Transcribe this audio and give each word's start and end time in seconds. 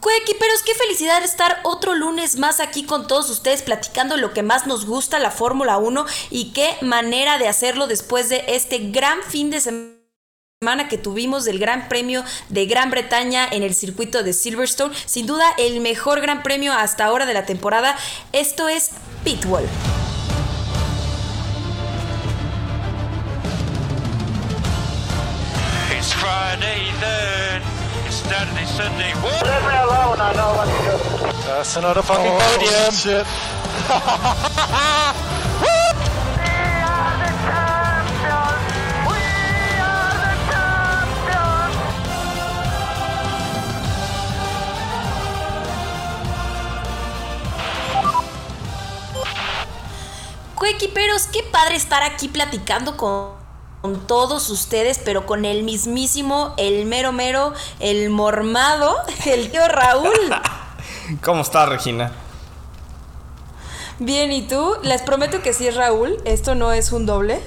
Coequiperos, 0.00 0.62
qué 0.62 0.74
felicidad 0.74 1.24
estar 1.24 1.58
otro 1.64 1.94
lunes 1.94 2.36
más 2.36 2.60
aquí 2.60 2.84
con 2.84 3.08
todos 3.08 3.30
ustedes 3.30 3.62
platicando 3.62 4.16
lo 4.16 4.32
que 4.32 4.44
más 4.44 4.66
nos 4.66 4.86
gusta, 4.86 5.18
la 5.18 5.32
Fórmula 5.32 5.78
1 5.78 6.06
y 6.30 6.52
qué 6.52 6.76
manera 6.82 7.38
de 7.38 7.48
hacerlo 7.48 7.88
después 7.88 8.28
de 8.28 8.44
este 8.46 8.78
gran 8.90 9.20
fin 9.24 9.50
de 9.50 9.60
semana 9.60 10.88
que 10.88 10.98
tuvimos 10.98 11.44
del 11.44 11.58
Gran 11.58 11.88
Premio 11.88 12.24
de 12.48 12.66
Gran 12.66 12.90
Bretaña 12.90 13.48
en 13.50 13.64
el 13.64 13.74
circuito 13.74 14.22
de 14.22 14.32
Silverstone. 14.32 14.94
Sin 15.04 15.26
duda 15.26 15.52
el 15.58 15.80
mejor 15.80 16.20
Gran 16.20 16.44
Premio 16.44 16.72
hasta 16.72 17.04
ahora 17.04 17.26
de 17.26 17.34
la 17.34 17.44
temporada. 17.44 17.96
Esto 18.32 18.68
es 18.68 18.90
Pitwall. 19.24 19.68
Friday 26.20 26.88
Saturday, 28.18 28.66
Sunday. 28.66 29.14
What? 29.22 29.46
Leave 29.46 29.62
me 29.62 29.76
alone, 29.76 30.20
I 30.20 30.32
know 30.34 30.54
what 30.58 30.66
to 30.66 30.72
do. 30.84 30.98
That's 31.46 31.76
another 31.76 32.02
fucking 32.02 32.36
podium. 32.38 32.92
Shit. 32.92 33.26
Coequiperos, 50.58 51.28
qué 51.28 51.44
padre 51.44 51.76
estar 51.76 52.02
aquí 52.02 52.26
platicando 52.28 52.96
con, 52.96 53.37
con 53.80 54.06
todos 54.06 54.50
ustedes, 54.50 54.98
pero 54.98 55.26
con 55.26 55.44
el 55.44 55.62
mismísimo, 55.62 56.54
el 56.56 56.86
mero 56.86 57.12
mero, 57.12 57.52
el 57.80 58.10
mormado, 58.10 58.96
el 59.26 59.50
tío 59.50 59.66
Raúl. 59.68 60.10
¿Cómo 61.22 61.42
estás, 61.42 61.68
Regina? 61.68 62.12
Bien, 63.98 64.30
¿y 64.30 64.42
tú? 64.42 64.76
Les 64.82 65.02
prometo 65.02 65.42
que 65.42 65.52
sí 65.52 65.66
es 65.66 65.74
Raúl, 65.74 66.18
esto 66.24 66.54
no 66.54 66.72
es 66.72 66.92
un 66.92 67.04
doble, 67.04 67.40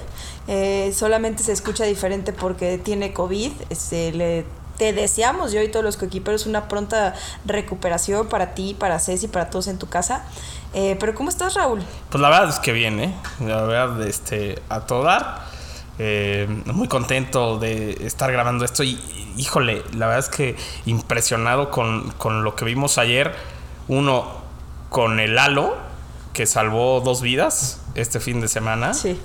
eh, 0.48 0.94
solamente 0.94 1.44
se 1.44 1.54
escucha 1.54 1.86
diferente 1.86 2.34
porque 2.34 2.78
tiene 2.78 3.14
COVID, 3.14 3.54
este, 3.70 4.12
le, 4.12 4.46
te 4.78 4.92
deseamos 4.92 5.52
yo 5.52 5.62
y 5.62 5.70
todos 5.70 5.86
los 5.86 5.96
coequiperos 5.96 6.48
una 6.48 6.68
pronta 6.68 7.14
recuperación 7.46 8.28
para 8.28 8.54
ti, 8.54 8.76
para 8.78 9.00
Ceci, 9.00 9.28
para 9.28 9.50
todos 9.50 9.68
en 9.68 9.78
tu 9.78 9.88
casa. 9.88 10.26
Eh, 10.74 10.98
pero 11.00 11.14
¿cómo 11.14 11.30
estás, 11.30 11.54
Raúl? 11.54 11.84
Pues 12.10 12.22
la 12.22 12.30
verdad 12.30 12.50
es 12.50 12.60
que 12.60 12.72
bien, 12.72 13.00
¿eh? 13.00 13.14
La 13.40 13.62
verdad, 13.62 14.02
este, 14.08 14.62
a 14.70 14.82
todo 14.82 15.04
dar. 15.04 15.51
Eh, 16.04 16.48
muy 16.66 16.88
contento 16.88 17.60
de 17.60 17.92
estar 18.08 18.32
grabando 18.32 18.66
esto 18.66 18.82
y, 18.84 19.00
híjole, 19.38 19.84
la 19.94 20.08
verdad 20.08 20.26
es 20.28 20.36
que 20.36 20.56
impresionado 20.88 21.70
con, 21.70 22.10
con 22.14 22.44
lo 22.44 22.56
que 22.56 22.66
vimos 22.66 22.98
ayer. 22.98 23.36
Uno, 23.88 24.28
con 24.90 25.20
el 25.20 25.38
halo, 25.38 25.78
que 26.34 26.48
salvó 26.48 27.02
dos 27.02 27.22
vidas 27.22 27.84
este 27.94 28.20
fin 28.20 28.42
de 28.42 28.48
semana. 28.48 28.96
Sí. 28.96 29.20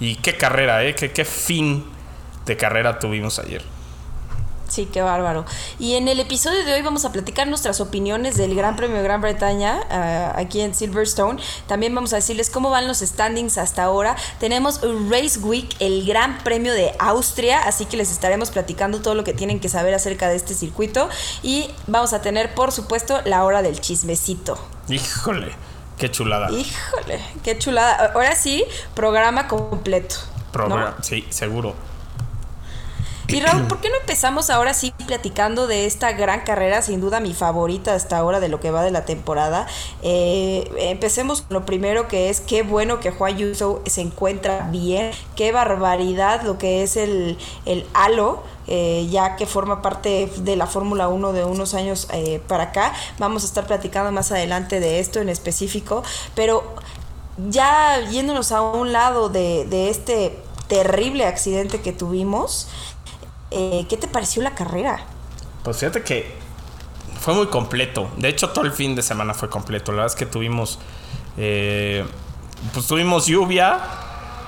Y 0.00 0.16
qué 0.16 0.38
carrera, 0.38 0.82
¿eh? 0.82 0.94
Qué, 0.94 1.12
qué 1.12 1.26
fin 1.26 1.84
de 2.46 2.56
carrera 2.56 2.98
tuvimos 2.98 3.38
ayer. 3.38 3.62
Sí, 4.68 4.86
qué 4.86 5.00
bárbaro. 5.00 5.46
Y 5.78 5.94
en 5.94 6.08
el 6.08 6.20
episodio 6.20 6.62
de 6.64 6.74
hoy 6.74 6.82
vamos 6.82 7.06
a 7.06 7.12
platicar 7.12 7.48
nuestras 7.48 7.80
opiniones 7.80 8.36
del 8.36 8.54
Gran 8.54 8.76
Premio 8.76 8.98
de 8.98 9.02
Gran 9.02 9.22
Bretaña 9.22 9.80
uh, 9.90 10.38
aquí 10.38 10.60
en 10.60 10.74
Silverstone. 10.74 11.40
También 11.66 11.94
vamos 11.94 12.12
a 12.12 12.16
decirles 12.16 12.50
cómo 12.50 12.68
van 12.68 12.86
los 12.86 12.98
standings 12.98 13.56
hasta 13.56 13.84
ahora. 13.84 14.14
Tenemos 14.38 14.80
Race 15.08 15.38
Week, 15.38 15.74
el 15.80 16.04
Gran 16.06 16.38
Premio 16.44 16.74
de 16.74 16.92
Austria, 16.98 17.60
así 17.60 17.86
que 17.86 17.96
les 17.96 18.12
estaremos 18.12 18.50
platicando 18.50 19.00
todo 19.00 19.14
lo 19.14 19.24
que 19.24 19.32
tienen 19.32 19.58
que 19.58 19.70
saber 19.70 19.94
acerca 19.94 20.28
de 20.28 20.36
este 20.36 20.52
circuito. 20.52 21.08
Y 21.42 21.70
vamos 21.86 22.12
a 22.12 22.20
tener, 22.20 22.54
por 22.54 22.70
supuesto, 22.70 23.22
la 23.24 23.44
hora 23.44 23.62
del 23.62 23.80
chismecito. 23.80 24.58
Híjole, 24.90 25.52
qué 25.96 26.10
chulada. 26.10 26.50
Híjole, 26.50 27.20
qué 27.42 27.56
chulada. 27.58 28.12
Ahora 28.12 28.36
sí, 28.36 28.64
programa 28.94 29.48
completo. 29.48 30.16
Programa, 30.52 30.94
¿no? 30.98 31.02
sí, 31.02 31.24
seguro. 31.30 31.74
Y 33.30 33.40
Raúl, 33.40 33.66
¿por 33.66 33.78
qué 33.78 33.90
no 33.90 33.96
empezamos 33.96 34.48
ahora 34.48 34.72
sí 34.72 34.94
platicando 35.06 35.66
de 35.66 35.84
esta 35.84 36.12
gran 36.12 36.40
carrera, 36.40 36.80
sin 36.80 36.98
duda 37.02 37.20
mi 37.20 37.34
favorita 37.34 37.94
hasta 37.94 38.16
ahora 38.16 38.40
de 38.40 38.48
lo 38.48 38.58
que 38.58 38.70
va 38.70 38.82
de 38.82 38.90
la 38.90 39.04
temporada? 39.04 39.66
Eh, 40.02 40.66
empecemos 40.78 41.42
con 41.42 41.52
lo 41.52 41.66
primero 41.66 42.08
que 42.08 42.30
es 42.30 42.40
qué 42.40 42.62
bueno 42.62 43.00
que 43.00 43.10
Juan 43.10 43.36
Yuso 43.36 43.82
se 43.84 44.00
encuentra 44.00 44.68
bien, 44.72 45.10
qué 45.36 45.52
barbaridad 45.52 46.42
lo 46.42 46.56
que 46.56 46.82
es 46.82 46.96
el, 46.96 47.36
el 47.66 47.86
halo. 47.92 48.42
Eh, 48.70 49.08
ya 49.10 49.36
que 49.36 49.46
forma 49.46 49.80
parte 49.80 50.30
de 50.40 50.54
la 50.54 50.66
Fórmula 50.66 51.08
1 51.08 51.32
de 51.32 51.42
unos 51.42 51.72
años 51.72 52.06
eh, 52.12 52.42
para 52.48 52.64
acá. 52.64 52.92
Vamos 53.18 53.42
a 53.42 53.46
estar 53.46 53.66
platicando 53.66 54.12
más 54.12 54.30
adelante 54.30 54.78
de 54.78 55.00
esto 55.00 55.20
en 55.20 55.30
específico, 55.30 56.02
pero 56.34 56.74
ya 57.48 57.98
yéndonos 58.10 58.52
a 58.52 58.60
un 58.60 58.92
lado 58.92 59.30
de, 59.30 59.64
de 59.64 59.88
este 59.88 60.38
terrible 60.68 61.24
accidente 61.24 61.80
que 61.80 61.92
tuvimos, 61.92 62.68
eh, 63.50 63.86
¿qué 63.88 63.96
te 63.96 64.08
pareció 64.08 64.42
la 64.42 64.54
carrera? 64.54 65.00
Pues 65.62 65.78
fíjate 65.78 66.02
que 66.02 66.34
fue 67.20 67.34
muy 67.34 67.46
completo. 67.46 68.10
De 68.16 68.28
hecho, 68.28 68.50
todo 68.50 68.64
el 68.64 68.72
fin 68.72 68.94
de 68.94 69.02
semana 69.02 69.34
fue 69.34 69.48
completo. 69.48 69.92
La 69.92 70.02
verdad 70.02 70.14
es 70.14 70.18
que 70.18 70.26
tuvimos. 70.26 70.78
Eh, 71.36 72.04
pues 72.72 72.86
tuvimos 72.86 73.26
lluvia, 73.26 73.78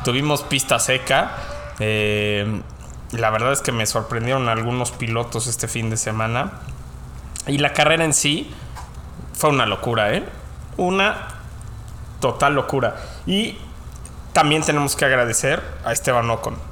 tuvimos 0.04 0.42
pista 0.42 0.78
seca. 0.78 1.36
Eh, 1.78 2.62
la 3.12 3.30
verdad 3.30 3.52
es 3.52 3.60
que 3.60 3.72
me 3.72 3.86
sorprendieron 3.86 4.48
algunos 4.48 4.90
pilotos 4.92 5.46
este 5.46 5.68
fin 5.68 5.90
de 5.90 5.96
semana. 5.96 6.60
Y 7.46 7.58
la 7.58 7.72
carrera 7.72 8.04
en 8.04 8.12
sí 8.14 8.50
fue 9.32 9.50
una 9.50 9.66
locura, 9.66 10.14
¿eh? 10.14 10.24
Una 10.76 11.28
total 12.20 12.54
locura. 12.54 12.96
Y 13.26 13.56
también 14.32 14.62
tenemos 14.62 14.94
que 14.94 15.06
agradecer 15.06 15.62
a 15.84 15.92
Esteban 15.92 16.30
Ocon 16.30 16.69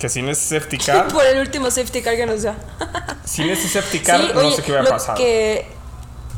que 0.00 0.08
sin 0.08 0.28
ese 0.28 0.58
safety 0.58 0.78
car. 0.84 1.06
Por 1.08 1.24
el 1.24 1.38
último 1.38 1.70
safety 1.70 2.02
car 2.02 2.16
que 2.16 2.26
nos 2.26 2.42
da. 2.42 2.56
sin 3.24 3.48
ese 3.48 3.68
safety 3.68 4.00
car, 4.00 4.20
Sí, 4.20 4.30
no 4.34 4.40
oye, 4.40 4.56
sé 4.56 4.62
qué 4.62 4.72
hubiera 4.72 4.82
lo 4.82 4.90
pasado. 4.90 5.16
Que, 5.16 5.68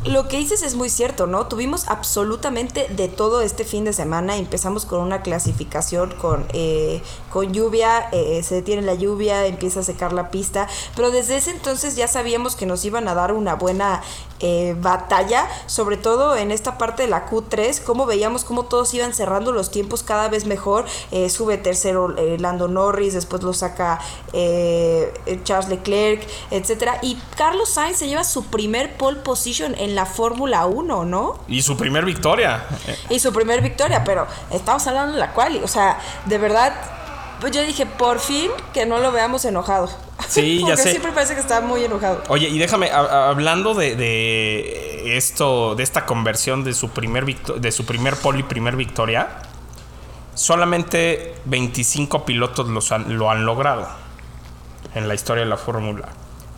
lo 0.04 0.26
que 0.26 0.36
dices 0.36 0.62
es 0.62 0.74
muy 0.74 0.90
cierto, 0.90 1.28
¿no? 1.28 1.46
Tuvimos 1.46 1.86
absolutamente 1.86 2.88
de 2.90 3.06
todo 3.06 3.40
este 3.40 3.64
fin 3.64 3.84
de 3.84 3.92
semana. 3.92 4.36
Empezamos 4.36 4.84
con 4.84 5.00
una 5.00 5.22
clasificación 5.22 6.10
con, 6.20 6.44
eh, 6.52 7.00
con 7.30 7.52
lluvia, 7.52 8.08
eh, 8.10 8.42
se 8.42 8.56
detiene 8.56 8.82
la 8.82 8.94
lluvia, 8.94 9.46
empieza 9.46 9.80
a 9.80 9.82
secar 9.84 10.12
la 10.12 10.32
pista. 10.32 10.66
Pero 10.96 11.12
desde 11.12 11.36
ese 11.36 11.52
entonces 11.52 11.94
ya 11.94 12.08
sabíamos 12.08 12.56
que 12.56 12.66
nos 12.66 12.84
iban 12.84 13.06
a 13.06 13.14
dar 13.14 13.32
una 13.32 13.54
buena 13.54 14.02
eh, 14.42 14.76
batalla, 14.78 15.48
sobre 15.66 15.96
todo 15.96 16.36
en 16.36 16.50
esta 16.50 16.76
parte 16.76 17.02
de 17.02 17.08
la 17.08 17.30
Q3, 17.30 17.82
como 17.82 18.06
veíamos 18.06 18.44
cómo 18.44 18.64
todos 18.64 18.92
iban 18.92 19.14
cerrando 19.14 19.52
los 19.52 19.70
tiempos 19.70 20.02
cada 20.02 20.28
vez 20.28 20.46
mejor. 20.46 20.84
Eh, 21.12 21.30
sube 21.30 21.56
tercero 21.56 22.16
eh, 22.18 22.36
Lando 22.38 22.68
Norris, 22.68 23.14
después 23.14 23.42
lo 23.42 23.52
saca 23.52 24.00
eh, 24.32 25.12
Charles 25.44 25.68
Leclerc, 25.68 26.26
etcétera. 26.50 26.98
Y 27.02 27.16
Carlos 27.36 27.70
Sainz 27.70 27.98
se 27.98 28.08
lleva 28.08 28.24
su 28.24 28.44
primer 28.46 28.96
pole 28.96 29.20
position 29.20 29.74
en 29.78 29.94
la 29.94 30.06
Fórmula 30.06 30.66
1, 30.66 31.04
¿no? 31.04 31.38
Y 31.48 31.62
su 31.62 31.76
primer 31.76 32.04
victoria. 32.04 32.66
Y 33.08 33.20
su 33.20 33.32
primer 33.32 33.62
victoria, 33.62 34.02
pero 34.04 34.26
estamos 34.50 34.86
hablando 34.86 35.12
de 35.12 35.20
la 35.20 35.32
quali, 35.32 35.58
o 35.58 35.68
sea, 35.68 35.98
de 36.26 36.38
verdad, 36.38 36.74
pues 37.42 37.52
yo 37.52 37.62
dije, 37.62 37.84
por 37.84 38.18
fin 38.20 38.50
que 38.72 38.86
no 38.86 38.98
lo 39.00 39.12
veamos 39.12 39.44
enojado. 39.44 39.90
Sí, 40.28 40.60
ya 40.60 40.66
Porque 40.68 40.82
sé. 40.82 40.90
siempre 40.92 41.12
parece 41.12 41.34
que 41.34 41.40
está 41.40 41.60
muy 41.60 41.84
enojado. 41.84 42.22
Oye, 42.28 42.48
y 42.48 42.56
déjame, 42.58 42.90
a- 42.90 43.28
hablando 43.28 43.74
de, 43.74 43.94
de 43.96 45.16
esto, 45.18 45.74
de 45.74 45.82
esta 45.82 46.06
conversión 46.06 46.64
de 46.64 46.72
su 46.72 46.88
primer 46.90 47.26
victo- 47.26 47.54
de 47.58 47.70
su 47.70 47.84
primer 47.84 48.16
pole 48.16 48.38
y 48.38 48.42
primer 48.44 48.76
victoria, 48.76 49.28
solamente 50.34 51.34
25 51.44 52.24
pilotos 52.24 52.68
los 52.68 52.92
han- 52.92 53.18
lo 53.18 53.30
han 53.30 53.44
logrado 53.44 53.88
en 54.94 55.08
la 55.08 55.14
historia 55.14 55.44
de 55.44 55.50
la 55.50 55.56
Fórmula 55.56 56.08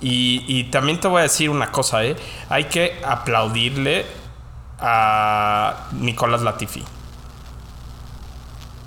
Y, 0.00 0.44
y 0.46 0.64
también 0.70 1.00
te 1.00 1.08
voy 1.08 1.20
a 1.20 1.22
decir 1.22 1.50
una 1.50 1.72
cosa, 1.72 2.04
¿eh? 2.04 2.16
Hay 2.48 2.64
que 2.64 3.00
aplaudirle 3.04 4.04
a 4.78 5.86
Nicolás 5.92 6.42
Latifi. 6.42 6.84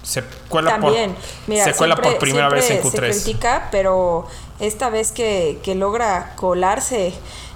Se 0.04 0.24
cuela 0.48 0.72
También, 0.80 1.14
por, 1.14 1.24
mira, 1.48 1.66
se 1.66 1.74
cuela 1.74 1.96
siempre- 1.96 2.12
por 2.12 2.20
primera 2.20 2.50
vez 2.50 2.70
en 2.70 2.82
siempre 2.82 3.10
Q3. 3.10 3.14
Se 3.14 3.24
critica, 3.24 3.68
pero 3.72 4.26
esta 4.60 4.90
vez 4.90 5.12
que, 5.12 5.60
que 5.64 5.76
logra 5.76 6.34
colarse 6.38 7.14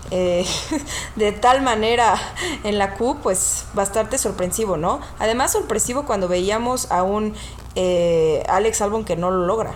eh, 0.09 0.45
de 1.15 1.31
tal 1.31 1.61
manera 1.61 2.15
en 2.65 2.77
la 2.77 2.95
Q, 2.95 3.19
pues 3.23 3.65
bastante 3.73 4.17
sorpresivo, 4.17 4.75
¿no? 4.75 4.99
Además 5.19 5.53
sorpresivo 5.53 6.03
cuando 6.03 6.27
veíamos 6.27 6.91
a 6.91 7.03
un 7.03 7.35
eh, 7.75 8.43
Alex 8.49 8.81
Albon 8.81 9.03
que 9.05 9.15
no 9.15 9.31
lo 9.31 9.45
logra. 9.45 9.73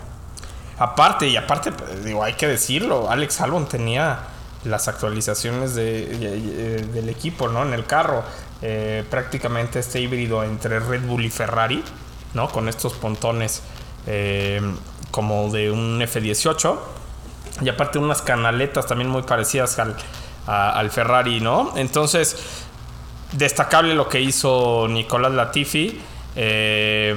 Aparte, 0.77 1.27
y 1.27 1.37
aparte, 1.37 1.71
pues, 1.71 2.03
digo, 2.03 2.23
hay 2.23 2.33
que 2.33 2.47
decirlo, 2.47 3.09
Alex 3.09 3.39
Albon 3.41 3.65
tenía 3.67 4.19
las 4.65 4.87
actualizaciones 4.87 5.75
de, 5.75 6.05
de- 6.07 6.41
de- 6.41 6.81
del 6.87 7.09
equipo, 7.09 7.47
¿no? 7.47 7.63
En 7.63 7.73
el 7.73 7.85
carro. 7.85 8.23
Eh, 8.61 9.03
prácticamente 9.09 9.79
este 9.79 9.99
híbrido 10.01 10.43
entre 10.43 10.79
Red 10.79 11.03
Bull 11.05 11.23
y 11.25 11.29
Ferrari, 11.29 11.83
¿no? 12.33 12.49
Con 12.49 12.67
estos 12.67 12.93
pontones 12.93 13.61
eh, 14.07 14.59
como 15.11 15.49
de 15.51 15.71
un 15.71 16.01
F-18. 16.01 16.77
Y 17.61 17.69
aparte 17.69 17.99
unas 17.99 18.21
canaletas 18.21 18.85
también 18.87 19.09
muy 19.09 19.21
parecidas 19.21 19.77
al, 19.79 19.95
al 20.47 20.89
Ferrari, 20.91 21.39
¿no? 21.39 21.71
Entonces, 21.77 22.35
destacable 23.31 23.93
lo 23.93 24.09
que 24.09 24.19
hizo 24.19 24.87
Nicolás 24.89 25.31
Latifi. 25.31 26.01
Eh, 26.35 27.15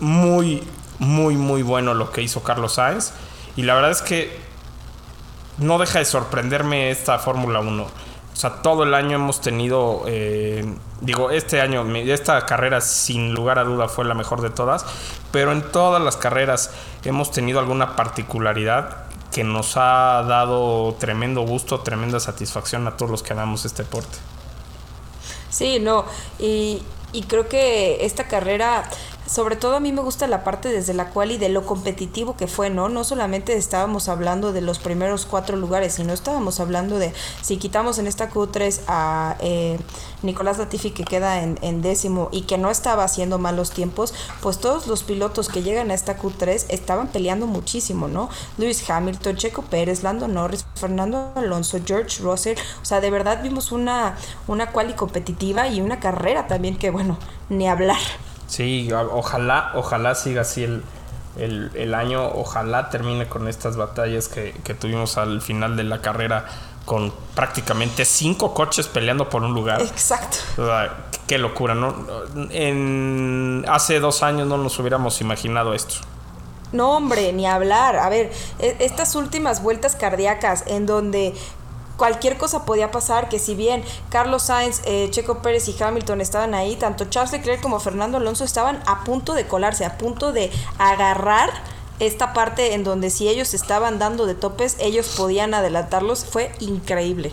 muy, 0.00 0.62
muy, 0.98 1.36
muy 1.36 1.62
bueno 1.62 1.94
lo 1.94 2.10
que 2.10 2.22
hizo 2.22 2.42
Carlos 2.42 2.74
Sainz. 2.74 3.12
Y 3.56 3.62
la 3.62 3.74
verdad 3.74 3.90
es 3.90 4.02
que 4.02 4.38
no 5.58 5.78
deja 5.78 5.98
de 5.98 6.04
sorprenderme 6.04 6.90
esta 6.90 7.18
Fórmula 7.18 7.60
1. 7.60 7.82
O 7.82 8.36
sea, 8.36 8.62
todo 8.62 8.84
el 8.84 8.94
año 8.94 9.16
hemos 9.16 9.40
tenido, 9.40 10.04
eh, 10.06 10.64
digo, 11.00 11.30
este 11.30 11.60
año, 11.60 11.84
esta 11.94 12.46
carrera 12.46 12.80
sin 12.80 13.34
lugar 13.34 13.58
a 13.58 13.64
duda 13.64 13.88
fue 13.88 14.04
la 14.06 14.14
mejor 14.14 14.40
de 14.40 14.48
todas, 14.48 14.86
pero 15.30 15.52
en 15.52 15.62
todas 15.70 16.02
las 16.02 16.16
carreras 16.16 16.70
hemos 17.04 17.30
tenido 17.32 17.58
alguna 17.58 17.96
particularidad 17.96 19.04
que 19.30 19.44
nos 19.44 19.76
ha 19.76 20.24
dado 20.26 20.94
tremendo 20.98 21.42
gusto, 21.42 21.80
tremenda 21.80 22.18
satisfacción 22.18 22.86
a 22.86 22.96
todos 22.96 23.10
los 23.10 23.22
que 23.22 23.32
amamos 23.32 23.64
este 23.64 23.82
deporte. 23.82 24.18
Sí, 25.50 25.78
no, 25.78 26.04
y, 26.38 26.82
y 27.12 27.22
creo 27.24 27.48
que 27.48 28.04
esta 28.04 28.26
carrera, 28.26 28.88
sobre 29.30 29.54
todo 29.54 29.76
a 29.76 29.80
mí 29.80 29.92
me 29.92 30.02
gusta 30.02 30.26
la 30.26 30.42
parte 30.42 30.70
desde 30.70 30.92
la 30.92 31.10
cual 31.10 31.30
y 31.30 31.38
de 31.38 31.48
lo 31.48 31.64
competitivo 31.64 32.36
que 32.36 32.48
fue, 32.48 32.68
¿no? 32.68 32.88
No 32.88 33.04
solamente 33.04 33.56
estábamos 33.56 34.08
hablando 34.08 34.52
de 34.52 34.60
los 34.60 34.80
primeros 34.80 35.24
cuatro 35.24 35.56
lugares, 35.56 35.94
sino 35.94 36.12
estábamos 36.12 36.58
hablando 36.58 36.98
de, 36.98 37.12
si 37.40 37.56
quitamos 37.56 37.98
en 37.98 38.08
esta 38.08 38.28
Q3 38.28 38.80
a 38.88 39.36
eh, 39.38 39.78
Nicolás 40.24 40.58
Latifi 40.58 40.90
que 40.90 41.04
queda 41.04 41.44
en, 41.44 41.80
décimo 41.80 42.28
y 42.32 42.42
que 42.42 42.58
no 42.58 42.70
estaba 42.72 43.04
haciendo 43.04 43.38
malos 43.38 43.70
tiempos, 43.70 44.14
pues 44.42 44.58
todos 44.58 44.88
los 44.88 45.04
pilotos 45.04 45.48
que 45.48 45.62
llegan 45.62 45.92
a 45.92 45.94
esta 45.94 46.18
Q3 46.18 46.66
estaban 46.68 47.06
peleando 47.06 47.46
muchísimo, 47.46 48.08
¿no? 48.08 48.30
Lewis 48.58 48.90
Hamilton, 48.90 49.36
Checo 49.36 49.62
Pérez, 49.62 50.02
Lando 50.02 50.26
Norris, 50.26 50.66
Fernando 50.74 51.30
Alonso, 51.36 51.78
George 51.86 52.20
Russell, 52.20 52.58
o 52.82 52.84
sea, 52.84 53.00
de 53.00 53.10
verdad 53.10 53.44
vimos 53.44 53.70
una, 53.70 54.16
una 54.48 54.72
quali 54.72 54.94
competitiva 54.94 55.68
y 55.68 55.80
una 55.80 56.00
carrera 56.00 56.48
también 56.48 56.76
que, 56.76 56.90
bueno, 56.90 57.16
ni 57.48 57.68
hablar. 57.68 57.98
Sí, 58.50 58.90
ojalá, 58.92 59.70
ojalá 59.76 60.16
siga 60.16 60.40
así 60.40 60.64
el, 60.64 60.82
el, 61.38 61.70
el 61.76 61.94
año, 61.94 62.26
ojalá 62.26 62.90
termine 62.90 63.28
con 63.28 63.46
estas 63.46 63.76
batallas 63.76 64.26
que, 64.26 64.52
que 64.64 64.74
tuvimos 64.74 65.18
al 65.18 65.40
final 65.40 65.76
de 65.76 65.84
la 65.84 66.00
carrera 66.00 66.46
con 66.84 67.12
prácticamente 67.36 68.04
cinco 68.04 68.52
coches 68.52 68.88
peleando 68.88 69.28
por 69.28 69.44
un 69.44 69.54
lugar. 69.54 69.80
Exacto. 69.80 70.38
O 70.58 70.66
sea, 70.66 71.06
qué 71.28 71.38
locura, 71.38 71.76
¿no? 71.76 71.94
En, 72.50 73.64
hace 73.68 74.00
dos 74.00 74.24
años 74.24 74.48
no 74.48 74.58
nos 74.58 74.76
hubiéramos 74.80 75.20
imaginado 75.20 75.72
esto. 75.72 75.94
No, 76.72 76.96
hombre, 76.96 77.32
ni 77.32 77.46
hablar. 77.46 77.94
A 77.96 78.08
ver, 78.08 78.32
e- 78.58 78.76
estas 78.80 79.14
últimas 79.14 79.62
vueltas 79.62 79.94
cardíacas 79.94 80.64
en 80.66 80.86
donde 80.86 81.34
cualquier 82.00 82.38
cosa 82.38 82.64
podía 82.64 82.90
pasar, 82.90 83.28
que 83.28 83.38
si 83.38 83.54
bien 83.54 83.84
Carlos 84.08 84.44
Sainz, 84.44 84.80
eh, 84.86 85.08
Checo 85.10 85.42
Pérez 85.42 85.68
y 85.68 85.76
Hamilton 85.80 86.22
estaban 86.22 86.54
ahí, 86.54 86.74
tanto 86.76 87.04
Charles 87.04 87.30
Leclerc 87.32 87.60
como 87.60 87.78
Fernando 87.78 88.16
Alonso 88.16 88.42
estaban 88.44 88.82
a 88.86 89.04
punto 89.04 89.34
de 89.34 89.46
colarse, 89.46 89.84
a 89.84 89.98
punto 89.98 90.32
de 90.32 90.50
agarrar 90.78 91.50
esta 91.98 92.32
parte 92.32 92.72
en 92.72 92.84
donde 92.84 93.10
si 93.10 93.28
ellos 93.28 93.52
estaban 93.52 93.98
dando 93.98 94.24
de 94.24 94.34
topes, 94.34 94.78
ellos 94.80 95.12
podían 95.14 95.52
adelantarlos. 95.52 96.24
Fue 96.24 96.50
increíble. 96.60 97.32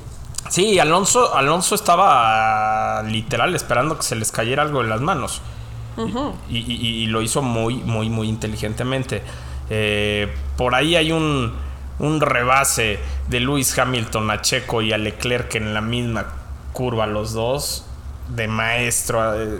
Sí, 0.49 0.77
Alonso, 0.79 1.33
Alonso 1.33 1.73
estaba 1.73 3.03
literal 3.03 3.55
esperando 3.55 3.95
que 3.97 4.03
se 4.03 4.15
les 4.17 4.31
cayera 4.33 4.63
algo 4.63 4.81
en 4.81 4.89
las 4.89 4.99
manos. 4.99 5.41
y, 6.49 6.57
y- 6.57 7.03
y 7.03 7.05
lo 7.07 7.21
hizo 7.21 7.41
muy, 7.41 7.75
muy, 7.75 8.09
muy 8.09 8.27
inteligentemente. 8.27 9.23
Eh, 9.69 10.27
por 10.57 10.75
ahí 10.75 10.95
hay 10.95 11.11
un, 11.11 11.53
un 11.99 12.21
rebase 12.21 12.99
de 13.27 13.39
Lewis 13.39 13.77
Hamilton 13.77 14.29
a 14.31 14.41
Checo 14.41 14.81
y 14.81 14.93
a 14.93 14.97
Leclerc 14.97 15.55
en 15.55 15.73
la 15.73 15.81
misma 15.81 16.25
curva, 16.73 17.07
los 17.07 17.33
dos, 17.33 17.85
de 18.29 18.47
maestro. 18.47 19.41
eh, 19.41 19.59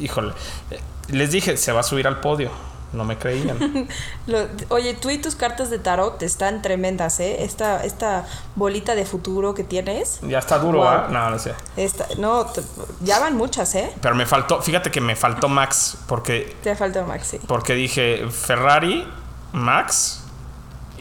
híjole, 0.00 0.32
Eh, 0.70 0.78
les 1.08 1.30
dije, 1.32 1.56
se 1.56 1.72
va 1.72 1.80
a 1.80 1.82
subir 1.82 2.06
al 2.06 2.20
podio. 2.20 2.50
No 2.92 3.04
me 3.04 3.16
creían. 3.16 3.88
Lo- 4.26 4.46
oye, 4.68 4.92
tú 4.92 5.08
y 5.08 5.16
tus 5.16 5.34
cartas 5.34 5.70
de 5.70 5.78
tarot 5.78 6.22
están 6.22 6.60
tremendas, 6.60 7.20
¿eh? 7.20 7.42
Esta, 7.42 7.82
esta 7.84 8.26
bolita 8.54 8.94
de 8.94 9.06
futuro 9.06 9.54
que 9.54 9.64
tienes. 9.64 10.20
ya 10.20 10.38
está 10.38 10.58
duro, 10.58 10.80
Wow. 10.80 10.86
¿ah? 10.88 11.08
No, 11.10 11.30
no 11.30 11.38
sé. 11.38 11.54
Esta, 11.78 12.06
no, 12.18 12.44
te- 12.44 12.60
ya 13.00 13.18
van 13.18 13.34
muchas, 13.36 13.74
¿eh? 13.76 13.90
Pero 14.02 14.14
me 14.14 14.26
faltó, 14.26 14.60
fíjate 14.60 14.90
que 14.90 15.00
me 15.00 15.16
faltó 15.16 15.48
Max, 15.48 15.96
porque 16.06 16.54
Te 16.62 16.76
falta 16.76 17.02
Maxi. 17.04 17.38
Porque 17.38 17.72
dije 17.74 18.26
Ferrari, 18.30 19.08
Max 19.52 20.21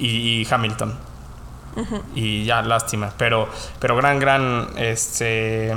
y, 0.01 0.41
y 0.41 0.47
Hamilton. 0.49 0.93
Y 2.15 2.43
ya, 2.45 2.61
lástima. 2.61 3.13
Pero, 3.17 3.47
pero 3.79 3.95
gran, 3.95 4.19
gran, 4.19 4.69
este, 4.75 5.73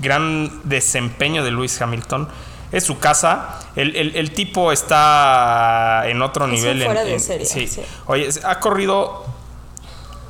gran 0.00 0.60
desempeño 0.64 1.44
de 1.44 1.50
Luis 1.52 1.80
Hamilton. 1.80 2.28
Es 2.72 2.84
su 2.84 2.98
casa. 2.98 3.60
El, 3.76 3.94
el- 3.94 4.16
el 4.16 4.32
tipo 4.32 4.72
está 4.72 6.02
en 6.06 6.22
otro 6.22 6.46
Es 6.46 6.52
nivel. 6.52 6.82
en- 6.82 6.86
fuera 6.86 7.04
de 7.04 7.12
en- 7.14 7.20
serie, 7.20 7.46
sí. 7.46 7.66
sí. 7.68 7.82
Oye, 8.06 8.28
ha 8.44 8.58
corrido 8.60 9.24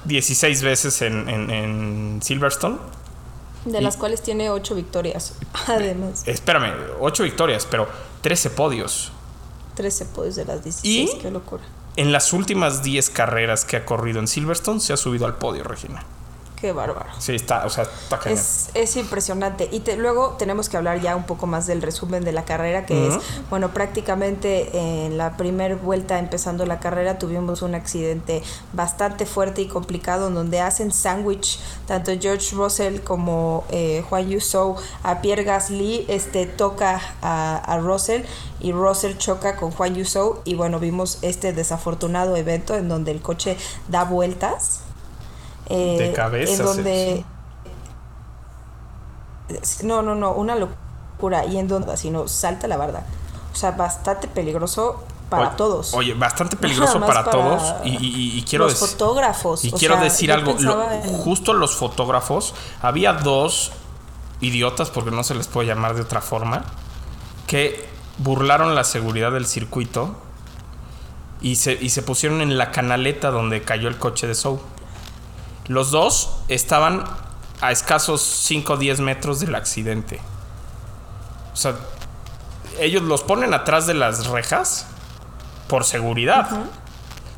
16 0.05 0.63
veces 0.63 1.01
en, 1.03 1.29
en- 1.29 1.51
en 1.51 2.21
Silverstone. 2.23 2.77
De 3.65 3.81
las 3.81 3.97
cuales 3.97 4.23
tiene 4.23 4.51
ocho 4.51 4.75
victorias. 4.75 5.35
Además, 5.69 6.25
Espérame, 6.27 6.73
8 7.01 7.23
victorias, 7.23 7.67
pero 7.71 7.89
13 8.21 8.51
podios. 8.51 9.13
13 9.77 10.05
podios 10.07 10.35
de 10.35 10.45
las 10.45 10.65
16. 10.65 11.11
¿Y? 11.15 11.19
Qué 11.19 11.31
locura. 11.31 11.63
En 11.95 12.11
las 12.11 12.33
últimas 12.33 12.83
10 12.83 13.11
carreras 13.11 13.67
que 13.67 13.77
ha 13.77 13.85
corrido 13.85 14.19
en 14.19 14.27
Silverstone 14.27 14.81
se 14.81 14.95
ha 14.95 14.97
subido 14.97 15.27
al 15.27 15.35
podio, 15.35 15.63
Regina. 15.63 16.03
Qué 16.63 16.71
bárbaro. 16.73 17.11
Sí, 17.19 17.35
está, 17.35 17.67
o 17.67 17.69
sea, 17.71 17.83
está 17.83 18.21
cañón. 18.21 18.39
Es, 18.39 18.71
es 18.75 18.97
impresionante. 18.97 19.69
Y 19.73 19.81
te- 19.81 19.97
luego 19.97 20.37
tenemos 20.39 20.69
que 20.69 20.77
hablar 20.77 21.01
ya 21.01 21.17
un 21.17 21.25
poco 21.25 21.49
más 21.49 21.67
del 21.67 21.83
resumen 21.83 22.25
de 22.25 22.31
la 22.31 22.45
carrera, 22.45 22.87
que 22.87 23.09
es, 23.09 23.15
bueno, 23.51 23.75
prácticamente 23.75 24.71
en 25.07 25.19
la 25.19 25.37
primera 25.37 25.75
vuelta 25.75 26.21
empezando 26.21 26.65
la 26.65 26.79
carrera 26.79 27.19
tuvimos 27.19 27.63
un 27.63 27.75
accidente 27.75 28.45
bastante 28.73 29.27
fuerte 29.27 29.61
y 29.63 29.67
complicado 29.67 30.29
en 30.29 30.35
donde 30.35 30.61
hacen 30.61 30.93
sándwich 30.93 31.59
tanto 31.89 32.13
George 32.21 32.55
Russell 32.55 33.01
como 33.01 33.65
eh, 33.71 34.05
Juan 34.09 34.29
Yusou 34.29 34.77
a 35.03 35.21
Pierre 35.21 35.43
Gasly, 35.43 36.05
este 36.07 36.47
toca 36.47 37.01
a, 37.23 37.57
a 37.57 37.79
Russell 37.81 38.23
y 38.61 38.71
Russell 38.71 39.17
choca 39.17 39.57
con 39.57 39.73
Juan 39.73 39.97
Yusou 39.97 40.39
y 40.45 40.55
bueno, 40.55 40.79
vimos 40.79 41.19
este 41.23 41.53
desafortunado 41.53 42.37
evento 42.37 42.77
en 42.77 42.89
donde 42.89 43.11
el 43.11 43.21
coche 43.21 43.57
da 43.89 44.05
vueltas. 44.05 44.82
Eh, 45.73 45.97
De 45.99 46.13
cabeza, 46.13 46.53
En 46.55 46.65
donde 46.65 47.25
no, 49.83 50.03
no, 50.03 50.15
no, 50.15 50.33
una 50.33 50.55
locura. 50.57 51.45
Y 51.47 51.59
en 51.59 51.69
donde, 51.69 51.97
si 51.97 52.11
no, 52.11 52.27
salta 52.29 52.67
la 52.69 52.77
barda. 52.77 53.05
O 53.53 53.57
sea, 53.57 53.73
bastante 53.73 54.29
peligroso 54.29 55.05
para 55.29 55.49
Oye- 55.49 55.57
todos. 55.57 55.95
Oye, 55.95 56.15
bastante 56.15 56.57
peligroso 56.61 57.01
para, 57.01 57.25
todos. 57.25 57.75
Y, 57.85 57.91
y- 57.91 58.39
y 58.39 58.43
quiero 58.43 58.65
los 58.65 58.75
dec- 58.81 58.89
fotógrafos. 58.91 59.65
Y 59.65 59.73
o 59.73 59.77
quiero 59.77 59.95
sea, 59.95 60.05
decir 60.05 60.33
algo. 60.33 60.53
lo- 60.53 60.57
pensaba 60.57 60.95
en- 60.97 61.13
justo 61.19 61.53
los 61.53 61.77
fotógrafos, 61.77 62.55
había 62.81 63.13
dos 63.13 63.73
idiotas, 64.41 64.91
porque 64.91 65.11
no 65.11 65.23
se 65.23 65.35
les 65.35 65.47
puede 65.49 65.69
llamar 65.69 65.95
de 65.95 66.03
otra 66.03 66.21
forma, 66.21 66.65
que 67.47 67.89
burlaron 68.19 68.75
la 68.75 68.85
seguridad 68.85 69.31
del 69.33 69.47
circuito 69.47 70.17
y 71.41 71.57
se, 71.57 71.73
y 71.75 71.91
se 71.91 72.03
pusieron 72.03 72.41
en 72.41 72.59
la 72.59 72.71
canaleta 72.73 73.31
donde 73.31 73.63
cayó 73.63 73.89
el 73.89 73.99
coche 73.99 74.27
de 74.27 74.35
Sou. 74.35 74.61
Los 75.67 75.91
dos 75.91 76.39
estaban 76.49 77.05
a 77.61 77.71
escasos 77.71 78.21
5 78.21 78.73
o 78.73 78.77
10 78.77 79.01
metros 79.01 79.41
del 79.41 79.55
accidente. 79.55 80.21
O 81.53 81.57
sea, 81.57 81.77
ellos 82.79 83.03
los 83.03 83.23
ponen 83.23 83.55
atrás 83.55 83.87
de 83.87 83.95
las 83.95 84.27
rejas 84.27 84.87
por 85.69 85.85
seguridad. 85.85 86.49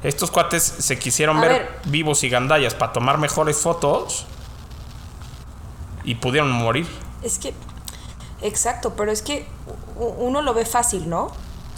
Estos 0.02 0.30
cuates 0.30 0.62
se 0.62 0.98
quisieron 0.98 1.40
ver, 1.40 1.50
ver. 1.50 1.80
vivos 1.86 2.24
y 2.24 2.28
gandallas 2.28 2.74
para 2.74 2.92
tomar 2.92 3.18
mejores 3.18 3.56
fotos 3.56 4.26
y 6.04 6.14
pudieron 6.16 6.50
morir. 6.50 6.86
Es 7.22 7.38
que, 7.38 7.54
exacto, 8.42 8.94
pero 8.96 9.10
es 9.10 9.22
que 9.22 9.46
uno 9.96 10.42
lo 10.42 10.54
ve 10.54 10.66
fácil, 10.66 11.08
¿no? 11.08 11.32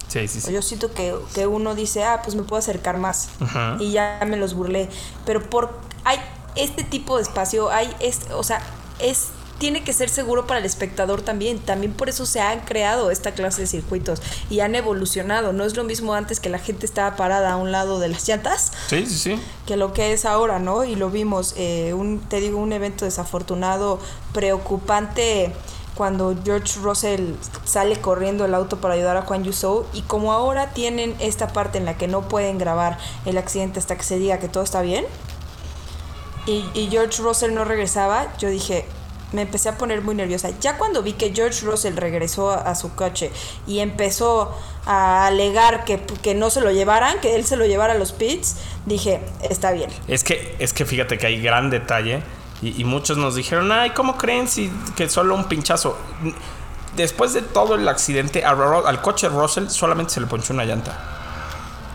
Sí, 0.09 0.29
sí, 0.29 0.41
sí. 0.41 0.53
Yo 0.53 0.63
siento 0.63 0.93
que, 0.93 1.15
que 1.35 1.47
uno 1.47 1.75
dice, 1.75 2.05
ah, 2.05 2.21
pues 2.23 2.37
me 2.37 2.43
puedo 2.43 2.59
acercar 2.59 2.99
más. 2.99 3.29
Y 3.81 3.93
ya 3.93 4.21
me 4.27 4.37
los 4.37 4.55
burlé. 4.55 4.89
Pero 5.25 5.43
por 5.49 5.79
hay 6.05 6.21
este 6.57 6.85
tipo 6.85 7.17
de 7.17 7.23
espacio, 7.23 7.71
hay 7.71 7.95
este, 8.01 8.33
o 8.35 8.43
sea, 8.43 8.61
es 8.99 9.29
tiene 9.59 9.83
que 9.83 9.93
ser 9.93 10.09
seguro 10.09 10.47
para 10.47 10.61
el 10.61 10.67
espectador 10.67 11.23
también. 11.23 11.59
También 11.59 11.93
por 11.93 12.09
eso 12.09 12.27
se 12.27 12.41
han 12.41 12.61
creado 12.61 13.11
esta 13.11 13.33
clase 13.33 13.63
de 13.63 13.67
circuitos 13.67 14.21
y 14.51 14.61
han 14.61 14.75
evolucionado. 14.75 15.53
No 15.53 15.65
es 15.65 15.77
lo 15.77 15.85
mismo 15.85 16.15
antes 16.15 16.41
que 16.41 16.49
la 16.49 16.59
gente 16.59 16.87
estaba 16.87 17.17
parada 17.17 17.53
a 17.53 17.57
un 17.57 17.73
lado 17.73 17.99
de 17.99 18.09
las 18.09 18.27
llantas 18.29 18.73
Sí, 18.89 19.07
sí, 19.07 19.17
sí. 19.17 19.41
que 19.67 19.77
lo 19.77 19.93
que 19.93 20.13
es 20.13 20.25
ahora, 20.25 20.59
¿no? 20.59 20.85
Y 20.85 20.95
lo 20.95 21.11
vimos, 21.11 21.55
eh, 21.57 21.95
un, 21.95 22.21
te 22.21 22.41
digo, 22.41 22.59
un 22.59 22.73
evento 22.73 23.05
desafortunado, 23.05 23.99
preocupante, 24.33 25.53
cuando 25.95 26.37
George 26.45 26.79
Russell 26.81 27.33
sale 27.65 27.99
corriendo 27.99 28.45
el 28.45 28.55
auto 28.55 28.83
para 28.83 28.95
ayudar 28.95 29.17
a 29.17 29.23
Juan 29.23 29.45
Yusou, 29.45 29.87
y 29.95 30.03
como 30.03 30.33
ahora 30.33 30.75
tienen 30.75 31.17
esta 31.21 31.49
parte 31.49 31.79
en 31.79 31.87
la 31.87 31.97
que 31.97 32.07
no 32.07 32.29
pueden 32.29 32.59
grabar 32.59 32.99
el 33.25 33.39
accidente 33.39 33.79
hasta 33.79 33.97
que 33.97 34.05
se 34.05 34.19
diga 34.19 34.39
que 34.39 34.49
todo 34.49 34.63
está 34.63 34.83
bien, 34.83 35.07
y, 36.47 36.89
George 36.91 37.23
Russell 37.23 37.53
no 37.55 37.65
regresaba, 37.65 38.27
yo 38.39 38.49
dije, 38.49 38.85
me 39.33 39.43
empecé 39.43 39.69
a 39.69 39.77
poner 39.77 40.03
muy 40.03 40.15
nerviosa. 40.15 40.51
Ya 40.61 40.79
cuando 40.79 41.03
vi 41.03 41.13
que 41.15 41.33
George 41.35 41.67
Russell 41.67 41.97
regresó 41.97 42.51
a, 42.51 42.75
su 42.75 42.95
coche 42.95 43.31
y 43.67 43.81
empezó 43.81 44.57
a 44.87 45.27
alegar 45.27 45.85
que, 45.85 46.01
que 46.23 46.35
no 46.35 46.49
se 46.51 46.61
lo 46.61 46.71
llevaran, 46.71 47.21
que 47.21 47.35
él 47.35 47.45
se 47.45 47.57
lo 47.57 47.67
llevara 47.67 47.95
a 47.95 47.99
los 47.99 48.13
pits, 48.13 48.57
dije, 48.87 49.21
está 49.51 49.73
bien. 49.73 49.91
Es 50.07 50.23
que, 50.23 50.55
es 50.61 50.73
que 50.73 50.85
fíjate 50.85 51.19
que 51.19 51.27
hay 51.27 51.41
gran 51.43 51.71
detalle. 51.71 52.23
Y, 52.63 52.85
muchos 52.85 53.19
nos 53.19 53.35
dijeron, 53.35 53.71
ay, 53.71 53.91
¿cómo 53.91 54.17
creen 54.17 54.49
si 54.49 54.73
que 54.97 55.11
solo 55.11 55.35
un 55.35 55.45
pinchazo? 55.45 55.99
Después 56.97 57.35
de 57.35 57.43
todo 57.43 57.75
el 57.75 57.87
accidente, 57.87 58.47
a 58.47 58.55
Ro- 58.55 58.87
al 58.87 59.03
coche 59.03 59.29
Russell 59.29 59.69
solamente 59.69 60.15
se 60.15 60.21
le 60.21 60.27
ponchó 60.27 60.55
una 60.55 60.65
llanta. 60.65 60.99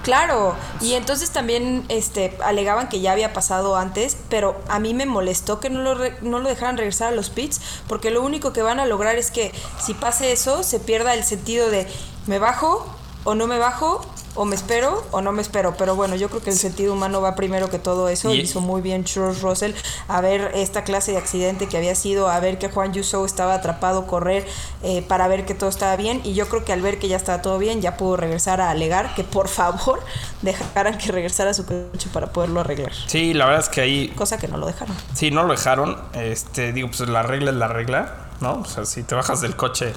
Claro, 0.03 0.55
y 0.79 0.93
entonces 0.93 1.29
también 1.29 1.86
este, 1.88 2.36
alegaban 2.43 2.89
que 2.89 3.01
ya 3.01 3.12
había 3.12 3.34
pasado 3.34 3.75
antes, 3.75 4.17
pero 4.29 4.60
a 4.67 4.79
mí 4.79 4.96
me 4.96 5.05
molestó 5.05 5.60
que 5.60 5.70
no 5.70 5.81
lo, 5.81 5.93
re- 5.93 6.17
no 6.22 6.39
lo 6.39 6.50
dejaran 6.50 6.75
regresar 6.77 7.10
a 7.10 7.15
los 7.15 7.29
pits, 7.29 7.62
porque 7.88 8.10
lo 8.10 8.24
único 8.24 8.51
que 8.51 8.63
van 8.63 8.79
a 8.79 8.88
lograr 8.88 9.17
es 9.17 9.29
que 9.29 9.51
si 9.79 9.93
pase 9.93 10.31
eso, 10.31 10.63
se 10.63 10.79
pierda 10.79 11.13
el 11.13 11.24
sentido 11.24 11.70
de 11.70 11.86
me 12.25 12.39
bajo 12.39 12.84
o 13.25 13.36
no 13.36 13.46
me 13.46 13.60
bajo, 13.60 14.03
o 14.35 14.45
me 14.45 14.55
espero 14.55 15.03
o 15.11 15.21
no 15.21 15.31
me 15.31 15.41
espero. 15.41 15.75
Pero 15.77 15.95
bueno, 15.95 16.15
yo 16.15 16.29
creo 16.29 16.41
que 16.41 16.50
el 16.51 16.55
sentido 16.57 16.93
humano 16.93 17.21
va 17.21 17.35
primero 17.35 17.69
que 17.69 17.79
todo 17.79 18.09
eso. 18.09 18.33
Y- 18.33 18.41
Hizo 18.41 18.61
muy 18.61 18.81
bien 18.81 19.05
George 19.05 19.41
Russell 19.41 19.73
a 20.07 20.21
ver 20.21 20.51
esta 20.55 20.83
clase 20.83 21.11
de 21.11 21.17
accidente 21.17 21.67
que 21.67 21.77
había 21.77 21.95
sido, 21.95 22.29
a 22.29 22.39
ver 22.39 22.57
que 22.57 22.69
Juan 22.69 22.93
Yusou 22.93 23.25
estaba 23.25 23.53
atrapado, 23.55 24.07
correr 24.07 24.45
eh, 24.83 25.03
para 25.07 25.27
ver 25.27 25.45
que 25.45 25.53
todo 25.53 25.69
estaba 25.69 25.95
bien. 25.95 26.21
Y 26.23 26.33
yo 26.33 26.47
creo 26.50 26.63
que 26.65 26.73
al 26.73 26.81
ver 26.81 26.97
que 27.00 27.07
ya 27.07 27.17
estaba 27.17 27.41
todo 27.41 27.57
bien, 27.57 27.81
ya 27.81 27.97
pudo 27.97 28.17
regresar 28.17 28.61
a 28.61 28.69
alegar 28.71 29.13
que 29.15 29.23
por 29.23 29.47
favor 29.47 30.00
dejaran 30.41 30.97
que 30.97 31.11
regresara 31.11 31.51
a 31.51 31.53
su 31.53 31.65
coche 31.65 32.09
para 32.13 32.27
poderlo 32.31 32.61
arreglar. 32.61 32.91
Sí, 33.07 33.33
la 33.33 33.45
verdad 33.45 33.61
es 33.61 33.69
que 33.69 33.81
ahí 33.81 34.07
Cosa 34.15 34.38
que 34.38 34.47
no 34.47 34.57
lo 34.57 34.65
dejaron. 34.67 34.95
Sí, 35.13 35.31
no 35.31 35.43
lo 35.43 35.51
dejaron. 35.53 35.97
Este, 36.13 36.73
digo, 36.73 36.88
pues 36.88 37.07
la 37.09 37.23
regla 37.23 37.51
es 37.51 37.57
la 37.57 37.67
regla, 37.67 38.15
¿no? 38.39 38.61
O 38.61 38.65
sea, 38.65 38.85
si 38.85 39.03
te 39.03 39.13
bajas 39.15 39.41
del 39.41 39.55
coche, 39.55 39.93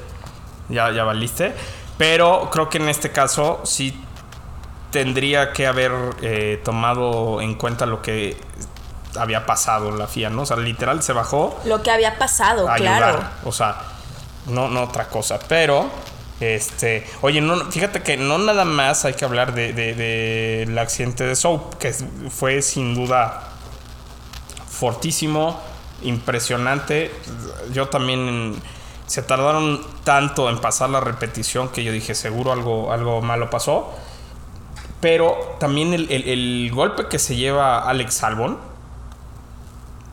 ya, 0.68 0.90
ya 0.92 1.04
valiste. 1.04 1.52
Pero 1.96 2.48
creo 2.50 2.68
que 2.68 2.78
en 2.78 2.88
este 2.88 3.12
caso 3.12 3.60
sí 3.64 4.03
tendría 4.94 5.52
que 5.52 5.66
haber 5.66 5.90
eh, 6.22 6.60
tomado 6.64 7.40
en 7.40 7.56
cuenta 7.56 7.84
lo 7.84 8.00
que 8.00 8.36
había 9.18 9.44
pasado 9.44 9.90
la 9.90 10.06
FIA, 10.06 10.30
¿no? 10.30 10.42
O 10.42 10.46
sea, 10.46 10.56
literal 10.56 11.02
se 11.02 11.12
bajó 11.12 11.60
Lo 11.64 11.82
que 11.82 11.90
había 11.90 12.16
pasado, 12.16 12.68
a 12.70 12.76
claro. 12.76 13.24
O 13.44 13.50
sea, 13.50 13.74
no, 14.46 14.68
no 14.68 14.84
otra 14.84 15.08
cosa. 15.08 15.40
Pero, 15.48 15.90
este, 16.38 17.04
oye, 17.22 17.40
no, 17.40 17.56
fíjate 17.72 18.02
que 18.02 18.16
no 18.16 18.38
nada 18.38 18.64
más 18.64 19.04
hay 19.04 19.14
que 19.14 19.24
hablar 19.24 19.52
de, 19.52 19.72
de- 19.72 19.94
del 19.94 20.78
accidente 20.78 21.24
de 21.24 21.34
Soap, 21.34 21.74
que 21.74 21.92
fue 22.30 22.62
sin 22.62 22.94
duda 22.94 23.42
fortísimo, 24.70 25.60
impresionante. 26.02 27.10
Yo 27.72 27.88
también 27.88 28.54
se 29.08 29.22
tardaron 29.22 29.84
tanto 30.04 30.48
en 30.50 30.58
pasar 30.60 30.90
la 30.90 31.00
repetición 31.00 31.68
que 31.68 31.82
yo 31.82 31.90
dije, 31.90 32.14
seguro 32.14 32.52
algo, 32.52 32.92
algo 32.92 33.22
malo 33.22 33.50
pasó. 33.50 33.92
Pero 35.04 35.56
también 35.60 35.92
el, 35.92 36.10
el- 36.10 36.26
el 36.30 36.70
golpe 36.72 37.08
que 37.08 37.18
se 37.18 37.36
lleva 37.36 37.80
Alex 37.86 38.22
Albon 38.22 38.56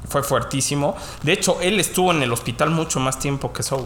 fue 0.09 0.21
fuertísimo. 0.21 0.97
De 1.23 1.31
hecho, 1.31 1.59
él 1.61 1.79
estuvo 1.79 2.11
en 2.11 2.21
el 2.23 2.33
hospital 2.33 2.71
mucho 2.71 2.99
más 2.99 3.17
tiempo 3.17 3.53
que 3.53 3.63
Soul. 3.63 3.85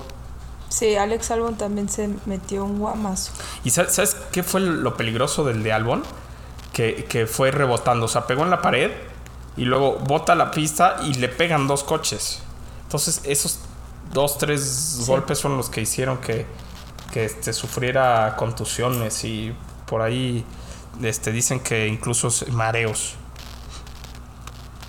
Sí, 0.67 0.95
Alex 0.95 1.29
Albon 1.29 1.57
también 1.57 1.89
se 1.89 2.09
metió 2.25 2.65
un 2.65 2.79
guamazo. 2.79 3.33
¿Y 3.63 3.69
sa- 3.69 3.87
sabes 3.87 4.17
qué 4.31 4.41
fue 4.41 4.61
lo 4.61 4.97
peligroso 4.97 5.43
del 5.43 5.61
de 5.61 5.73
Albon? 5.73 6.01
Que, 6.73 7.05
que 7.05 7.27
fue 7.27 7.51
rebotando. 7.51 8.05
O 8.05 8.09
sea, 8.09 8.25
pegó 8.25 8.41
en 8.43 8.49
la 8.49 8.63
pared 8.63 8.89
y 9.57 9.65
luego 9.65 9.99
bota 10.07 10.33
la 10.33 10.49
pista 10.49 10.97
y 11.03 11.13
le 11.13 11.29
pegan 11.29 11.67
dos 11.67 11.83
coches. 11.83 12.41
Entonces, 12.81 13.21
esos 13.25 13.59
dos, 14.11 14.39
tres 14.39 15.03
golpes 15.05 15.37
son 15.37 15.55
los 15.55 15.69
que 15.69 15.81
hicieron 15.81 16.17
que, 16.17 16.47
que 17.13 17.25
este, 17.25 17.53
sufriera 17.53 18.35
contusiones 18.37 19.23
y 19.23 19.53
por 19.85 20.01
ahí 20.01 20.43
este, 21.03 21.31
dicen 21.31 21.59
que 21.59 21.87
incluso 21.87 22.29
mareos. 22.51 23.15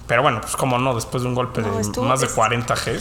Pero 0.06 0.22
bueno, 0.22 0.40
pues 0.40 0.56
como 0.56 0.78
no, 0.78 0.94
después 0.94 1.22
de 1.22 1.28
un 1.28 1.34
golpe 1.34 1.62
No, 1.62 1.74
de 1.74 1.80
estuvo- 1.82 2.04
más 2.06 2.20
de 2.20 2.26
es- 2.26 2.32
40 2.32 2.76
G. 2.76 3.00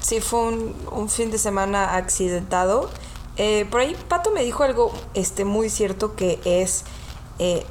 Sí, 0.00 0.20
fue 0.20 0.40
un, 0.40 0.74
un 0.90 1.08
fin 1.10 1.30
de 1.30 1.38
semana 1.38 1.96
accidentado. 1.96 2.90
Eh, 3.36 3.66
por 3.70 3.80
ahí 3.80 3.96
Pato 4.08 4.30
me 4.30 4.42
dijo 4.42 4.64
algo 4.64 4.92
este, 5.14 5.44
muy 5.44 5.68
cierto 5.68 6.16
que 6.16 6.40
es, 6.44 6.84
eh, 7.38 7.64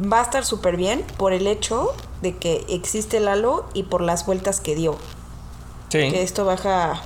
va 0.00 0.20
a 0.20 0.22
estar 0.22 0.44
súper 0.44 0.76
bien 0.76 1.04
por 1.18 1.32
el 1.32 1.46
hecho 1.46 1.92
de 2.22 2.36
que 2.36 2.64
existe 2.68 3.16
el 3.18 3.28
halo 3.28 3.66
y 3.74 3.82
por 3.84 4.00
las 4.00 4.24
vueltas 4.24 4.60
que 4.60 4.74
dio. 4.76 4.96
Sí. 5.90 6.10
Que 6.10 6.22
esto 6.22 6.44
baja 6.44 7.02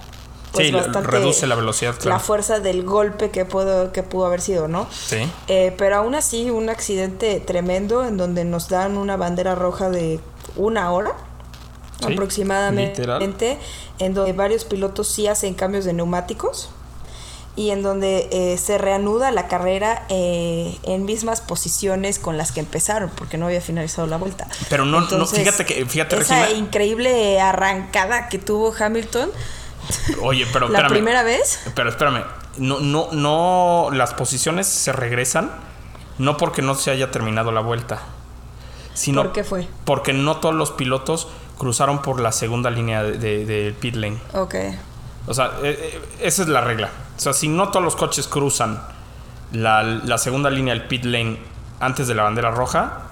pues, 0.53 0.67
Sí, 0.69 0.73
bastante 0.73 1.03
reduce 1.09 1.47
la 1.47 1.55
velocidad, 1.55 1.95
claro. 1.97 2.17
la 2.17 2.21
fuerza 2.21 2.61
del 2.61 2.85
golpe 2.85 3.31
que 3.31 3.45
pudo, 3.45 3.93
que 3.93 4.03
pudo 4.03 4.27
haber 4.27 4.41
sido, 4.41 4.69
¿no? 4.69 4.87
Sí. 4.91 5.19
Eh, 5.49 5.75
pero 5.77 5.97
aún 5.97 6.15
así, 6.15 6.51
un 6.51 6.69
accidente 6.69 7.41
tremendo 7.41 8.05
en 8.05 8.17
donde 8.17 8.45
nos 8.45 8.69
dan 8.69 8.97
una 8.97 9.17
bandera 9.17 9.55
roja 9.55 9.91
de 9.91 10.21
una 10.57 10.91
hora 10.93 11.13
Sí, 12.01 12.13
aproximadamente, 12.13 13.01
literal. 13.01 13.35
en 13.99 14.15
donde 14.15 14.33
varios 14.33 14.65
pilotos 14.65 15.09
sí 15.09 15.27
hacen 15.27 15.55
cambios 15.55 15.85
de 15.85 15.93
neumáticos 15.93 16.71
y 17.57 17.71
en 17.71 17.83
donde 17.83 18.29
eh, 18.31 18.57
se 18.57 18.79
reanuda 18.79 19.33
la 19.33 19.49
carrera 19.49 20.07
eh, 20.09 20.79
en 20.85 21.05
mismas 21.05 21.41
posiciones 21.41 22.21
con 22.21 22.37
las 22.37 22.53
que 22.53 22.61
empezaron, 22.61 23.11
porque 23.11 23.37
no 23.37 23.47
había 23.47 23.61
finalizado 23.61 24.07
la 24.07 24.17
vuelta. 24.17 24.47
Pero 24.71 24.85
no, 24.85 25.01
no 25.01 25.27
fíjate 25.27 25.67
que, 25.67 25.85
fíjate, 25.87 26.19
esa 26.21 26.43
Regina. 26.45 26.57
increíble 26.61 27.41
arrancada 27.41 28.29
que 28.29 28.39
tuvo 28.39 28.73
Hamilton 28.79 29.31
Oye, 30.23 30.47
pero 30.53 30.69
la 30.69 30.87
primera 30.89 31.23
vez. 31.23 31.61
Pero 31.75 31.89
espérame, 31.91 32.23
no, 32.59 32.81
no, 32.81 33.09
no, 33.13 33.89
las 33.93 34.15
posiciones 34.15 34.67
se 34.67 34.93
regresan 34.93 35.51
no 36.19 36.37
porque 36.37 36.63
no 36.63 36.75
se 36.75 36.91
haya 36.91 37.11
terminado 37.11 37.53
la 37.53 37.61
vuelta, 37.61 38.01
sino 38.95 39.23
¿Por 39.23 39.33
qué 39.33 39.45
fue? 39.45 39.69
porque 39.85 40.13
no 40.13 40.39
todos 40.39 40.55
los 40.55 40.73
pilotos 40.73 41.29
cruzaron 41.57 42.03
por 42.03 42.21
la 42.21 42.33
segunda 42.33 42.71
línea 42.71 43.03
del 43.03 43.21
de, 43.21 43.45
de 43.47 43.73
pit 43.73 43.95
lane. 43.95 44.19
Ok. 44.35 44.55
O 45.27 45.35
sea, 45.35 45.53
eh, 45.63 45.79
eh, 45.95 46.01
esa 46.21 46.43
es 46.43 46.49
la 46.49 46.61
regla. 46.61 46.89
O 47.17 47.21
sea, 47.21 47.33
si 47.33 47.49
no 47.49 47.69
todos 47.69 47.85
los 47.85 47.95
coches 47.97 48.27
cruzan 48.29 48.81
la, 49.53 49.83
la 49.83 50.19
segunda 50.19 50.51
línea 50.51 50.75
del 50.75 50.85
pit 50.89 51.05
lane 51.05 51.39
antes 51.81 52.09
de 52.09 52.15
la 52.15 52.23
bandera 52.25 52.51
roja, 52.51 53.03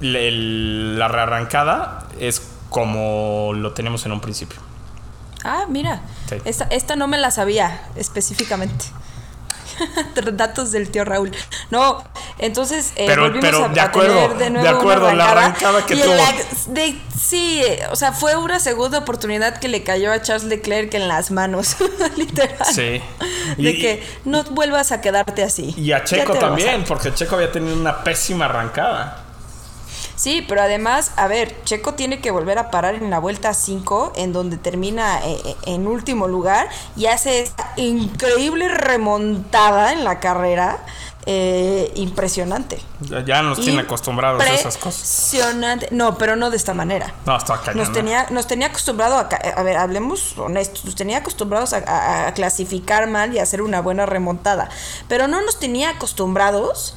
le- 0.00 0.28
el- 0.28 0.98
la 0.98 1.08
rearrancada 1.08 2.06
es 2.18 2.46
como 2.70 3.52
lo 3.54 3.72
tenemos 3.72 4.04
en 4.06 4.12
un 4.12 4.20
principio. 4.20 4.60
Ah, 5.44 5.64
mira. 5.68 6.00
Sí. 6.28 6.36
Esta, 6.44 6.64
esta 6.70 6.96
no 6.96 7.08
me 7.08 7.18
la 7.18 7.30
sabía 7.30 7.82
específicamente. 7.96 8.84
Datos 10.34 10.70
del 10.70 10.90
tío 10.90 11.04
Raúl. 11.04 11.32
No, 11.70 12.04
entonces 12.38 12.92
eh, 12.96 13.04
Pero- 13.06 13.22
volvimos 13.22 13.44
pero 13.50 13.64
a, 13.64 13.68
de 13.68 13.80
a 13.80 13.84
acuerdo, 13.84 14.14
tener 14.14 14.36
de 14.36 14.44
de 14.44 14.50
nuevo 14.50 14.68
una 14.68 14.78
acuerdo, 14.78 15.12
la 15.14 15.30
arrancada 15.30 15.86
que 15.86 15.94
y 15.94 16.00
en 16.00 16.04
tuvo. 16.04 16.14
la- 16.14 16.32
de- 16.68 17.00
sí, 17.18 17.62
o 17.90 17.96
sea, 17.96 18.12
fue 18.12 18.36
una 18.36 18.60
segunda 18.60 18.98
oportunidad 18.98 19.58
que 19.58 19.68
le 19.68 19.82
cayó 19.82 20.12
a 20.12 20.20
Charles 20.20 20.44
Leclerc 20.44 20.92
en 20.94 21.08
las 21.08 21.30
manos, 21.30 21.76
literal. 22.16 22.56
Sí. 22.72 23.00
De 23.56 23.78
que 23.78 24.06
no 24.24 24.44
vuelvas 24.44 24.92
a 24.92 25.00
quedarte 25.00 25.42
así. 25.42 25.74
Y 25.76 25.92
a 25.92 26.04
Checo 26.04 26.34
a- 26.34 26.38
también, 26.38 26.84
porque 26.84 27.12
Checo 27.14 27.36
había 27.36 27.50
tenido 27.50 27.74
una 27.74 28.04
pésima 28.04 28.44
arrancada. 28.44 29.21
Sí, 30.22 30.44
pero 30.48 30.62
además, 30.62 31.10
a 31.16 31.26
ver, 31.26 31.64
Checo 31.64 31.94
tiene 31.94 32.20
que 32.20 32.30
volver 32.30 32.56
a 32.58 32.70
parar 32.70 32.94
en 32.94 33.10
la 33.10 33.18
vuelta 33.18 33.54
5, 33.54 34.12
en 34.14 34.32
donde 34.32 34.56
termina 34.56 35.18
eh, 35.26 35.36
eh, 35.44 35.56
en 35.66 35.88
último 35.88 36.28
lugar 36.28 36.68
y 36.96 37.06
hace 37.06 37.40
esa 37.42 37.72
increíble 37.76 38.68
remontada 38.68 39.92
en 39.92 40.04
la 40.04 40.20
carrera. 40.20 40.78
eh, 41.26 41.92
impresionante. 41.94 42.80
Ya, 43.26 43.42
nos 43.42 43.60
tiene 43.60 43.82
acostumbrados 43.82 44.42
a 44.42 44.54
esas 44.54 44.76
cosas. 44.76 45.32
Impresionante. 45.34 45.86
No, 45.92 46.18
pero 46.18 46.34
no 46.34 46.50
de 46.50 46.56
esta 46.56 46.74
manera. 46.74 47.14
No, 47.26 47.36
está 47.36 47.58
cañón. 47.60 47.78
Nos 47.78 47.88
¿no? 47.88 47.94
tenía, 47.94 48.26
nos 48.30 48.46
tenía 48.48 48.66
acostumbrado 48.68 49.16
a, 49.16 49.28
a 49.56 49.62
ver, 49.62 49.76
hablemos 49.76 50.36
honestos, 50.38 50.84
nos 50.84 50.96
tenía 50.96 51.18
acostumbrados 51.18 51.72
a, 51.74 51.78
a- 51.78 52.26
a 52.28 52.34
clasificar 52.34 53.06
mal 53.08 53.32
y 53.34 53.38
a 53.38 53.44
hacer 53.44 53.62
una 53.62 53.80
buena 53.80 54.04
remontada, 54.06 54.68
pero 55.08 55.28
no 55.28 55.40
nos 55.42 55.60
tenía 55.60 55.90
acostumbrados 55.90 56.96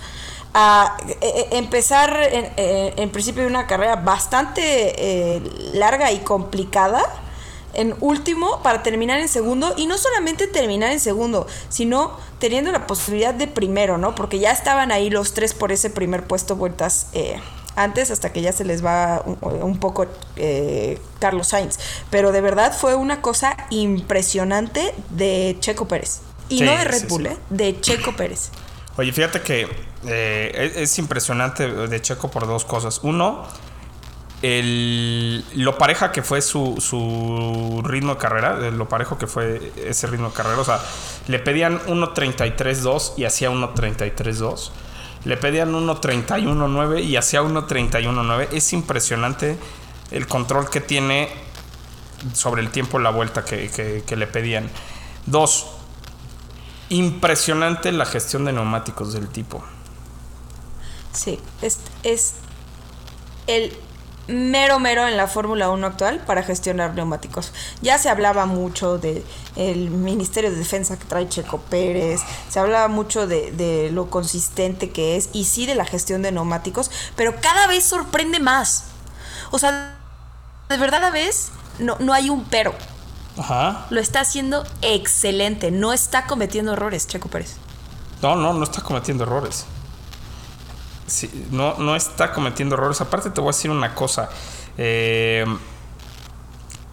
a 0.58 0.96
eh, 1.10 1.18
eh, 1.22 1.48
empezar 1.52 2.18
en, 2.32 2.46
eh, 2.56 2.94
en 2.96 3.10
principio 3.10 3.42
de 3.44 3.50
una 3.50 3.68
carrera 3.68 3.98
bastante 3.98 4.64
eh, 4.64 5.42
larga 5.74 6.14
y 6.14 6.20
complicada 6.20 7.04
en 7.74 7.94
último 8.00 8.62
para 8.64 8.82
terminar 8.82 9.20
en 9.20 9.28
segundo 9.28 9.74
y 9.76 9.86
no 9.86 9.98
solamente 9.98 10.48
terminar 10.48 10.92
en 10.92 11.02
segundo, 11.02 11.46
sino 11.68 12.18
teniendo 12.40 12.72
la 12.72 12.88
posibilidad 12.88 13.34
de 13.34 13.48
primero, 13.48 13.98
¿no? 13.98 14.16
Porque 14.16 14.40
ya 14.40 14.52
estaban 14.52 14.94
ahí 14.94 15.10
los 15.10 15.34
tres 15.34 15.54
por 15.54 15.74
ese 15.74 15.90
primer 15.90 16.26
puesto 16.26 16.56
vueltas 16.56 17.08
eh, 17.12 17.38
antes 17.76 18.10
hasta 18.10 18.32
que 18.32 18.42
ya 18.42 18.54
se 18.54 18.64
les 18.64 18.84
va 18.84 19.24
un, 19.26 19.38
un 19.62 19.78
poco 19.78 20.06
eh, 20.38 21.02
Carlos 21.20 21.50
Sainz. 21.50 21.78
Pero 22.10 22.32
de 22.32 22.40
verdad 22.40 22.74
fue 22.74 22.96
una 22.96 23.22
cosa 23.22 23.58
impresionante 23.72 24.94
de 25.10 25.58
Checo 25.60 25.86
Pérez. 25.90 26.22
Y 26.48 26.60
Sí, 26.60 26.64
no 26.64 26.72
de 26.72 26.84
Red 26.86 27.00
sí, 27.02 27.08
Bull, 27.10 27.24
sí. 27.24 27.28
¿eh? 27.28 27.38
De 27.50 27.82
Checo 27.82 28.16
Pérez. 28.16 28.52
Oye, 28.98 29.12
fíjate 29.12 29.42
que 29.42 29.68
eh, 30.08 30.52
es, 30.76 30.78
es 30.78 31.00
impresionante 31.00 31.68
de 31.68 32.02
Checo 32.02 32.32
por 32.32 32.48
dos 32.48 32.64
cosas. 32.66 33.00
Uno, 33.04 33.44
el, 34.42 35.44
lo 35.56 35.78
pareja 35.78 36.12
que 36.12 36.22
fue 36.22 36.42
su, 36.42 36.76
su 36.80 37.82
ritmo 37.86 38.14
de 38.14 38.20
carrera, 38.20 38.58
eh, 38.62 38.72
lo 38.72 38.88
parejo 38.88 39.18
que 39.18 39.28
fue 39.28 39.72
ese 39.86 40.08
ritmo 40.08 40.30
de 40.30 40.34
carrera. 40.34 40.58
O 40.60 40.64
sea, 40.66 40.80
le 41.28 41.40
pedían 41.40 41.80
1.33.2 41.88 43.14
y 43.18 43.26
hacía 43.26 43.50
1.33.2. 43.52 44.70
Le 45.26 45.38
pedían 45.38 45.74
1.31.9 45.74 47.04
y 47.04 47.16
hacía 47.18 47.42
1.31.9. 47.42 48.48
Es 48.52 48.72
impresionante 48.74 49.58
el 50.12 50.28
control 50.28 50.70
que 50.70 50.82
tiene 50.82 51.30
sobre 52.34 52.62
el 52.62 52.70
tiempo 52.70 53.00
la 53.00 53.10
vuelta 53.10 53.44
que, 53.44 53.70
que- 53.70 54.04
que 54.06 54.16
le 54.16 54.28
pedían. 54.28 54.70
Dos, 55.26 55.66
impresionante 56.90 57.92
la 57.92 58.06
gestión 58.06 58.46
de 58.46 58.54
neumáticos 58.54 59.14
del 59.14 59.28
tipo. 59.28 59.64
Sí, 61.14 61.40
es, 61.62 61.80
es 62.04 62.34
el 63.48 63.78
mero 64.28 64.80
mero 64.80 65.08
en 65.08 65.18
la 65.18 65.28
Fórmula 65.28 65.70
1 65.70 65.86
actual 65.86 66.20
para 66.26 66.44
gestionar 66.44 66.94
neumáticos. 66.96 67.52
Ya 67.82 67.98
se 67.98 68.10
hablaba 68.10 68.46
mucho 68.46 68.98
de 68.98 69.24
el 69.56 69.90
Ministerio 69.90 70.52
de 70.52 70.58
Defensa 70.58 70.98
que 70.98 71.06
trae 71.06 71.30
Checo 71.30 71.60
Pérez, 71.60 72.22
se 72.50 72.60
hablaba 72.60 72.88
mucho 72.88 73.28
de, 73.28 73.52
de 73.52 73.92
lo 73.92 74.10
consistente 74.10 74.90
que 74.90 75.16
es 75.16 75.30
y 75.34 75.46
sí 75.46 75.66
de 75.66 75.76
la 75.76 75.86
gestión 75.86 76.22
de 76.22 76.32
neumáticos, 76.32 76.90
pero 77.16 77.36
cada 77.40 77.68
vez 77.68 77.84
sorprende 77.84 78.40
más. 78.40 78.86
O 79.52 79.60
sea, 79.60 79.98
de 80.70 80.78
verdad 80.78 81.04
a 81.04 81.12
vez 81.12 81.50
no, 81.80 81.98
no 82.00 82.14
hay 82.14 82.30
un 82.30 82.46
pero. 82.46 82.74
Ajá. 83.38 83.86
Lo 83.90 84.00
está 84.00 84.22
haciendo 84.22 84.66
excelente, 84.82 85.72
no 85.72 85.94
está 85.94 86.26
cometiendo 86.26 86.74
errores 86.74 87.08
Checo 87.08 87.30
Pérez. 87.30 87.58
No, 88.22 88.36
no, 88.36 88.54
no 88.54 88.64
está 88.64 88.82
cometiendo 88.82 89.24
errores. 89.24 89.66
Sí, 91.08 91.48
no, 91.52 91.76
no 91.78 91.96
está 91.96 92.32
cometiendo 92.34 92.76
errores. 92.76 93.02
Aparte 93.02 93.30
te 93.30 93.42
voy 93.42 93.50
a 93.50 93.52
decir 93.52 93.70
una 93.72 93.94
cosa. 93.94 94.30
Eh, 94.78 95.46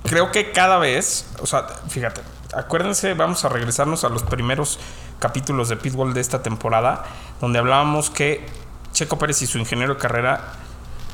creo 0.05 0.31
que 0.33 0.53
cada 0.53 0.79
vez, 0.79 1.27
o 1.41 1.47
sea, 1.47 1.67
fíjate, 1.89 2.21
acuérdense, 2.55 3.15
vamos 3.15 3.45
a 3.45 3.49
regresarnos 3.49 4.05
a 4.05 4.09
los 4.09 4.23
primeros 4.25 4.79
capítulos 5.19 5.69
de 5.69 5.77
Pitbull 5.77 6.13
de 6.13 6.21
esta 6.21 6.43
temporada, 6.43 7.05
donde 7.41 7.59
hablábamos 7.61 8.11
que 8.11 8.45
Checo 8.93 9.17
Pérez 9.19 9.41
y 9.43 9.47
su 9.47 9.59
ingeniero 9.59 9.95
de 9.95 10.01
carrera 10.01 10.55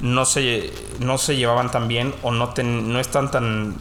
no 0.01 0.25
se, 0.25 0.73
no 1.01 1.19
se 1.19 1.37
llevaban 1.37 1.71
tan 1.71 1.87
bien 1.87 2.15
o 2.23 2.31
no, 2.33 2.49
ten- 2.55 2.93
no 2.93 2.99
están 2.99 3.31
tan, 3.31 3.77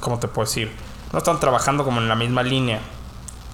¿cómo 0.00 0.18
te 0.18 0.28
puedo 0.28 0.46
decir? 0.46 0.72
No 1.12 1.18
están 1.18 1.40
trabajando 1.40 1.84
como 1.84 2.00
en 2.00 2.08
la 2.08 2.14
misma 2.14 2.42
línea. 2.42 2.80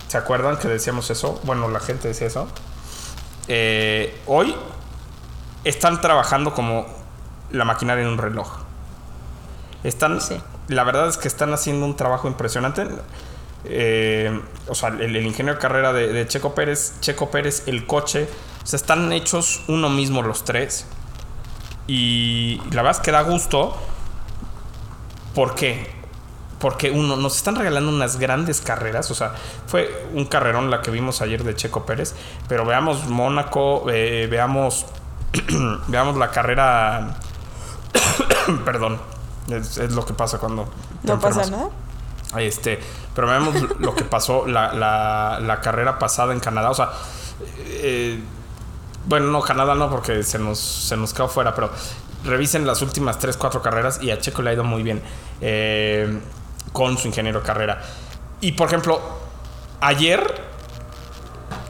¿Se 0.09 0.17
acuerdan 0.19 0.57
que 0.57 0.69
decíamos 0.69 1.11
eso? 1.11 1.41
Bueno, 1.45 1.69
la 1.69 1.81
gente 1.81 2.09
decía 2.09 2.27
eso. 2.29 2.49
Eh, 3.49 4.21
hoy 4.27 4.55
están 5.65 6.01
trabajando 6.01 6.55
como 6.55 6.87
la 7.51 7.65
maquinaria 7.65 8.03
en 8.05 8.11
un 8.11 8.19
reloj. 8.19 8.49
Están, 9.85 10.21
Sí. 10.21 10.41
la 10.69 10.85
verdad 10.85 11.09
es 11.09 11.17
que 11.17 11.29
están 11.29 11.53
haciendo 11.53 11.87
un 11.87 11.97
trabajo 11.97 12.29
impresionante. 12.29 12.87
Eh, 13.65 14.41
o 14.69 14.75
sea, 14.75 14.91
el, 14.91 15.17
el 15.17 15.27
ingeniero 15.27 15.55
de 15.57 15.61
carrera 15.61 15.93
de, 15.93 16.13
de 16.13 16.27
Checo 16.29 16.55
Pérez, 16.55 17.01
Checo 17.01 17.31
Pérez, 17.31 17.65
el 17.67 17.87
coche, 17.87 18.29
o 18.63 18.67
sea, 18.67 18.77
están 18.77 19.13
hechos 19.13 19.63
uno 19.69 19.89
mismo 19.91 20.23
los 20.23 20.45
tres. 20.45 20.87
Y 21.89 22.61
la 22.71 22.83
verdad 22.83 23.01
es 23.01 23.05
que 23.05 23.13
da 23.13 23.23
gusto. 23.23 23.77
¿Por 25.35 25.55
qué? 25.55 25.95
Porque 26.59 26.91
uno, 26.91 27.17
nos 27.17 27.37
están 27.37 27.55
regalando 27.57 27.91
unas 27.91 28.19
grandes 28.19 28.61
carreras. 28.61 29.11
O 29.11 29.15
sea, 29.15 29.33
fue 29.67 30.07
un 30.15 30.25
carrerón 30.25 30.71
la 30.71 30.81
que 30.81 30.91
vimos 30.91 31.21
ayer 31.21 31.45
de 31.45 31.55
Checo 31.55 31.85
Pérez. 31.85 32.15
Pero 32.49 32.65
veamos 32.65 33.07
Mónaco, 33.09 33.85
eh, 33.91 34.27
veamos, 34.31 34.87
veamos 35.89 36.17
la 36.17 36.31
carrera. 36.31 37.17
Perdón, 38.65 38.99
es, 39.51 39.79
es 39.79 39.93
lo 39.93 40.05
que 40.07 40.15
pasa 40.15 40.39
cuando. 40.39 40.65
te 41.03 41.09
No 41.09 41.21
pasa 41.21 41.47
nada. 41.51 41.69
Este, 42.39 42.81
pero 43.15 43.29
veamos 43.29 43.55
lo 43.79 43.95
que 43.95 44.05
pasó 44.05 44.47
la, 44.47 44.73
la- 44.73 45.39
la 45.41 45.61
carrera 45.61 45.99
pasada 45.99 46.33
en 46.33 46.41
Canadá. 46.41 46.71
O 46.71 46.75
sea, 46.75 46.91
eh, 47.59 48.21
bueno, 49.07 49.27
no, 49.31 49.41
Canadá 49.43 49.75
no, 49.75 49.89
porque 49.91 50.23
se 50.23 50.39
nos, 50.39 50.59
se 50.59 50.97
nos 50.97 51.13
quedó 51.13 51.29
fuera, 51.29 51.55
pero 51.55 51.71
revisen 52.25 52.67
las 52.67 52.83
últimas 52.83 53.19
3, 53.19 53.37
4 53.37 53.63
carreras 53.63 54.03
y 54.03 54.11
a 54.11 54.19
Checo 54.19 54.43
le 54.43 54.51
ha 54.51 54.53
ido 54.55 54.65
muy 54.65 54.83
bien 54.83 55.01
eh, 55.41 56.19
con 56.77 56.99
su 56.99 57.07
ingeniero 57.09 57.41
de 57.41 57.47
carrera. 57.47 57.81
Y 58.43 58.53
por 58.53 58.67
ejemplo, 58.69 59.01
ayer 59.81 60.43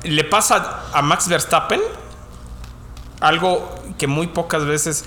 le 0.02 0.24
pasa 0.24 0.82
a 0.92 1.00
Max 1.00 1.28
Verstappen 1.28 1.80
algo 3.20 3.72
que 3.98 4.08
muy 4.08 4.26
pocas 4.26 4.64
veces 4.64 5.04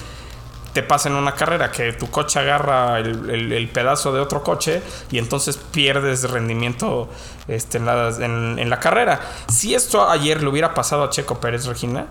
te 0.71 0.83
pasa 0.83 1.09
en 1.09 1.15
una 1.15 1.33
carrera, 1.33 1.69
que 1.69 1.91
tu 1.91 2.09
coche 2.09 2.39
agarra 2.39 2.99
el, 2.99 3.29
el- 3.29 3.51
el 3.51 3.69
pedazo 3.69 4.13
de 4.13 4.21
otro 4.21 4.41
coche 4.41 4.81
y 5.11 5.17
entonces 5.17 5.57
pierdes 5.57 6.29
rendimiento 6.29 7.09
este, 7.49 7.77
en, 7.79 7.85
la, 7.85 8.07
en- 8.19 8.57
en 8.57 8.69
la 8.69 8.79
carrera. 8.79 9.19
Si 9.49 9.75
esto 9.75 10.09
ayer 10.09 10.41
le 10.41 10.47
hubiera 10.47 10.73
pasado 10.73 11.03
a 11.03 11.09
Checo 11.09 11.41
Pérez, 11.41 11.65
Regina, 11.65 12.05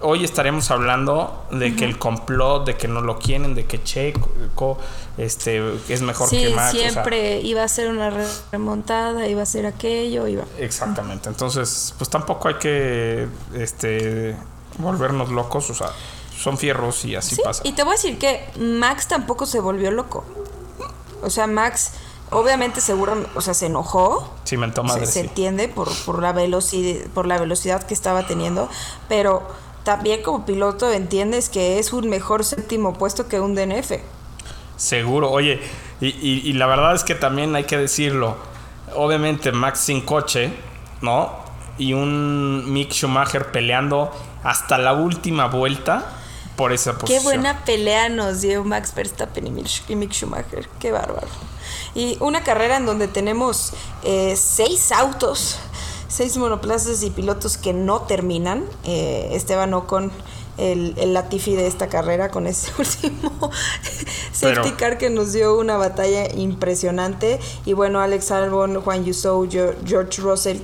hoy 0.00 0.22
estaremos 0.24 0.70
hablando 0.70 1.46
de 1.50 1.74
que 1.74 1.86
el 1.86 1.98
complot, 1.98 2.66
de 2.66 2.76
que 2.76 2.86
no 2.86 3.00
lo 3.00 3.18
quieren, 3.18 3.54
de 3.56 3.64
que 3.64 3.82
Checo 3.82 4.78
este, 5.18 5.62
es 5.88 6.02
mejor 6.02 6.28
Sí, 6.28 6.38
que 6.42 6.50
Max. 6.54 6.74
o 6.74 6.76
sea, 6.78 6.90
siempre 6.90 7.40
iba 7.40 7.62
a 7.62 7.68
ser 7.68 7.88
una 7.88 8.10
re- 8.10 8.26
remontada, 8.52 9.26
iba 9.28 9.42
a 9.42 9.46
ser 9.46 9.66
aquello, 9.66 10.26
iba. 10.26 10.44
exactamente. 10.58 11.28
Entonces, 11.28 11.94
pues 11.98 12.10
tampoco 12.10 12.48
hay 12.48 12.54
que 12.56 13.28
este, 13.54 14.36
volvernos 14.78 15.30
locos. 15.30 15.70
O 15.70 15.74
sea, 15.74 15.90
son 16.36 16.58
fierros 16.58 17.04
y 17.04 17.14
así 17.14 17.36
Sí, 17.36 17.42
pasa. 17.44 17.62
y 17.64 17.72
te 17.72 17.82
voy 17.84 17.92
a 17.92 17.96
decir 17.96 18.18
que 18.18 18.44
Max 18.58 19.06
tampoco 19.08 19.46
se 19.46 19.60
volvió 19.60 19.90
loco. 19.90 20.24
O 21.22 21.30
sea, 21.30 21.46
Max 21.46 21.92
obviamente 22.30 22.80
seguro, 22.80 23.24
o 23.36 23.40
sea, 23.40 23.54
se 23.54 23.66
enojó. 23.66 24.28
Sí, 24.44 24.56
mentó 24.56 24.82
se, 24.82 24.88
madre. 24.88 25.06
se 25.06 25.12
sí. 25.12 25.18
entiende 25.20 25.68
por, 25.68 25.88
por, 26.04 26.20
la 26.20 26.32
velocidad, 26.32 27.06
por 27.14 27.26
la 27.26 27.38
velocidad 27.38 27.84
que 27.84 27.94
estaba 27.94 28.26
teniendo, 28.26 28.68
pero 29.08 29.46
también 29.84 30.22
como 30.22 30.44
piloto 30.44 30.90
entiendes 30.92 31.48
que 31.48 31.78
es 31.78 31.92
un 31.92 32.08
mejor 32.08 32.44
séptimo 32.44 32.94
puesto 32.94 33.28
que 33.28 33.38
un 33.38 33.54
DNF. 33.54 33.92
Seguro, 34.76 35.30
oye, 35.30 35.60
y, 36.00 36.08
y- 36.08 36.42
y 36.44 36.52
la 36.54 36.66
verdad 36.66 36.94
es 36.94 37.04
que 37.04 37.14
también 37.14 37.54
hay 37.54 37.64
que 37.64 37.78
decirlo. 37.78 38.36
Obviamente, 38.94 39.52
Max 39.52 39.80
sin 39.80 40.00
coche, 40.02 40.52
¿no? 41.00 41.32
Y 41.78 41.92
un 41.92 42.72
Mick 42.72 42.92
Schumacher 42.92 43.50
peleando 43.50 44.10
hasta 44.42 44.78
la 44.78 44.92
última 44.92 45.46
vuelta 45.46 46.04
por 46.56 46.72
esa 46.72 46.92
Qué 46.92 46.98
posición. 46.98 47.22
buena 47.24 47.64
pelea 47.64 48.08
nos 48.08 48.40
dio 48.42 48.62
Max 48.64 48.94
Verstappen 48.94 49.46
y 49.46 49.50
Mick 49.50 49.68
y 49.88 49.96
Mick 49.96 50.12
Schumacher. 50.12 50.68
Qué 50.78 50.92
bárbaro. 50.92 51.26
Y 51.96 52.16
una 52.20 52.42
carrera 52.44 52.76
en 52.76 52.86
donde 52.86 53.08
tenemos 53.08 53.72
eh, 54.04 54.34
seis 54.36 54.92
autos, 54.92 55.58
seis 56.08 56.36
monoplazas 56.36 57.02
y 57.02 57.10
pilotos 57.10 57.56
que 57.56 57.72
no 57.72 58.02
terminan. 58.02 58.64
Eh, 58.84 59.30
Esteban 59.32 59.74
Ocon, 59.74 60.12
el, 60.58 60.94
el 60.96 61.14
Latifi 61.14 61.54
de 61.54 61.66
esta 61.66 61.88
carrera, 61.88 62.30
con 62.30 62.46
ese 62.46 62.70
último 62.78 63.50
safety 64.32 64.72
car 64.72 64.98
que 64.98 65.10
nos 65.10 65.32
dio 65.32 65.58
una 65.58 65.76
batalla 65.76 66.32
impresionante. 66.34 67.40
Y 67.64 67.72
bueno, 67.72 68.00
Alex 68.00 68.30
Albon, 68.30 68.80
Juan 68.80 69.04
Yusou, 69.04 69.48
George 69.48 70.22
Russell 70.22 70.58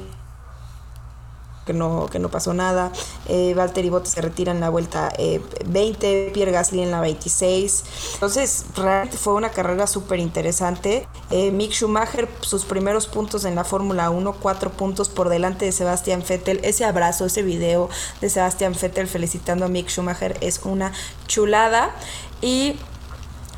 que 1.71 1.79
no, 1.79 2.09
que 2.11 2.19
no 2.19 2.31
pasó 2.31 2.53
nada. 2.53 2.91
Eh, 3.29 3.55
Valtteri 3.55 3.91
Bottas 3.91 4.13
se 4.13 4.21
retira 4.21 4.51
en 4.51 4.59
la 4.59 4.71
vuelta 4.71 5.13
eh, 5.17 5.41
20, 5.67 6.33
Pierre 6.35 6.51
Gasly 6.51 6.83
en 6.83 6.91
la 6.91 7.01
26. 7.01 7.85
Entonces, 8.15 8.65
realmente 8.75 9.17
fue 9.17 9.35
una 9.35 9.51
carrera 9.51 9.87
súper 9.87 10.19
interesante. 10.19 11.07
Eh, 11.31 11.53
Mick 11.53 11.73
Schumacher, 11.73 12.29
sus 12.41 12.65
primeros 12.65 13.07
puntos 13.07 13.45
en 13.45 13.55
la 13.55 13.63
Fórmula 13.63 14.11
1, 14.11 14.33
cuatro 14.41 14.71
puntos 14.71 15.09
por 15.09 15.29
delante 15.29 15.65
de 15.65 15.71
Sebastián 15.71 16.25
Vettel. 16.29 16.59
Ese 16.65 16.85
abrazo, 16.85 17.27
ese 17.27 17.43
video 17.43 17.89
de 18.21 18.29
Sebastián 18.29 18.75
Vettel 18.81 19.07
felicitando 19.07 19.67
a 19.67 19.69
Mick 19.69 19.89
Schumacher 19.89 20.39
es 20.41 20.63
una 20.65 20.93
chulada. 21.29 21.95
Y 22.43 22.75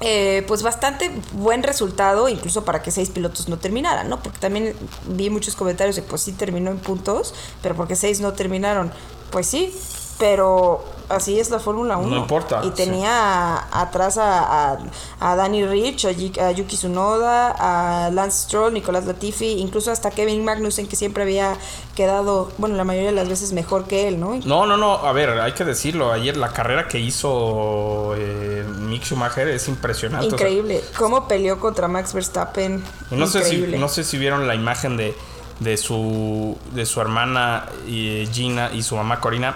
eh, 0.03 0.45
pues 0.49 0.63
bastante 0.63 1.11
buen 1.33 1.63
resultado, 1.63 2.29
incluso 2.29 2.65
para 2.65 2.83
que 2.83 2.91
seis 2.91 3.11
pilotos 3.11 3.49
no 3.49 3.59
terminaran, 3.59 4.09
¿no? 4.09 4.23
Porque 4.23 4.39
también 4.39 4.75
vi 5.07 5.31
muchos 5.31 5.55
comentarios 5.55 5.97
de 5.97 6.03
pues 6.03 6.23
sí 6.23 6.33
terminó 6.33 6.71
en 6.71 6.79
puntos, 6.79 7.35
pero 7.63 7.75
porque 7.75 7.97
seis 7.97 8.21
no 8.21 8.33
terminaron. 8.33 8.93
Pues 9.31 9.47
sí, 9.47 9.75
pero 10.19 10.85
así 11.09 11.39
es 11.39 11.51
la 11.51 11.59
Fórmula 11.59 11.97
1. 11.97 12.09
No 12.09 12.17
importa, 12.17 12.61
Y 12.65 12.69
sí. 12.69 12.75
tenía 12.75 13.59
atrás 13.73 14.19
a, 14.19 14.73
a, 14.73 14.79
a 15.21 15.37
Danny 15.37 15.65
Rich, 15.67 16.07
a, 16.07 16.13
Yuki 16.13 16.77
Tsunoda, 16.77 17.55
a 17.59 18.11
Lance 18.11 18.45
Stroll, 18.45 18.73
Nicolás 18.73 19.07
Latifi, 19.07 19.53
incluso 19.61 19.91
hasta 19.91 20.11
Kevin 20.11 20.45
Magnussen, 20.45 20.87
que 20.87 20.97
siempre 20.97 21.23
había 21.23 21.57
quedado, 21.95 22.51
bueno, 22.59 22.77
la 22.77 22.85
mayoría 22.85 23.11
de 23.11 23.17
las 23.17 23.29
veces 23.29 23.53
mejor 23.53 23.85
que 23.85 24.09
él, 24.09 24.19
¿no? 24.21 24.39
No, 24.45 24.67
no, 24.67 24.77
no, 24.77 24.95
a 24.95 25.13
ver, 25.13 25.31
hay 25.41 25.53
que 25.53 25.65
decirlo. 25.65 26.13
Ayer 26.13 26.37
la 26.37 26.53
carrera 26.53 26.89
que 26.89 26.99
hizo 26.99 28.15
eh, 28.17 28.65
Mick 28.79 29.05
Schumacher 29.05 29.49
es 29.49 29.69
impresionante. 29.69 30.27
o 30.27 30.31
sea, 30.31 30.37
Increíble. 30.39 30.83
¿Cómo 30.99 31.29
peleó 31.29 31.59
contra 31.61 31.89
Max 31.89 32.13
Verstappen? 32.15 32.83
No 33.11 33.27
sé, 33.27 33.45
si, 33.45 33.59
no 33.79 33.89
sé 33.89 34.05
si 34.05 34.19
vieron 34.19 34.47
la 34.47 34.55
imagen 34.55 34.97
de, 34.97 35.15
de, 35.61 35.77
su, 35.77 36.57
de 36.73 36.87
su 36.87 37.01
hermana 37.01 37.67
eh, 37.87 38.29
Gina 38.33 38.71
y 38.73 38.83
su 38.83 38.97
mamá 38.97 39.21
Corina. 39.21 39.55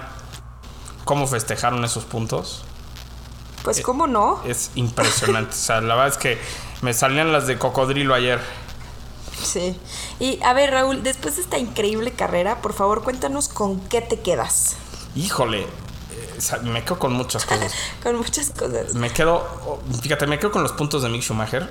Cómo 1.07 1.27
festejaron 1.27 1.83
esos 1.85 2.05
puntos. 2.05 2.64
Pues 3.64 3.81
cómo 3.81 4.07
no. 4.07 4.42
Es 4.45 4.71
impresionante. 4.75 5.53
o 5.53 5.59
sea, 5.59 5.81
la 5.81 5.95
verdad 5.95 6.09
es 6.12 6.19
que 6.19 6.38
me 6.83 6.92
salían 6.92 7.33
las 7.33 7.47
de 7.47 7.59
cocodrilo 7.59 8.12
ayer. 8.14 8.38
Sí. 9.42 9.79
Y 10.21 10.38
a 10.42 10.53
ver, 10.53 10.71
Raúl, 10.73 11.03
después 11.03 11.37
de 11.37 11.42
esta 11.42 11.59
increíble 11.59 12.11
carrera, 12.11 12.61
por 12.61 12.75
favor, 12.75 13.03
cuéntanos 13.03 13.49
con 13.49 13.81
qué 13.88 14.03
te 14.03 14.21
quedas. 14.21 14.77
Híjole, 15.14 15.62
eh, 15.62 16.35
o 16.37 16.40
sea, 16.40 16.59
me 16.59 16.85
quedo 16.85 16.99
con 16.99 17.12
muchas 17.14 17.45
cosas. 17.47 17.73
Con 18.03 18.16
muchas 18.16 18.51
cosas. 18.51 18.95
Me 18.95 19.11
quedo, 19.11 19.37
oh, 19.66 19.81
fíjate, 20.03 20.27
me 20.27 20.38
quedo 20.38 20.53
con 20.53 20.62
los 20.62 20.73
puntos 20.73 21.03
de 21.03 21.09
Mick 21.09 21.23
Schumacher. 21.23 21.69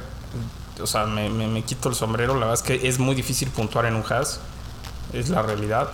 O 0.82 0.88
sea, 0.88 1.06
me, 1.06 1.30
me- 1.30 1.48
me 1.48 1.64
quito 1.64 1.88
el 1.90 1.96
sombrero. 1.96 2.34
La 2.34 2.48
verdad 2.48 2.56
es 2.56 2.62
que 2.62 2.88
es 2.88 3.00
muy 3.00 3.16
difícil 3.16 3.50
puntuar 3.52 3.86
en 3.86 3.96
un 3.96 4.04
Haas. 4.12 4.40
Es 5.14 5.30
la 5.30 5.42
realidad. 5.42 5.90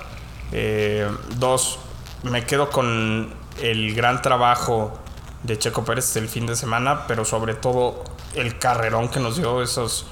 Eh, 0.51 1.07
dos, 1.37 1.77
me 2.23 2.45
quedo 2.45 2.69
con 2.69 3.33
el 3.61 3.95
gran 3.95 4.21
trabajo 4.21 4.97
de 5.43 5.57
Checo 5.57 5.83
Pérez 5.83 6.15
el 6.17 6.29
fin 6.29 6.45
de 6.45 6.55
semana, 6.55 7.07
pero 7.07 7.25
sobre 7.25 7.53
todo 7.53 8.03
el 8.35 8.57
carrerón 8.59 9.09
que 9.09 9.19
nos 9.19 9.37
dio 9.37 9.61
esos, 9.61 10.05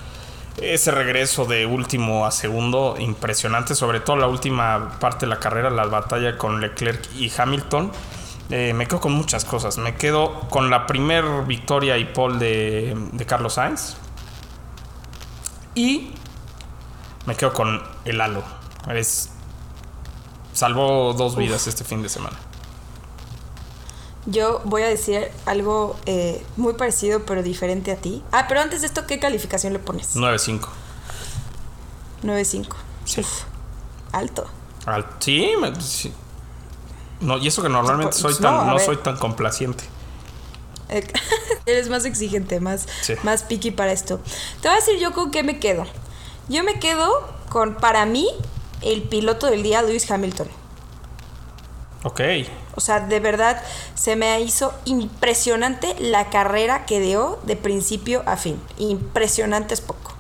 ese 0.61 0.91
regreso 0.91 1.45
de 1.45 1.65
último 1.65 2.25
a 2.25 2.31
segundo, 2.31 2.95
impresionante, 2.99 3.75
sobre 3.75 3.99
todo 3.99 4.15
la 4.15 4.27
última 4.27 4.97
parte 4.99 5.25
de 5.25 5.29
la 5.29 5.39
carrera, 5.39 5.69
la 5.69 5.85
batalla 5.85 6.37
con 6.37 6.61
Leclerc 6.61 7.13
y 7.15 7.31
Hamilton. 7.35 7.91
Eh, 8.49 8.73
me 8.73 8.87
quedo 8.87 8.99
con 8.99 9.11
muchas 9.11 9.45
cosas. 9.45 9.77
Me 9.77 9.95
quedo 9.95 10.39
con 10.49 10.71
la 10.71 10.87
primer 10.87 11.23
victoria 11.45 11.97
y 11.97 12.05
pole 12.05 12.39
de, 12.39 12.97
de 13.11 13.25
Carlos 13.25 13.53
Sainz. 13.53 13.95
Y 15.75 16.11
me 17.27 17.35
quedo 17.35 17.53
con 17.53 17.81
el 18.05 18.19
halo. 18.19 18.43
Es, 18.87 19.31
salvó 20.59 21.13
dos 21.13 21.35
vidas 21.37 21.67
este 21.67 21.83
fin 21.85 22.01
de 22.03 22.09
semana. 22.09 22.37
Yo 24.25 24.61
voy 24.65 24.83
a 24.83 24.87
decir 24.87 25.29
algo 25.45 25.95
eh, 26.05 26.45
muy 26.57 26.73
parecido, 26.73 27.25
pero 27.25 27.41
diferente 27.41 27.91
a 27.91 27.95
ti. 27.95 28.21
Ah, 28.31 28.45
pero 28.47 28.59
antes 28.61 28.81
de 28.81 28.87
esto, 28.87 29.07
¿qué 29.07 29.19
calificación 29.19 29.71
le 29.73 29.79
pones? 29.79 30.15
9-5. 30.15 30.67
9.5. 32.23 32.67
Sí. 33.05 33.21
Alto. 34.11 34.45
Al- 34.85 35.07
sí, 35.19 35.53
me- 35.59 35.79
sí. 35.81 36.13
No, 37.21 37.37
y 37.37 37.47
eso 37.47 37.61
que 37.61 37.69
normalmente 37.69 38.13
soy 38.13 38.33
no, 38.33 38.39
tan, 38.39 38.67
no 38.67 38.79
soy 38.79 38.97
tan 38.97 39.17
complaciente. 39.17 39.83
Eh, 40.89 41.07
Eres 41.65 41.89
más 41.89 42.03
exigente, 42.05 42.59
más, 42.59 42.87
Sí. 43.01 43.13
más 43.23 43.43
picky 43.43 43.71
para 43.71 43.91
esto. 43.93 44.19
Te 44.61 44.67
voy 44.67 44.77
a 44.77 44.79
decir 44.81 44.99
yo 44.99 45.13
con 45.13 45.31
qué 45.31 45.43
me 45.43 45.59
quedo. 45.59 45.85
Yo 46.49 46.63
me 46.63 46.79
quedo 46.79 47.09
con, 47.49 47.75
para 47.75 48.05
mí, 48.05 48.27
el 48.81 49.03
piloto 49.03 49.47
del 49.47 49.63
día, 49.63 49.81
Lewis 49.81 50.09
Hamilton. 50.09 50.47
Ok. 52.03 52.21
O 52.75 52.81
sea, 52.81 53.01
de 53.01 53.19
verdad 53.19 53.61
se 53.93 54.15
me 54.15 54.39
hizo 54.41 54.73
impresionante 54.85 55.95
la 55.99 56.29
carrera 56.29 56.85
que 56.85 56.99
dio 57.01 57.39
de 57.43 57.55
principio 57.55 58.23
a 58.25 58.37
fin. 58.37 58.59
Impresionante 58.77 59.73
es 59.73 59.81
poco. 59.81 60.13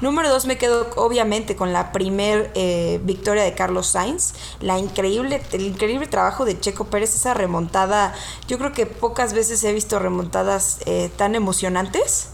Número 0.00 0.28
dos, 0.28 0.46
me 0.46 0.58
quedo 0.58 0.88
obviamente 0.96 1.56
con 1.56 1.72
la 1.72 1.92
primer 1.92 2.50
eh, 2.54 3.00
victoria 3.02 3.42
de 3.42 3.54
Carlos 3.54 3.86
Sainz. 3.86 4.34
La 4.60 4.78
increíble, 4.78 5.42
el 5.52 5.62
increíble 5.62 6.06
trabajo 6.06 6.44
de 6.44 6.58
Checo 6.60 6.84
Pérez, 6.84 7.14
esa 7.14 7.34
remontada. 7.34 8.14
Yo 8.46 8.58
creo 8.58 8.72
que 8.72 8.86
pocas 8.86 9.32
veces 9.32 9.62
he 9.64 9.72
visto 9.72 9.98
remontadas 9.98 10.80
eh, 10.86 11.10
tan 11.16 11.34
emocionantes. 11.34 12.28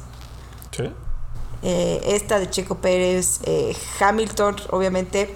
Sí. 0.72 0.90
Eh, 1.64 2.00
esta 2.14 2.38
de 2.38 2.48
Checo 2.50 2.76
Pérez, 2.76 3.40
eh, 3.44 3.74
Hamilton, 4.00 4.56
obviamente, 4.70 5.34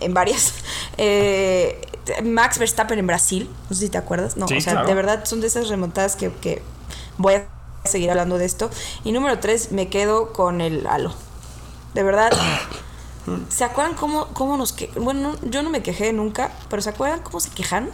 en 0.00 0.12
varias. 0.14 0.54
Eh, 1.00 1.80
Max 2.24 2.58
Verstappen 2.58 2.98
en 2.98 3.06
Brasil, 3.06 3.48
no 3.70 3.76
sé 3.76 3.82
si 3.84 3.88
te 3.88 3.98
acuerdas. 3.98 4.36
No, 4.36 4.48
Sí, 4.48 4.56
o 4.56 4.60
sea, 4.60 4.72
claro. 4.72 4.88
de 4.88 4.94
verdad 4.94 5.24
son 5.24 5.40
de 5.40 5.46
esas 5.46 5.68
remontadas 5.68 6.16
que, 6.16 6.32
que 6.32 6.60
voy 7.18 7.34
a 7.34 7.46
seguir 7.84 8.10
hablando 8.10 8.36
de 8.38 8.44
esto. 8.46 8.68
Y 9.04 9.12
número 9.12 9.38
tres, 9.38 9.70
me 9.70 9.88
quedo 9.88 10.32
con 10.32 10.60
el 10.60 10.86
halo. 10.88 11.12
De 11.94 12.02
verdad. 12.02 12.32
¿Se 13.50 13.62
acuerdan 13.62 13.94
cómo, 13.94 14.26
cómo 14.32 14.56
nos 14.56 14.72
que 14.72 14.90
Bueno, 14.96 15.32
no- 15.40 15.50
yo 15.50 15.62
no 15.62 15.70
me 15.70 15.82
quejé 15.82 16.12
nunca, 16.12 16.50
pero 16.70 16.80
¿se 16.82 16.88
acuerdan 16.90 17.20
cómo 17.20 17.38
se 17.40 17.50
quejan? 17.50 17.90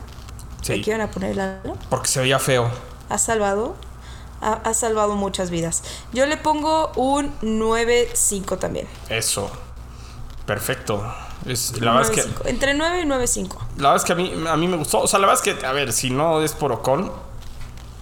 Sí. 0.63 0.75
De 0.75 0.81
que 0.81 0.91
iban 0.91 1.03
a 1.03 1.11
poner 1.11 1.33
el 1.33 1.41
halo. 1.41 1.77
Porque 1.91 2.09
se 2.09 2.21
veía 2.21 2.39
feo. 2.39 2.71
ha 3.11 3.19
salvado 3.19 3.75
ha, 4.45 4.53
ha 4.65 4.75
salvado 4.75 5.15
muchas 5.17 5.51
vidas. 5.51 5.83
Yo 6.13 6.27
le 6.27 6.37
pongo 6.37 6.93
un 6.97 7.33
9.5 7.41 8.59
también. 8.59 8.87
Eso. 9.09 9.51
Perfecto. 10.47 11.03
Es, 11.47 11.79
la 11.81 11.93
verdad 11.95 12.13
es 12.13 12.25
que 12.25 12.31
9.5. 12.31 12.47
Entre 12.47 12.75
9 12.75 13.01
y 13.03 13.05
9.5. 13.07 13.57
La 13.79 13.91
verdad 13.91 13.97
es 13.97 14.05
que 14.05 14.13
a 14.13 14.17
mí, 14.17 14.33
a 14.49 14.57
mí 14.57 14.69
me 14.69 14.77
gustó. 14.77 15.01
O 15.01 15.07
sea, 15.07 15.19
la 15.19 15.27
verdad 15.27 15.45
es 15.47 15.55
que, 15.55 15.67
a 15.67 15.73
ver, 15.73 15.93
si 15.93 16.11
no 16.11 16.43
es 16.43 16.53
por 16.53 16.73
Ocon, 16.73 17.11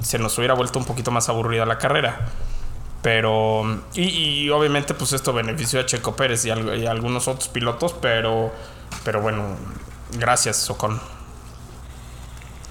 se 0.03 0.19
nos 0.19 0.37
hubiera 0.39 0.55
vuelto 0.55 0.79
un 0.79 0.85
poquito 0.85 1.11
más 1.11 1.29
aburrida 1.29 1.65
la 1.67 1.79
carrera. 1.79 2.29
Pero. 3.03 3.81
Y, 3.95 4.03
y 4.45 4.51
obviamente, 4.51 4.95
pues 4.95 5.13
esto 5.13 5.33
benefició 5.33 5.81
a 5.81 5.87
Checo 5.87 6.15
Pérez 6.15 6.45
y, 6.45 6.51
al- 6.51 6.79
y 6.79 6.87
a 6.87 6.91
algunos 6.93 7.27
otros 7.29 7.49
pilotos, 7.49 7.95
pero. 8.01 8.53
Pero 9.05 9.21
bueno, 9.21 9.57
gracias, 10.19 10.69
Ocon. 10.71 11.01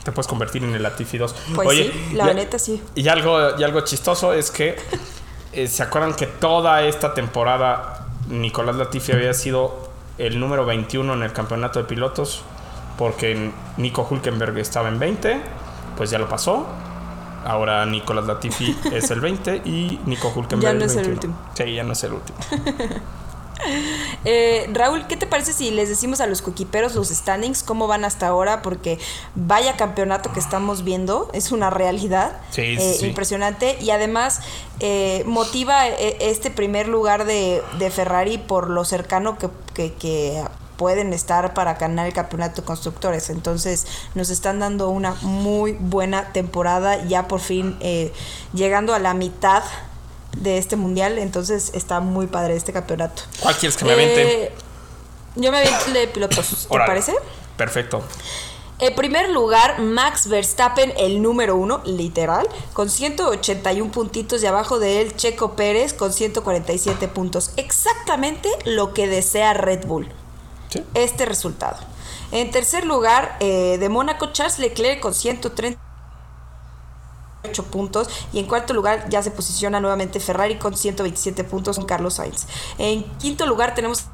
Te 0.03 0.11
puedes 0.11 0.27
convertir 0.27 0.63
en 0.63 0.73
el 0.73 0.83
Latifi 0.83 1.17
2. 1.17 1.35
Pues 1.55 1.67
Oye, 1.67 1.91
sí, 1.91 2.15
la 2.15 2.33
neta 2.33 2.57
sí. 2.59 2.81
Y 2.95 3.07
algo, 3.07 3.57
y 3.57 3.63
algo 3.63 3.81
chistoso 3.81 4.33
es 4.33 4.51
que 4.51 4.75
eh, 5.53 5.67
se 5.67 5.83
acuerdan 5.83 6.13
que 6.15 6.27
toda 6.27 6.83
esta 6.83 7.13
temporada 7.13 8.07
Nicolás 8.29 8.75
Latifi 8.75 9.11
había 9.11 9.33
sido 9.33 9.89
el 10.17 10.39
número 10.39 10.65
21 10.65 11.13
en 11.13 11.23
el 11.23 11.33
campeonato 11.33 11.79
de 11.79 11.85
pilotos 11.85 12.43
porque 12.97 13.51
Nico 13.77 14.07
Hulkenberg 14.09 14.57
estaba 14.59 14.89
en 14.89 14.99
20, 14.99 15.41
pues 15.97 16.09
ya 16.11 16.19
lo 16.19 16.29
pasó. 16.29 16.67
Ahora 17.43 17.85
Nicolás 17.85 18.25
Latifi 18.25 18.77
es 18.91 19.09
el 19.09 19.19
20 19.19 19.63
y 19.65 19.99
Nico 20.05 20.31
Hulkenberg 20.35 20.73
Ya 20.73 20.79
no 20.79 20.85
es 20.85 20.95
el 20.95 21.07
21. 21.07 21.13
último. 21.13 21.35
Sí, 21.55 21.73
ya 21.73 21.83
no 21.83 21.93
es 21.93 22.03
el 22.03 22.13
último. 22.13 22.37
Eh, 24.25 24.69
Raúl, 24.73 25.07
¿qué 25.07 25.17
te 25.17 25.27
parece 25.27 25.53
si 25.53 25.71
les 25.71 25.89
decimos 25.89 26.21
a 26.21 26.27
los 26.27 26.41
coquiperos 26.41 26.95
los 26.95 27.09
standings 27.09 27.63
cómo 27.63 27.87
van 27.87 28.05
hasta 28.05 28.27
ahora? 28.27 28.61
Porque 28.61 28.99
vaya 29.35 29.75
campeonato 29.77 30.31
que 30.33 30.39
estamos 30.39 30.83
viendo, 30.83 31.29
es 31.33 31.51
una 31.51 31.69
realidad 31.69 32.33
Sí, 32.51 32.61
eh, 32.79 32.97
sí. 32.99 33.05
impresionante 33.07 33.77
y 33.81 33.91
además 33.91 34.41
eh, 34.79 35.23
motiva 35.25 35.87
eh, 35.87 36.17
este 36.21 36.49
primer 36.51 36.87
lugar 36.87 37.25
de, 37.25 37.61
de 37.79 37.91
Ferrari 37.91 38.37
por 38.37 38.69
lo 38.69 38.85
cercano 38.85 39.37
que, 39.37 39.49
que- 39.73 39.93
que 39.93 40.43
pueden 40.77 41.13
estar 41.13 41.53
para 41.53 41.75
ganar 41.75 42.07
el 42.07 42.13
campeonato 42.13 42.61
de 42.61 42.65
constructores. 42.65 43.29
Entonces 43.29 43.85
nos 44.15 44.31
están 44.31 44.59
dando 44.59 44.89
una 44.89 45.13
muy 45.21 45.73
buena 45.73 46.33
temporada, 46.33 47.05
ya 47.05 47.27
por 47.27 47.39
fin 47.39 47.77
eh, 47.81 48.11
llegando 48.53 48.95
a 48.95 48.99
la 48.99 49.13
mitad 49.13 49.61
de 50.37 50.57
este 50.57 50.75
mundial, 50.75 51.17
entonces 51.17 51.71
está 51.73 51.99
muy 51.99 52.27
padre 52.27 52.55
este 52.55 52.73
campeonato. 52.73 53.23
¿Cuál 53.41 53.55
quieres 53.57 53.77
que 53.77 53.85
me 53.85 53.93
aviente? 53.93 54.43
Eh, 54.43 54.51
yo 55.35 55.51
me 55.51 55.59
aviento 55.59 55.85
el 55.87 55.93
de 55.93 56.07
pilotos, 56.07 56.67
¿te 56.69 56.77
parece? 56.77 57.13
Perfecto. 57.57 58.03
En 58.81 58.95
primer 58.95 59.29
lugar, 59.29 59.79
Max 59.79 60.27
Verstappen, 60.27 60.91
el 60.97 61.21
número 61.21 61.55
uno, 61.55 61.83
literal, 61.85 62.47
con 62.73 62.89
181 62.89 63.91
puntitos 63.91 64.41
y 64.41 64.47
abajo 64.47 64.79
de 64.79 65.01
él 65.01 65.15
Checo 65.15 65.55
Pérez 65.55 65.93
con 65.93 66.11
147 66.11 67.07
puntos. 67.07 67.51
Exactamente 67.57 68.49
lo 68.65 68.95
que 68.95 69.07
desea 69.07 69.53
Red 69.53 69.85
Bull. 69.85 70.09
Sí. 70.69 70.83
Este 70.95 71.27
resultado. 71.27 71.77
En 72.31 72.49
tercer 72.49 72.85
lugar, 72.85 73.37
eh, 73.39 73.77
de 73.79 73.89
Mónaco, 73.89 74.31
Charles 74.31 74.57
Leclerc 74.57 74.99
con 74.99 75.13
138 77.41 77.63
puntos. 77.71 78.09
Y 78.33 78.39
en 78.39 78.45
cuarto 78.45 78.73
lugar 78.73 79.09
ya 79.09 79.21
se 79.21 79.31
posiciona 79.31 79.79
nuevamente 79.79 80.19
Ferrari 80.19 80.57
con 80.57 80.75
127 80.75 81.43
puntos 81.43 81.77
con 81.77 81.85
Carlos 81.85 82.15
Sainz. 82.15 82.47
En 82.77 83.03
quinto 83.17 83.45
lugar 83.45 83.75
tenemos 83.75 84.05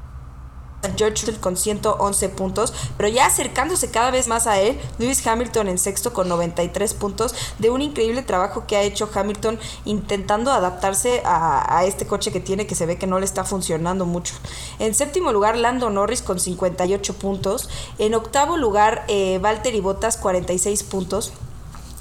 a 0.83 0.89
George 0.95 1.25
Russell 1.25 1.39
con 1.39 1.57
111 1.57 2.29
puntos, 2.29 2.71
pero 2.97 3.09
ya 3.09 3.25
acercándose 3.25 3.89
cada 3.89 4.11
vez 4.11 4.27
más 4.27 4.45
a 4.45 4.59
él, 4.59 4.79
Lewis 4.99 5.25
Hamilton 5.25 5.69
en 5.69 5.79
sexto 5.79 6.13
con 6.13 6.29
93 6.29 6.93
puntos, 6.93 7.33
de 7.57 7.71
un 7.71 7.81
increíble 7.81 8.21
trabajo 8.21 8.67
que 8.67 8.77
ha 8.77 8.83
hecho 8.83 9.09
Hamilton 9.11 9.57
intentando 9.85 10.51
adaptarse 10.51 11.23
a, 11.25 11.79
a 11.79 11.85
este 11.85 12.05
coche 12.05 12.31
que 12.31 12.39
tiene 12.39 12.67
que 12.67 12.75
se 12.75 12.85
ve 12.85 12.99
que 12.99 13.07
no 13.07 13.17
le 13.17 13.25
está 13.25 13.43
funcionando 13.43 14.05
mucho. 14.05 14.35
En 14.77 14.93
séptimo 14.93 15.31
lugar, 15.31 15.57
Lando 15.57 15.89
Norris 15.89 16.21
con 16.21 16.39
58 16.39 17.15
puntos. 17.15 17.69
En 17.97 18.13
octavo 18.13 18.55
lugar, 18.55 19.03
eh, 19.07 19.39
Valtteri 19.41 19.79
Bottas 19.79 20.17
46 20.17 20.83
puntos. 20.83 21.33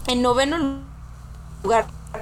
En 0.06 0.20
noveno 0.20 0.58
lugar 0.58 0.95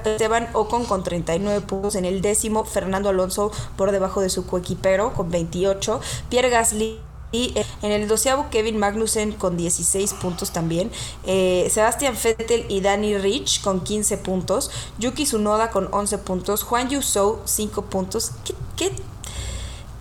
Esteban 0.03 0.49
Ocon 0.53 0.85
con 0.85 1.03
39 1.03 1.61
puntos. 1.61 1.95
En 1.95 2.05
el 2.05 2.21
décimo, 2.21 2.65
Fernando 2.65 3.09
Alonso 3.09 3.51
por 3.77 3.91
debajo 3.91 4.21
de 4.21 4.29
su 4.29 4.45
coequipero 4.45 5.13
con 5.13 5.29
28. 5.29 5.99
Pierre 6.29 6.49
Gasly. 6.49 6.99
En 7.31 7.91
el 7.91 8.07
doceavo, 8.07 8.45
Kevin 8.49 8.77
Magnussen 8.77 9.33
con 9.33 9.57
16 9.57 10.13
puntos 10.13 10.51
también. 10.51 10.89
Eh, 11.25 11.67
Sebastian 11.69 12.15
Vettel 12.23 12.65
y 12.69 12.79
Danny 12.79 13.17
Rich 13.17 13.61
con 13.61 13.81
15 13.81 14.17
puntos. 14.19 14.71
Yuki 14.99 15.25
Tsunoda 15.25 15.69
con 15.69 15.89
11 15.91 16.19
puntos. 16.19 16.63
Juan 16.63 16.87
Yusou 16.87 17.39
5 17.43 17.81
puntos. 17.85 18.31
¿Qué, 18.45 18.53
qué 18.77 18.95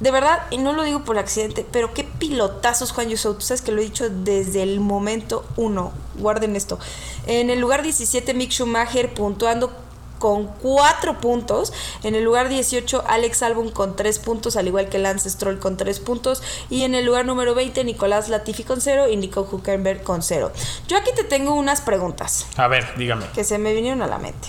de 0.00 0.11
verdad, 0.11 0.42
y 0.50 0.59
no 0.59 0.72
lo 0.72 0.83
digo 0.83 1.04
por 1.04 1.18
accidente, 1.18 1.64
pero 1.70 1.94
qué 1.94 2.04
pilotazos 2.04 2.92
Juan 2.92 3.09
Yusou. 3.09 3.35
Tú 3.35 3.42
sabes 3.42 3.62
que 3.62 3.72
lo 3.72 3.80
he 3.80 3.85
dicho 3.85 4.09
desde 4.11 4.62
el 4.62 4.80
momento 4.80 5.44
uno. 5.57 5.92
Guarden 6.18 6.57
esto. 6.57 6.78
En 7.26 7.48
el 7.50 7.61
lugar 7.61 7.83
17, 7.83 8.35
Mick 8.35 8.50
Schumacher 8.50 9.14
puntuando 9.14 9.70
con 10.18 10.46
4 10.46 11.20
puntos. 11.20 11.72
En 12.02 12.14
el 12.14 12.24
lugar 12.24 12.48
18, 12.48 13.04
Alex 13.07 13.42
Albon 13.42 13.70
con 13.70 13.94
3 13.94 14.18
puntos, 14.20 14.57
al 14.57 14.66
igual 14.66 14.88
que 14.88 14.98
Lance 14.98 15.28
Stroll 15.28 15.59
con 15.59 15.76
3 15.76 16.00
puntos. 16.00 16.42
Y 16.70 16.83
en 16.83 16.94
el 16.94 17.04
lugar 17.04 17.26
número 17.26 17.54
20, 17.54 17.85
Nicolás 17.85 18.28
Latifi 18.28 18.64
con 18.64 18.80
0 18.80 19.09
y 19.09 19.16
Nico 19.16 19.46
Huckenberg 19.50 20.02
con 20.02 20.22
0. 20.22 20.50
Yo 20.88 20.96
aquí 20.96 21.11
te 21.14 21.24
tengo 21.24 21.54
unas 21.54 21.80
preguntas 21.83 22.46
A 22.57 22.68
ver, 22.68 22.87
dígame. 22.96 23.26
que 23.35 23.44
se 23.44 23.59
me 23.59 23.74
vinieron 23.74 24.02
a 24.02 24.07
la 24.07 24.18
mente. 24.18 24.48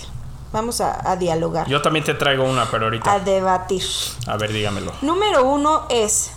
Vamos 0.52 0.80
a, 0.80 1.10
a 1.10 1.16
dialogar, 1.16 1.66
Yo 1.68 1.82
también 1.82 2.04
te 2.04 2.14
traigo 2.14 2.44
una, 2.44 2.64
pero 2.70 2.84
a 2.84 2.86
ahorita. 2.86 3.18
debatir. 3.20 3.82
A 4.26 4.36
ver, 4.36 4.52
dígamelo. 4.52 4.92
Número 5.02 5.44
uno 5.44 5.86
es. 5.90 6.30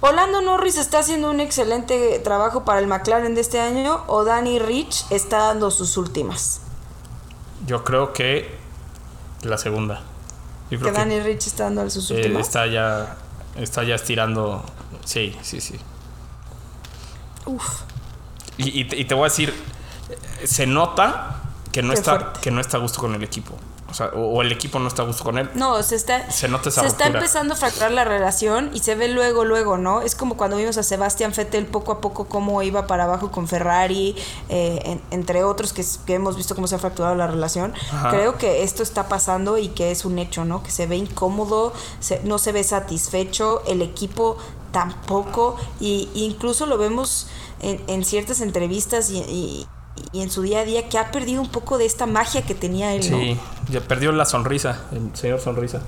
¿Orlando 0.00 0.40
Norris 0.40 0.78
está 0.78 1.00
haciendo 1.00 1.30
un 1.30 1.40
excelente 1.40 2.20
trabajo 2.20 2.64
para 2.64 2.78
el 2.80 2.86
McLaren 2.86 3.34
de 3.34 3.40
este 3.40 3.60
año 3.60 4.02
o 4.06 4.24
Danny 4.24 4.58
Rich 4.60 5.04
está 5.10 5.38
dando 5.38 5.70
sus 5.70 5.96
últimas? 5.96 6.60
Yo 7.66 7.84
creo 7.84 8.12
que 8.12 8.56
la 9.42 9.58
segunda. 9.58 10.02
Yo 10.70 10.78
Que 10.78 10.84
creo 10.84 10.92
que 10.92 10.98
Danny 10.98 11.20
Rich 11.20 11.48
está 11.48 11.64
dando 11.64 11.88
sus 11.90 12.10
eh, 12.10 12.14
últimas. 12.14 12.46
está 12.46 12.66
ya 12.66 13.16
está 13.56 13.82
ya 13.84 13.96
estirando. 13.96 14.64
Sí, 15.04 15.36
sí, 15.42 15.60
sí. 15.60 15.78
Uf, 17.46 17.80
Y, 18.56 18.80
y 18.80 18.84
te, 18.84 18.96
y 18.98 19.04
te 19.04 19.14
voy 19.14 19.22
a 19.22 19.24
decir, 19.30 19.54
se 20.44 20.66
nota 20.66 21.36
que 21.78 21.82
no 21.84 21.92
Qué 21.92 21.98
está 22.00 22.18
fuerte. 22.18 22.40
que 22.40 22.50
no 22.50 22.60
está 22.60 22.76
a 22.76 22.80
gusto 22.80 23.00
con 23.00 23.14
el 23.14 23.22
equipo. 23.22 23.54
O 23.90 23.94
sea, 23.94 24.08
o, 24.08 24.20
o 24.36 24.42
el 24.42 24.50
equipo 24.52 24.78
no 24.80 24.88
está 24.88 25.02
a 25.02 25.06
gusto 25.06 25.22
con 25.24 25.38
él. 25.38 25.48
no, 25.54 25.80
se 25.82 25.94
está, 25.94 26.28
Se 26.30 26.48
nota 26.48 26.68
esa 26.70 26.80
se 26.82 26.88
está 26.88 27.06
empezando 27.06 27.54
a 27.54 27.56
fracturar 27.56 27.90
la 27.92 28.04
relación 28.04 28.70
y 28.74 28.80
se 28.80 28.94
ve 28.96 29.06
luego, 29.08 29.44
luego, 29.44 29.78
¿no? 29.78 30.02
Es 30.02 30.14
como 30.16 30.36
cuando 30.36 30.56
vimos 30.56 30.76
a 30.76 30.82
Sebastian 30.82 31.32
Vettel 31.34 31.66
poco 31.66 31.92
a 31.92 32.00
poco 32.00 32.26
cómo 32.26 32.60
iba 32.62 32.86
para 32.88 33.04
abajo 33.04 33.30
con 33.30 33.46
Ferrari, 33.48 34.14
eh, 34.48 34.80
en- 34.84 35.00
entre 35.12 35.42
otros 35.44 35.72
que, 35.72 35.84
hemos 36.12 36.36
visto 36.36 36.54
cómo 36.56 36.66
se 36.66 36.74
ha 36.74 36.78
fracturado 36.78 37.14
la 37.14 37.28
relación. 37.28 37.72
Ajá. 37.92 38.10
Creo 38.10 38.36
que 38.36 38.62
esto 38.64 38.82
está 38.82 39.08
pasando 39.08 39.56
y 39.56 39.68
que 39.68 39.90
es 39.92 40.04
un 40.04 40.18
hecho, 40.18 40.44
¿no? 40.44 40.62
Que 40.64 40.70
se 40.72 40.86
ve 40.88 40.96
incómodo, 40.96 41.72
se- 42.00 42.20
no 42.24 42.38
se 42.38 42.50
ve 42.52 42.64
satisfecho, 42.64 43.62
el 43.68 43.80
equipo 43.82 44.36
tampoco, 44.72 45.56
y 45.80 46.08
y 46.14 46.24
incluso 46.24 46.66
lo 46.66 46.76
vemos 46.78 47.26
en, 47.60 47.82
en 47.86 48.04
ciertas 48.04 48.40
entrevistas 48.42 49.08
y, 49.10 49.18
y- 49.20 49.66
y 50.12 50.22
en 50.22 50.30
su 50.30 50.42
día 50.42 50.60
a 50.60 50.64
día 50.64 50.88
que 50.88 50.98
ha 50.98 51.10
perdido 51.10 51.40
un 51.40 51.48
poco 51.48 51.78
de 51.78 51.86
esta 51.86 52.06
magia 52.06 52.42
que 52.42 52.54
tenía 52.54 52.94
él, 52.94 53.10
¿no? 53.10 53.18
Sí, 53.18 53.38
ya 53.70 53.80
perdió 53.80 54.12
la 54.12 54.24
sonrisa, 54.24 54.80
el 54.92 55.14
señor 55.16 55.40
sonrisa. 55.40 55.82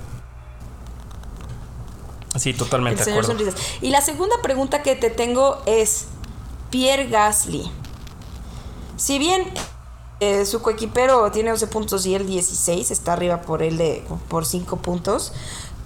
Sí, 2.37 2.51
El 2.51 2.57
totalmente 2.57 2.99
de 2.99 3.05
señor 3.05 3.23
acuerdo. 3.23 3.43
Sonrisas. 3.43 3.73
Y 3.81 3.89
la 3.89 4.01
segunda 4.01 4.35
pregunta 4.41 4.83
que 4.83 4.95
te 4.95 5.09
tengo 5.09 5.61
es, 5.65 6.05
Pierre 6.69 7.07
Gasly. 7.09 7.69
Si 8.95 9.19
bien 9.19 9.43
eh, 10.19 10.45
su 10.45 10.61
coequipero 10.61 11.29
tiene 11.31 11.51
11 11.51 11.67
puntos 11.67 12.05
y 12.05 12.15
él 12.15 12.25
16, 12.27 12.89
está 12.91 13.13
arriba 13.13 13.41
por 13.41 13.61
él 13.63 13.77
de, 13.77 14.03
por 14.29 14.45
5 14.45 14.77
puntos, 14.77 15.33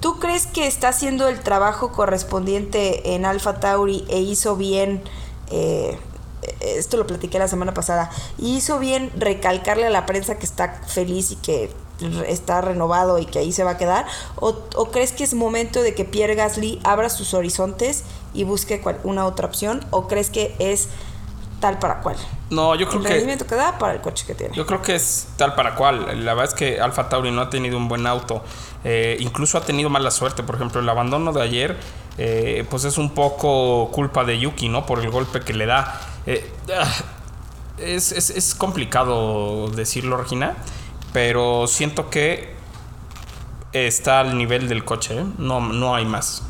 ¿tú 0.02 0.20
crees 0.20 0.46
que 0.46 0.68
está 0.68 0.90
haciendo 0.90 1.28
el 1.28 1.40
trabajo 1.40 1.92
correspondiente 1.92 3.16
en 3.16 3.26
Alpha 3.26 3.60
Tauri 3.60 4.06
e 4.10 4.20
hizo 4.20 4.56
bien... 4.56 5.04
eh, 5.50 6.00
esto 6.62 6.98
lo 6.98 7.08
platiqué 7.08 7.40
la 7.40 7.48
semana 7.48 7.74
pasada. 7.74 8.10
Hizo 8.38 8.80
bien 8.80 9.12
recalcarle 9.18 9.86
a 9.88 9.90
la 9.90 10.06
prensa 10.06 10.38
que 10.38 10.46
está 10.46 10.82
feliz 10.88 11.32
y 11.32 11.36
que 11.38 11.72
está 12.28 12.60
renovado 12.60 13.20
y 13.20 13.26
que 13.26 13.40
ahí 13.40 13.52
se 13.54 13.64
va 13.64 13.72
a 13.72 13.78
quedar? 13.78 14.06
¿O, 14.36 14.54
o 14.76 14.92
crees 14.92 15.14
que 15.14 15.24
es 15.24 15.34
momento 15.34 15.82
de 15.82 15.94
que 15.96 16.04
Pierre 16.04 16.36
Gasly 16.36 16.82
abra 16.84 17.10
sus 17.10 17.34
horizontes 17.34 18.04
y 18.34 18.44
busque 18.44 18.82
cual- 18.82 19.00
una 19.06 19.26
otra 19.26 19.48
opción? 19.48 19.86
¿O 19.92 20.08
crees 20.08 20.30
que 20.30 20.54
es 20.60 20.90
tal 21.62 21.80
para 21.80 22.02
cual? 22.02 22.18
No, 22.50 22.76
yo 22.76 22.88
creo 22.88 23.00
El 23.00 23.06
que 23.08 23.14
rendimiento 23.14 23.48
que 23.48 23.56
da 23.56 23.78
para 23.80 23.94
el 23.94 24.02
coche 24.02 24.26
que 24.28 24.36
tiene. 24.36 24.54
Yo 24.54 24.66
creo 24.66 24.82
que 24.82 24.94
es 24.96 25.28
tal 25.38 25.56
para 25.56 25.76
cual. 25.76 26.26
La 26.26 26.34
verdad 26.34 26.54
es 26.54 26.54
que 26.54 26.82
Alfa 26.82 27.08
Tauri 27.08 27.32
no 27.32 27.42
ha 27.42 27.50
tenido 27.50 27.78
un 27.78 27.88
buen 27.88 28.06
auto. 28.06 28.44
Eh, 28.84 29.16
incluso 29.22 29.58
ha 29.58 29.62
tenido 29.62 29.90
mala 29.90 30.12
suerte. 30.12 30.44
Por 30.44 30.56
ejemplo, 30.56 30.82
el 30.82 30.90
abandono 30.90 31.32
de 31.32 31.42
ayer, 31.42 31.78
eh, 32.18 32.66
pues 32.70 32.84
es 32.84 32.98
un 32.98 33.12
poco 33.12 33.90
culpa 33.92 34.26
de 34.26 34.38
Yuki, 34.38 34.68
¿no? 34.68 34.86
Por 34.86 35.00
el 35.00 35.10
golpe 35.10 35.40
que 35.42 35.54
le 35.54 35.66
da. 35.66 36.00
Eh, 36.26 36.52
ah, 36.76 36.92
es, 37.78 38.12
es- 38.12 38.30
es 38.32 38.56
complicado 38.56 39.70
decirlo, 39.70 40.18
Regina. 40.18 40.56
Pero 41.14 41.68
siento 41.68 42.10
que 42.10 42.54
está 43.74 44.20
al 44.22 44.38
nivel 44.38 44.68
del 44.68 44.84
coche. 44.84 45.20
¿eh? 45.20 45.26
No, 45.38 45.60
no 45.62 45.96
hay 45.96 46.06
más. 46.06 46.44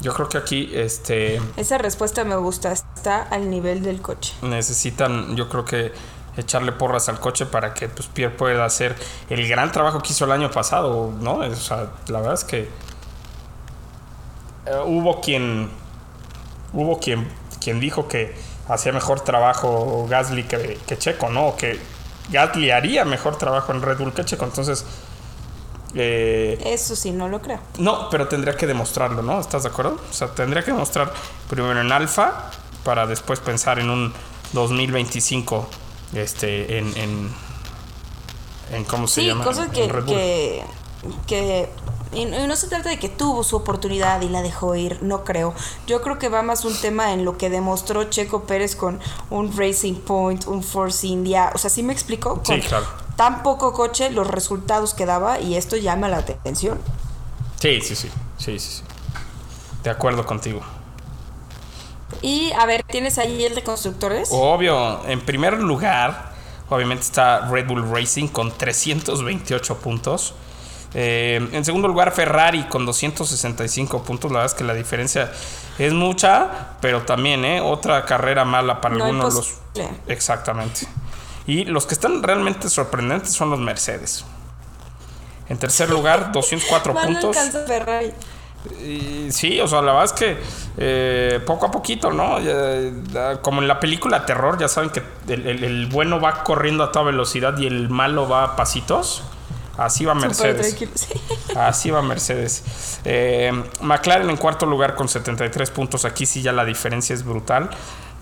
Yo 0.00 0.14
creo 0.14 0.28
que 0.28 0.38
aquí, 0.38 0.70
este. 0.74 1.40
Esa 1.56 1.76
respuesta 1.78 2.24
me 2.24 2.36
gusta, 2.36 2.72
está 2.72 3.22
al 3.22 3.50
nivel 3.50 3.82
del 3.82 4.00
coche. 4.00 4.34
necesitan, 4.42 5.36
yo 5.36 5.48
creo 5.48 5.64
que 5.64 5.92
echarle 6.36 6.72
porras 6.72 7.08
al 7.10 7.20
coche 7.20 7.44
para 7.44 7.74
que 7.74 7.88
pues 7.88 8.06
Pierre 8.08 8.34
pueda 8.34 8.64
hacer 8.64 8.96
el 9.28 9.46
gran 9.48 9.72
trabajo 9.72 10.00
que 10.00 10.12
hizo 10.12 10.24
el 10.24 10.32
año 10.32 10.50
pasado, 10.50 11.12
¿no? 11.20 11.34
O 11.38 11.54
sea, 11.56 11.90
la 12.08 12.20
verdad 12.20 12.34
es 12.34 12.44
que 12.44 12.60
eh, 14.66 14.82
hubo 14.86 15.20
quien 15.20 15.70
hubo 16.72 16.98
quien 16.98 17.28
quien 17.60 17.80
dijo 17.80 18.08
que 18.08 18.34
hacía 18.68 18.92
mejor 18.92 19.20
trabajo 19.20 20.06
Gasly 20.08 20.44
que, 20.44 20.78
que 20.86 20.98
Checo, 20.98 21.28
¿no? 21.28 21.48
O 21.48 21.56
que 21.56 21.78
Gasly 22.30 22.70
haría 22.70 23.04
mejor 23.04 23.36
trabajo 23.36 23.72
en 23.72 23.82
Red 23.82 23.98
Bull 23.98 24.12
que 24.14 24.24
Checo. 24.24 24.44
Entonces, 24.44 24.84
eh, 25.94 26.58
Eso 26.64 26.94
sí, 26.94 27.10
no 27.10 27.28
lo 27.28 27.40
creo. 27.40 27.58
no, 27.78 28.08
pero 28.10 28.28
tendría 28.28 28.56
que 28.56 28.66
demostrarlo, 28.66 29.22
¿no? 29.22 29.40
¿Estás 29.40 29.64
de 29.64 29.70
acuerdo? 29.70 29.98
O 30.08 30.12
sea, 30.12 30.28
tendría 30.28 30.62
que 30.64 30.70
demostrar 30.72 31.12
primero 31.48 31.80
en 31.80 31.90
Alfa 31.90 32.50
para 32.84 33.06
después 33.06 33.40
pensar 33.40 33.78
en 33.80 33.90
un 33.90 34.12
2025 34.52 35.68
este, 36.14 36.78
en, 36.78 36.96
en, 36.96 37.30
en 38.72 38.84
¿cómo 38.84 39.06
se 39.08 39.20
Sí, 39.22 39.26
llama? 39.26 39.44
cosas 39.44 39.66
En 39.66 39.72
que, 39.72 39.88
Red 39.88 40.04
Bull. 40.04 40.14
que, 40.14 40.64
que 41.26 41.68
y 42.12 42.24
no 42.24 42.56
se 42.56 42.66
trata 42.66 42.88
de 42.88 42.98
que 42.98 43.08
tuvo 43.08 43.44
su 43.44 43.56
oportunidad 43.56 44.20
y 44.22 44.28
la 44.28 44.42
dejó 44.42 44.74
ir, 44.74 44.98
no 45.02 45.22
creo. 45.24 45.54
Yo 45.86 46.02
creo 46.02 46.18
que 46.18 46.28
va 46.28 46.42
más 46.42 46.64
un 46.64 46.76
tema 46.76 47.12
en 47.12 47.24
lo 47.24 47.38
que 47.38 47.50
demostró 47.50 48.04
Checo 48.04 48.44
Pérez 48.44 48.74
con 48.74 48.98
un 49.30 49.56
Racing 49.56 49.94
Point, 49.94 50.46
un 50.46 50.62
Force 50.62 51.06
India. 51.06 51.52
O 51.54 51.58
sea, 51.58 51.70
¿sí 51.70 51.82
me 51.82 51.92
explicó? 51.92 52.40
Sí, 52.44 52.52
Con 52.52 52.60
claro. 52.62 52.86
Tan 53.16 53.42
poco 53.42 53.72
coche, 53.72 54.10
los 54.10 54.26
resultados 54.26 54.94
que 54.94 55.06
daba 55.06 55.40
y 55.40 55.56
esto 55.56 55.76
llama 55.76 56.08
la 56.08 56.18
atención. 56.18 56.80
Sí, 57.60 57.80
sí, 57.80 57.94
sí, 57.94 58.08
sí, 58.38 58.58
sí, 58.58 58.70
sí. 58.76 58.82
De 59.84 59.90
acuerdo 59.90 60.26
contigo. 60.26 60.60
Y 62.22 62.50
a 62.52 62.66
ver, 62.66 62.82
¿tienes 62.82 63.18
ahí 63.18 63.44
el 63.44 63.54
de 63.54 63.62
constructores? 63.62 64.30
Obvio, 64.32 65.06
en 65.06 65.20
primer 65.20 65.60
lugar, 65.60 66.32
obviamente 66.68 67.04
está 67.04 67.46
Red 67.46 67.68
Bull 67.68 67.88
Racing 67.88 68.28
con 68.28 68.50
328 68.50 69.78
puntos. 69.78 70.34
Eh, 70.94 71.48
en 71.52 71.64
segundo 71.64 71.86
lugar, 71.88 72.10
Ferrari 72.12 72.64
con 72.64 72.84
265 72.86 74.02
puntos. 74.02 74.30
La 74.32 74.38
verdad 74.38 74.52
es 74.52 74.58
que 74.58 74.64
la 74.64 74.74
diferencia 74.74 75.30
es 75.78 75.92
mucha, 75.92 76.70
pero 76.80 77.02
también, 77.02 77.44
¿eh? 77.44 77.60
Otra 77.60 78.04
carrera 78.04 78.44
mala 78.44 78.80
para 78.80 78.96
No 78.96 79.04
algunos 79.04 79.34
de 79.34 79.40
los. 79.40 79.58
Exactamente. 80.08 80.86
Y 81.46 81.64
los 81.64 81.86
que 81.86 81.94
están 81.94 82.22
realmente 82.22 82.68
sorprendentes 82.68 83.32
son 83.32 83.50
los 83.50 83.60
Mercedes. 83.60 84.24
En 85.48 85.58
tercer 85.58 85.90
lugar, 85.90 86.32
204 86.32 86.92
Mal 86.94 87.06
puntos. 87.06 87.36
alcanza 87.36 87.66
Ferrari. 87.66 88.12
Y 88.84 89.28
sí, 89.32 89.58
o 89.60 89.66
sea, 89.66 89.80
la 89.80 89.92
verdad 89.92 90.04
es 90.04 90.12
que 90.12 90.38
eh, 90.76 91.40
poco 91.46 91.64
a 91.66 91.70
poquito, 91.70 92.10
¿no? 92.12 92.38
Ya, 92.40 93.40
como 93.40 93.62
en 93.62 93.68
la 93.68 93.80
película 93.80 94.26
Terror, 94.26 94.58
ya 94.58 94.68
saben 94.68 94.90
que 94.90 95.02
el, 95.28 95.46
el- 95.46 95.64
el 95.64 95.86
bueno 95.86 96.20
va 96.20 96.44
corriendo 96.44 96.84
a 96.84 96.92
toda 96.92 97.06
velocidad 97.06 97.56
y 97.58 97.66
el 97.66 97.88
malo 97.88 98.28
va 98.28 98.44
a 98.44 98.56
pasitos. 98.56 99.22
Así 99.76 100.04
va 100.04 100.14
Mercedes. 100.14 100.76
Así 101.56 101.90
va 101.90 102.02
Mercedes. 102.02 103.00
Eh, 103.04 103.52
McLaren 103.80 104.28
en 104.30 104.36
cuarto 104.36 104.66
lugar 104.66 104.94
con 104.94 105.08
73 105.08 105.70
puntos. 105.70 106.04
Aquí 106.04 106.26
sí 106.26 106.42
ya 106.42 106.52
la 106.52 106.64
diferencia 106.64 107.14
es 107.14 107.24
brutal. 107.24 107.70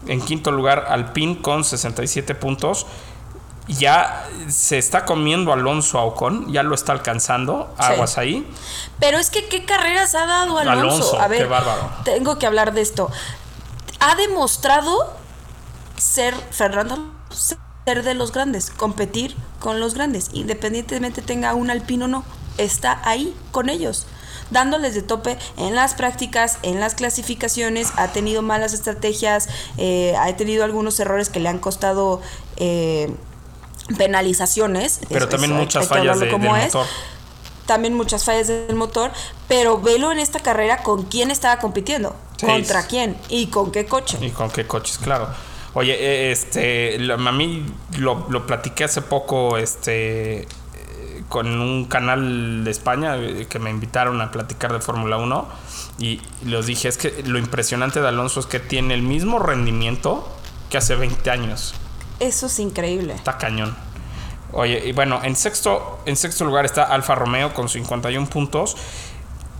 En 0.06 0.20
quinto 0.20 0.52
lugar, 0.52 0.86
Alpine 0.88 1.40
con 1.42 1.64
67 1.64 2.34
puntos. 2.34 2.86
Ya 3.66 4.26
se 4.48 4.78
está 4.78 5.04
comiendo 5.04 5.52
Alonso 5.52 5.98
a 5.98 6.04
Ocon. 6.04 6.52
Ya 6.52 6.62
lo 6.62 6.74
está 6.74 6.92
alcanzando. 6.92 7.74
Sí. 7.78 7.84
Aguas 7.84 8.18
ahí. 8.18 8.50
Pero 9.00 9.18
es 9.18 9.30
que 9.30 9.48
qué 9.48 9.64
carreras 9.64 10.14
ha 10.14 10.26
dado 10.26 10.58
Alonso. 10.58 10.80
Alonso, 10.80 11.20
a 11.20 11.28
ver, 11.28 11.42
qué 11.42 11.44
bárbaro. 11.46 11.90
tengo 12.04 12.38
que 12.38 12.46
hablar 12.46 12.72
de 12.72 12.80
esto. 12.80 13.10
Ha 14.00 14.14
demostrado 14.14 15.12
ser 15.96 16.34
Fernando 16.52 17.12
ser 17.88 18.02
de 18.02 18.12
los 18.12 18.32
grandes, 18.32 18.68
competir 18.70 19.34
con 19.60 19.80
los 19.80 19.94
grandes, 19.94 20.28
independientemente 20.34 21.22
tenga 21.22 21.54
un 21.54 21.70
alpino 21.70 22.04
o 22.04 22.08
no, 22.08 22.22
está 22.58 23.00
ahí 23.08 23.34
con 23.50 23.70
ellos, 23.70 24.06
dándoles 24.50 24.94
de 24.94 25.00
tope 25.00 25.38
en 25.56 25.74
las 25.74 25.94
prácticas, 25.94 26.58
en 26.62 26.80
las 26.80 26.94
clasificaciones, 26.94 27.88
ha 27.96 28.08
tenido 28.08 28.42
malas 28.42 28.74
estrategias, 28.74 29.48
eh, 29.78 30.14
ha 30.18 30.36
tenido 30.36 30.64
algunos 30.64 31.00
errores 31.00 31.30
que 31.30 31.40
le 31.40 31.48
han 31.48 31.58
costado 31.60 32.20
eh, 32.58 33.10
penalizaciones. 33.96 35.00
Pero 35.08 35.20
Eso- 35.20 35.28
también 35.28 35.52
eso 35.52 35.60
muchas 35.62 35.82
hay 35.84 35.88
fallas 35.88 36.00
hablarlo 36.00 36.24
de, 36.26 36.30
como 36.30 36.54
del 36.54 36.64
es 36.66 36.74
motor. 36.74 36.86
también 37.64 37.94
muchas 37.94 38.24
fallas 38.24 38.48
del 38.48 38.74
motor, 38.76 39.12
pero 39.48 39.80
velo 39.80 40.12
en 40.12 40.18
esta 40.18 40.40
carrera 40.40 40.82
con 40.82 41.04
quién 41.04 41.30
estaba 41.30 41.58
compitiendo, 41.58 42.14
contra 42.38 42.86
quién 42.86 43.16
y 43.30 43.46
con 43.46 43.72
qué 43.72 43.86
coche. 43.86 44.18
¿Y 44.20 44.28
con 44.30 44.50
qué 44.50 44.66
coches? 44.66 44.98
Claro. 44.98 45.28
Oye, 45.74 45.94
eh, 45.94 46.32
este, 46.32 46.98
lo- 46.98 47.14
a 47.14 47.32
mí 47.32 47.64
lo, 47.98 48.26
lo 48.30 48.46
platiqué 48.46 48.84
hace 48.84 49.02
poco, 49.02 49.58
este, 49.58 50.40
eh, 50.42 50.46
con 51.28 51.46
un 51.60 51.84
canal 51.84 52.64
de 52.64 52.70
España 52.70 53.16
eh, 53.16 53.46
que 53.48 53.58
me 53.58 53.70
invitaron 53.70 54.20
a 54.20 54.30
platicar 54.30 54.72
de 54.72 54.80
Fórmula 54.80 55.18
1 55.18 55.46
y 55.98 56.20
les 56.44 56.66
dije, 56.66 56.88
es 56.88 56.96
que 56.96 57.22
lo 57.26 57.38
impresionante 57.38 58.00
de 58.00 58.08
Alonso 58.08 58.40
es 58.40 58.46
que 58.46 58.60
tiene 58.60 58.94
el 58.94 59.02
mismo 59.02 59.38
rendimiento 59.38 60.28
que 60.70 60.78
hace 60.78 60.96
20 60.96 61.30
años. 61.30 61.74
Eso 62.20 62.46
es 62.46 62.58
increíble. 62.58 63.14
Está 63.14 63.36
cañón. 63.38 63.76
Oye, 64.52 64.82
y 64.86 64.92
bueno, 64.92 65.20
en 65.22 65.36
sexto, 65.36 66.00
en 66.06 66.16
sexto 66.16 66.44
lugar 66.46 66.64
está 66.64 66.84
Alfa 66.84 67.14
Romeo 67.14 67.52
con 67.52 67.68
51 67.68 68.26
puntos. 68.28 68.76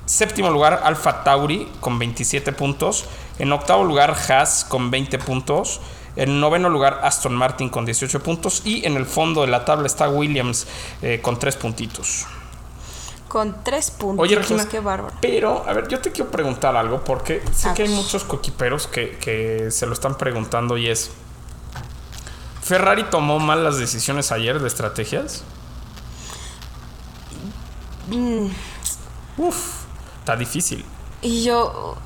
Séptimo 0.06 0.50
lugar, 0.50 0.80
Alfa 0.84 1.22
Tauri 1.22 1.68
con 1.80 1.98
27 1.98 2.52
puntos. 2.52 3.04
En 3.38 3.52
octavo 3.52 3.84
lugar, 3.84 4.16
Haas 4.28 4.64
con 4.64 4.90
20 4.90 5.18
puntos. 5.18 5.80
En 6.18 6.40
noveno 6.40 6.68
lugar, 6.68 7.00
Aston 7.04 7.34
Martin 7.34 7.68
con 7.68 7.86
18 7.86 8.20
puntos. 8.22 8.62
Y 8.64 8.84
en 8.84 8.96
el 8.96 9.06
fondo 9.06 9.42
de 9.42 9.46
la 9.46 9.64
tabla 9.64 9.86
está 9.86 10.08
Williams 10.08 10.66
eh, 11.00 11.20
con 11.22 11.38
3 11.38 11.56
puntitos. 11.56 12.26
Con 13.28 13.62
tres 13.62 13.90
puntos. 13.90 14.24
Oye, 14.24 14.36
Regina, 14.36 14.66
qué 14.66 14.80
bárbaro. 14.80 15.14
pero, 15.20 15.62
a 15.68 15.74
ver, 15.74 15.86
yo 15.86 16.00
te 16.00 16.10
quiero 16.10 16.30
preguntar 16.30 16.74
algo 16.76 17.04
porque 17.04 17.42
sé 17.52 17.74
que 17.74 17.82
hay 17.82 17.90
muchos 17.90 18.24
coquiperos 18.24 18.86
que, 18.86 19.18
que 19.18 19.70
se 19.70 19.84
lo 19.86 19.92
están 19.92 20.16
preguntando 20.16 20.78
y 20.78 20.88
es, 20.88 21.10
¿Ferrari 22.62 23.04
tomó 23.04 23.38
mal 23.38 23.62
las 23.62 23.76
decisiones 23.76 24.32
ayer 24.32 24.58
de 24.58 24.66
estrategias? 24.66 25.44
Mm. 28.08 28.46
Uf, 29.36 29.84
está 30.20 30.34
difícil. 30.34 30.84
Y 31.20 31.42
yo, 31.42 31.96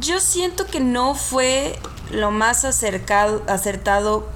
yo 0.00 0.20
siento 0.20 0.66
que 0.66 0.80
no 0.80 1.14
fue 1.14 1.78
lo 2.10 2.30
más 2.30 2.64
acercado, 2.64 3.42
acertado 3.48 4.26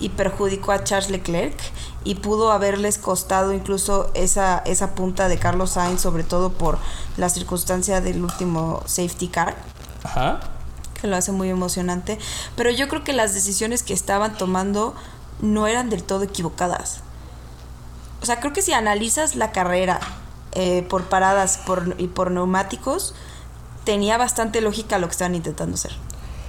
y 0.00 0.10
perjudicó 0.10 0.72
a 0.72 0.84
Charles 0.84 1.10
Leclerc 1.10 1.58
y 2.04 2.16
pudo 2.16 2.52
haberles 2.52 2.96
costado 2.96 3.52
incluso 3.52 4.10
esa, 4.14 4.58
esa 4.64 4.94
punta 4.94 5.28
de 5.28 5.38
Carlos 5.38 5.70
Sainz, 5.72 6.00
sobre 6.00 6.24
todo 6.24 6.50
por 6.52 6.78
la 7.16 7.28
circunstancia 7.28 8.00
del 8.00 8.22
último 8.22 8.82
safety 8.86 9.28
car. 9.28 9.56
Ajá. 10.04 10.40
que 11.00 11.06
lo 11.06 11.16
hace 11.16 11.32
muy 11.32 11.50
emocionante. 11.50 12.18
Pero 12.56 12.70
yo 12.70 12.88
creo 12.88 13.04
que 13.04 13.12
las 13.12 13.34
decisiones 13.34 13.82
que 13.82 13.92
estaban 13.92 14.36
tomando 14.38 14.94
no 15.40 15.66
eran 15.66 15.90
del 15.90 16.02
todo 16.02 16.22
equivocadas. 16.22 17.00
O 18.22 18.26
sea, 18.26 18.40
creo 18.40 18.52
que 18.52 18.62
si 18.62 18.72
analizas 18.72 19.36
la 19.36 19.52
carrera 19.52 20.00
eh, 20.58 20.84
por 20.88 21.04
paradas 21.04 21.60
y 21.98 22.08
por 22.08 22.32
neumáticos, 22.32 23.14
tenía 23.84 24.18
bastante 24.18 24.60
lógica 24.60 24.98
lo 24.98 25.06
que 25.06 25.12
estaban 25.12 25.36
intentando 25.36 25.76
hacer. 25.76 25.92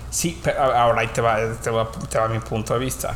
Sí, 0.09 0.39
pero 0.43 0.61
ahora 0.61 1.01
ahí 1.01 1.09
te 1.09 1.21
va, 1.21 1.37
te 1.61 1.69
va, 1.69 1.91
te 1.91 2.17
va 2.17 2.27
mi 2.27 2.39
punto 2.39 2.73
de 2.73 2.79
vista. 2.79 3.15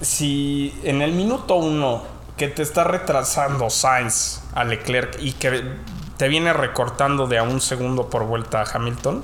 Si 0.00 0.74
en 0.82 1.02
el 1.02 1.12
minuto 1.12 1.56
uno 1.56 2.02
que 2.38 2.48
te 2.48 2.62
está 2.62 2.84
retrasando 2.84 3.68
Sainz 3.68 4.40
a 4.54 4.64
Leclerc 4.64 5.18
y 5.20 5.32
que 5.32 5.76
te 6.16 6.28
viene 6.28 6.54
recortando 6.54 7.26
de 7.26 7.36
a 7.36 7.42
un 7.42 7.60
segundo 7.60 8.08
por 8.08 8.24
vuelta 8.24 8.62
a 8.62 8.64
Hamilton, 8.64 9.22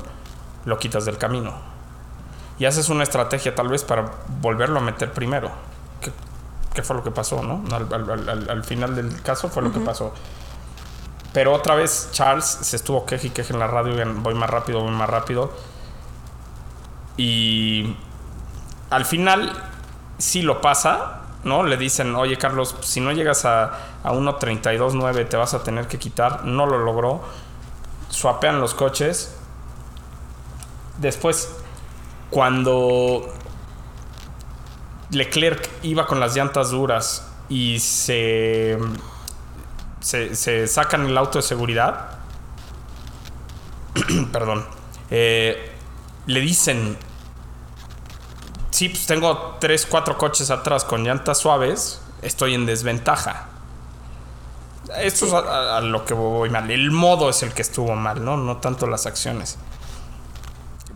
lo 0.67 0.79
quitas 0.79 1.07
del 1.07 1.17
camino. 1.17 1.55
Y 2.59 2.67
haces 2.67 2.91
una 2.91 3.05
estrategia 3.05 3.55
tal 3.55 3.69
vez 3.69 3.85
para 3.85 4.11
volverlo 4.43 4.81
a 4.81 4.83
meter 4.83 5.13
primero. 5.13 5.51
¿Qué, 6.75 6.81
qué 6.81 6.83
fue 6.83 6.97
lo 6.97 7.05
que 7.05 7.11
pasó, 7.11 7.43
no? 7.43 7.65
Al, 7.75 7.93
al- 7.93 8.11
al- 8.11 8.29
al- 8.29 8.51
al 8.51 8.65
final 8.65 8.95
del 8.95 9.23
caso 9.23 9.49
fue 9.49 9.63
lo 9.63 9.73
que 9.73 9.81
pasó. 9.81 10.13
Pero 11.33 11.53
otra 11.53 11.75
vez 11.75 12.11
Charles 12.13 12.45
se 12.45 12.77
estuvo 12.77 13.07
queje 13.07 13.29
y 13.29 13.31
queje 13.31 13.53
en 13.53 13.59
la 13.59 13.67
radio, 13.67 13.95
voy 14.17 14.35
más 14.35 14.51
rápido, 14.51 14.81
voy 14.81 14.93
más 14.93 15.09
rápido. 15.11 15.53
Y 17.17 17.97
al 18.91 19.05
final 19.05 19.53
sí 20.19 20.43
lo 20.43 20.61
pasa, 20.61 21.23
¿no? 21.45 21.63
Le 21.63 21.77
dicen, 21.77 22.15
oye 22.17 22.37
Carlos, 22.39 22.77
si 22.83 23.01
no 23.01 23.13
llegas 23.13 23.45
a, 23.45 23.65
a 24.03 24.13
1.32.9 24.13 25.29
te 25.29 25.37
vas 25.37 25.55
a 25.55 25.63
tener 25.63 25.87
que 25.89 25.99
quitar. 25.99 26.45
No 26.45 26.67
lo 26.67 26.79
logró. 26.79 27.23
Swapean 28.11 28.61
los 28.61 28.75
coches. 28.75 29.35
Después, 30.99 31.53
cuando 32.31 33.33
Leclerc 35.15 35.69
iba 35.83 36.07
con 36.07 36.21
las 36.21 36.35
llantas 36.37 36.71
duras 36.71 37.27
y 37.49 37.79
se, 37.81 38.79
se, 40.01 40.35
se 40.35 40.67
sacan 40.67 41.07
el 41.07 41.17
auto 41.17 41.39
de 41.39 41.43
seguridad, 41.43 42.19
perdón, 44.33 44.65
eh, 45.11 45.73
le 46.27 46.41
dicen, 46.41 46.97
sí, 48.71 48.89
pues 48.89 49.07
tengo 49.07 49.57
3, 49.61 49.87
4 49.87 50.19
coches 50.19 50.51
atrás 50.51 50.85
con 50.85 51.05
llantas 51.05 51.39
suaves, 51.39 52.01
estoy 52.23 52.55
en 52.55 52.67
desventaja. 52.67 53.49
Esto 54.99 55.27
es 55.27 55.33
a, 55.33 55.39
a- 55.39 55.77
a 55.79 55.81
lo 55.81 56.05
que 56.05 56.13
voy 56.15 56.51
mal. 56.51 56.71
El 56.71 56.91
modo 56.91 57.31
es 57.31 57.43
el 57.43 57.53
que 57.53 57.63
estuvo 57.63 57.95
mal, 57.95 58.23
¿no? 58.25 58.37
No 58.37 58.59
tanto 58.59 58.87
las 58.87 59.07
acciones. 59.07 59.57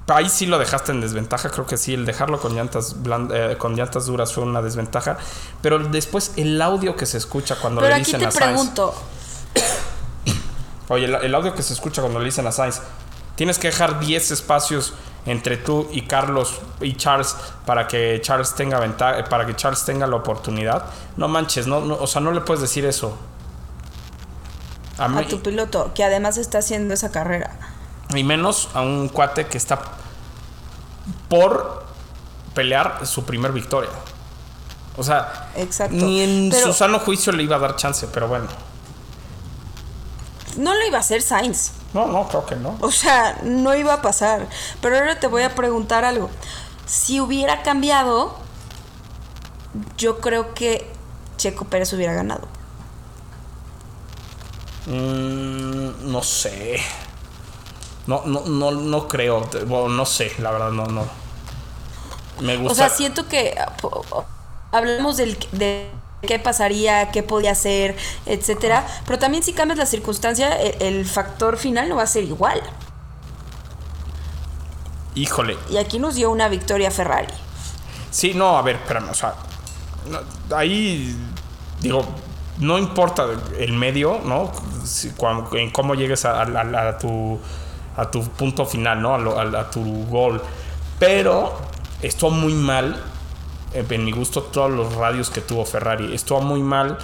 Ahí 0.08 0.28
sí 0.28 0.46
lo 0.46 0.58
dejaste 0.58 0.92
en 0.92 1.00
desventaja. 1.00 1.50
Creo 1.50 1.66
que 1.66 1.76
sí, 1.76 1.94
el 1.94 2.06
dejarlo 2.06 2.40
con 2.40 2.54
llantas, 2.54 2.96
eh, 3.32 3.56
con 3.58 3.76
llantas 3.76 4.06
duras 4.06 4.32
fue 4.32 4.44
una 4.44 4.62
desventaja. 4.62 5.18
Pero 5.60 5.78
después 5.78 6.32
el 6.36 6.60
audio 6.62 6.96
que 6.96 7.06
se 7.06 7.18
escucha 7.18 7.56
cuando 7.56 7.80
le 7.80 7.94
dicen 7.96 8.24
a 8.24 8.30
Sainz. 8.30 8.36
pregunto. 8.36 8.94
Oye, 10.88 11.04
el, 11.04 11.34
audio 11.34 11.54
que 11.54 11.62
se 11.62 11.74
escucha 11.74 12.00
cuando 12.00 12.18
le 12.18 12.24
dicen 12.26 12.46
a 12.46 12.52
Sainz. 12.52 12.80
Tienes 13.34 13.58
que 13.58 13.68
dejar 13.68 14.00
10 14.00 14.30
espacios 14.32 14.94
entre 15.26 15.58
tú 15.58 15.88
y 15.92 16.02
Carlos 16.02 16.60
y 16.80 16.94
Charles 16.96 17.36
para 17.66 17.86
que 17.86 18.18
Charles 18.22 18.54
tenga 18.54 18.80
ventaja, 18.80 19.24
para 19.24 19.46
que 19.46 19.54
Charles 19.54 19.84
tenga 19.84 20.06
la 20.06 20.16
oportunidad. 20.16 20.86
No 21.16 21.28
manches, 21.28 21.66
no, 21.66 21.78
o 21.78 22.06
sea, 22.06 22.20
no 22.20 22.32
le 22.32 22.40
puedes 22.40 22.62
decir 22.62 22.84
eso. 22.84 23.16
A, 24.96 25.04
a 25.04 25.26
tu 25.26 25.40
piloto, 25.40 25.92
que 25.94 26.02
además 26.02 26.38
está 26.38 26.58
haciendo 26.58 26.94
esa 26.94 27.12
carrera. 27.12 27.77
Y 28.14 28.24
menos 28.24 28.68
a 28.74 28.80
un 28.80 29.08
cuate 29.08 29.46
que 29.46 29.58
está 29.58 29.80
por 31.28 31.84
pelear 32.54 33.06
su 33.06 33.24
primer 33.24 33.52
victoria. 33.52 33.90
O 34.96 35.04
sea, 35.04 35.50
ni 35.90 36.20
en 36.20 36.52
su 36.52 36.72
sano 36.72 36.98
juicio 36.98 37.32
le 37.32 37.44
iba 37.44 37.56
a 37.56 37.58
dar 37.60 37.76
chance, 37.76 38.08
pero 38.12 38.26
bueno. 38.26 38.46
No 40.56 40.74
lo 40.74 40.86
iba 40.86 40.96
a 40.96 41.00
hacer 41.00 41.22
Sainz. 41.22 41.72
No, 41.94 42.06
no, 42.06 42.26
creo 42.28 42.44
que 42.44 42.56
no. 42.56 42.76
O 42.80 42.90
sea, 42.90 43.38
no 43.44 43.74
iba 43.76 43.94
a 43.94 44.02
pasar. 44.02 44.48
Pero 44.80 44.96
ahora 44.96 45.20
te 45.20 45.28
voy 45.28 45.42
a 45.42 45.54
preguntar 45.54 46.04
algo. 46.04 46.30
Si 46.86 47.20
hubiera 47.20 47.62
cambiado, 47.62 48.36
yo 49.96 50.18
creo 50.18 50.52
que 50.54 50.90
Checo 51.36 51.64
Pérez 51.66 51.92
hubiera 51.92 52.12
ganado. 52.12 52.48
Mm, 54.86 56.10
no 56.10 56.22
sé. 56.22 56.80
No, 58.08 58.22
no, 58.24 58.40
no, 58.46 58.70
no 58.70 59.06
creo. 59.06 59.46
Bueno, 59.66 59.90
no 59.90 60.06
sé, 60.06 60.32
la 60.38 60.50
verdad, 60.50 60.70
no, 60.70 60.86
no. 60.86 61.06
Me 62.40 62.56
gusta. 62.56 62.72
O 62.72 62.74
sea, 62.74 62.88
siento 62.88 63.28
que 63.28 63.54
hablamos 64.72 65.18
del, 65.18 65.36
de 65.52 65.90
qué 66.22 66.38
pasaría, 66.38 67.10
qué 67.10 67.22
podía 67.22 67.50
hacer, 67.50 67.98
etcétera. 68.24 68.86
Pero 69.04 69.18
también 69.18 69.42
si 69.42 69.52
cambias 69.52 69.78
la 69.78 69.84
circunstancia, 69.84 70.56
el, 70.56 71.04
factor 71.04 71.58
final 71.58 71.90
no 71.90 71.96
va 71.96 72.04
a 72.04 72.06
ser 72.06 72.24
igual. 72.24 72.62
Híjole. 75.14 75.58
Y 75.68 75.76
aquí 75.76 75.98
nos 75.98 76.14
dio 76.14 76.30
una 76.30 76.48
victoria 76.48 76.90
Ferrari. 76.90 77.34
Sí, 78.10 78.32
no, 78.32 78.56
a 78.56 78.62
ver, 78.62 78.76
espérame, 78.76 79.10
o 79.10 79.14
sea, 79.14 79.34
ahí 80.56 81.14
digo, 81.82 82.06
no 82.56 82.78
importa 82.78 83.26
el 83.58 83.74
medio, 83.74 84.18
¿no? 84.24 84.50
en 85.52 85.70
cómo 85.72 85.94
llegues 85.94 86.24
a 86.24 86.96
tu 86.96 87.38
a 87.98 88.10
tu 88.10 88.22
punto 88.22 88.64
final, 88.64 89.02
¿no? 89.02 89.14
A, 89.14 89.70
tu 89.70 90.06
gol. 90.06 90.40
Pero 91.00 91.52
estuvo 92.00 92.30
muy 92.30 92.54
mal, 92.54 93.02
en 93.74 94.04
mi 94.04 94.12
gusto, 94.12 94.42
todos 94.44 94.70
los 94.70 94.94
radios 94.94 95.30
que 95.30 95.40
tuvo 95.40 95.64
Ferrari. 95.64 96.14
Estuvo 96.14 96.40
muy 96.40 96.62
mal 96.62 96.96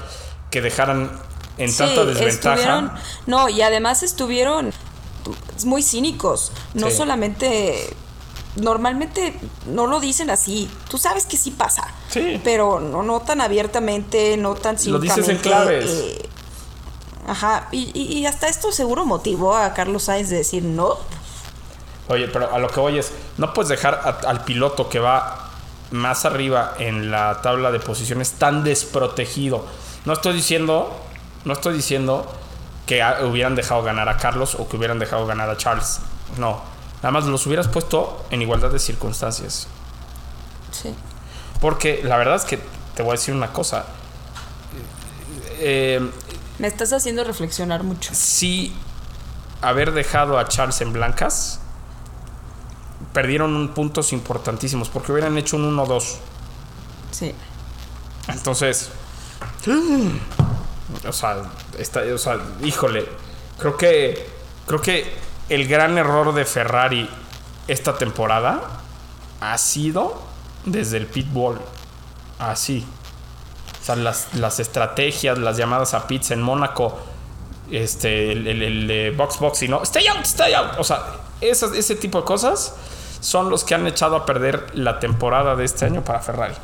que 0.50 0.62
dejaran 0.62 1.10
en 1.58 1.76
tanta 1.76 2.04
desventaja. 2.04 2.94
No, 3.26 3.48
y 3.48 3.60
además 3.62 4.04
estuvieron 4.04 4.72
muy 5.64 5.82
cínicos. 5.82 6.52
No 6.74 6.90
solamente. 6.90 7.94
Normalmente 8.56 9.34
no 9.66 9.88
lo 9.88 9.98
dicen 9.98 10.30
así. 10.30 10.70
Tú 10.88 10.96
sabes 10.96 11.26
que 11.26 11.36
sí 11.36 11.50
pasa. 11.50 11.92
Sí. 12.08 12.40
Pero 12.44 12.78
no, 12.78 13.02
no 13.02 13.20
tan 13.20 13.40
abiertamente, 13.40 14.36
no 14.36 14.54
tan 14.54 14.78
cínicamente. 14.78 15.08
Lo 15.08 15.22
dices 15.22 15.28
en 15.28 15.42
claves. 15.42 15.84
Eh, 15.86 16.28
Ajá, 17.26 17.68
y, 17.72 18.26
hasta 18.26 18.48
esto 18.48 18.70
seguro 18.70 19.06
motivó 19.06 19.56
a 19.56 19.72
Carlos 19.72 20.04
Sainz 20.04 20.28
de 20.28 20.36
decir 20.36 20.62
no. 20.62 20.98
Oye, 22.08 22.28
pero 22.28 22.52
a 22.52 22.58
lo 22.58 22.68
que 22.68 22.80
voy 22.80 22.98
es, 22.98 23.12
no 23.38 23.54
puedes 23.54 23.70
dejar 23.70 24.18
al 24.26 24.44
piloto 24.44 24.90
que 24.90 24.98
va 24.98 25.50
más 25.90 26.24
arriba 26.26 26.74
en 26.78 27.10
la 27.10 27.40
tabla 27.40 27.70
de 27.70 27.80
posiciones 27.80 28.32
tan 28.32 28.62
desprotegido. 28.62 29.64
No 30.04 30.12
estoy 30.12 30.34
diciendo, 30.34 30.94
no 31.44 31.54
estoy 31.54 31.74
diciendo 31.74 32.30
que 32.86 33.02
hubieran 33.22 33.54
dejado 33.54 33.82
ganar 33.82 34.08
a 34.08 34.18
Carlos 34.18 34.56
o 34.56 34.68
que 34.68 34.76
hubieran 34.76 34.98
dejado 34.98 35.26
ganar 35.26 35.48
a 35.48 35.56
Charles. 35.56 36.00
No, 36.36 36.60
nada 36.96 37.10
más 37.10 37.24
los 37.24 37.46
hubieras 37.46 37.68
puesto 37.68 38.24
en 38.30 38.42
igualdad 38.42 38.70
de 38.70 38.78
circunstancias. 38.78 39.66
Sí. 40.72 40.94
Porque 41.60 42.02
la 42.04 42.18
verdad 42.18 42.36
es 42.36 42.44
que 42.44 42.58
te 42.94 43.02
voy 43.02 43.10
a 43.10 43.14
decir 43.14 43.34
una 43.34 43.52
cosa. 43.52 43.86
Eh, 45.58 46.10
me 46.58 46.66
estás 46.66 46.92
haciendo 46.92 47.24
reflexionar 47.24 47.82
mucho. 47.82 48.12
Sí, 48.14 48.74
haber 49.60 49.92
dejado 49.92 50.38
a 50.38 50.46
Charles 50.48 50.80
en 50.80 50.92
blancas, 50.92 51.60
perdieron 53.12 53.72
puntos 53.74 54.12
importantísimos 54.12 54.88
porque 54.88 55.12
hubieran 55.12 55.36
hecho 55.38 55.56
un 55.56 55.76
1-2. 55.76 56.16
Sí. 57.10 57.34
Entonces, 58.28 58.90
o 61.06 61.12
sea, 61.12 61.42
está, 61.78 62.00
o 62.12 62.18
sea, 62.18 62.38
híjole, 62.62 63.06
creo 63.58 63.76
que 63.76 64.28
creo 64.66 64.80
que 64.80 65.14
el 65.48 65.68
gran 65.68 65.98
error 65.98 66.34
de 66.34 66.44
Ferrari 66.44 67.08
esta 67.68 67.96
temporada 67.96 68.62
ha 69.40 69.58
sido 69.58 70.22
desde 70.64 70.96
el 70.96 71.06
pitbull. 71.06 71.60
Así. 72.38 72.84
O 73.84 73.86
sea, 73.86 73.96
las, 73.96 74.60
estrategias, 74.60 75.36
las 75.36 75.58
llamadas 75.58 75.92
a 75.92 76.06
pizza 76.06 76.32
en 76.32 76.40
Mónaco, 76.40 76.98
este, 77.70 78.32
el, 78.32 79.14
box 79.14 79.38
box 79.38 79.62
y 79.64 79.68
no, 79.68 79.82
stay 79.82 80.06
out, 80.06 80.24
stay 80.24 80.54
out. 80.54 80.78
O 80.78 80.84
sea, 80.84 81.20
ese 81.42 81.94
tipo 81.96 82.18
de 82.18 82.24
cosas 82.24 82.74
son 83.20 83.50
los 83.50 83.62
que 83.62 83.74
han 83.74 83.86
echado 83.86 84.16
a 84.16 84.24
perder 84.24 84.68
la 84.72 85.00
temporada 85.00 85.54
de 85.54 85.66
este 85.66 85.84
año 85.84 86.02
para 86.02 86.20
Ferrari. 86.20 86.54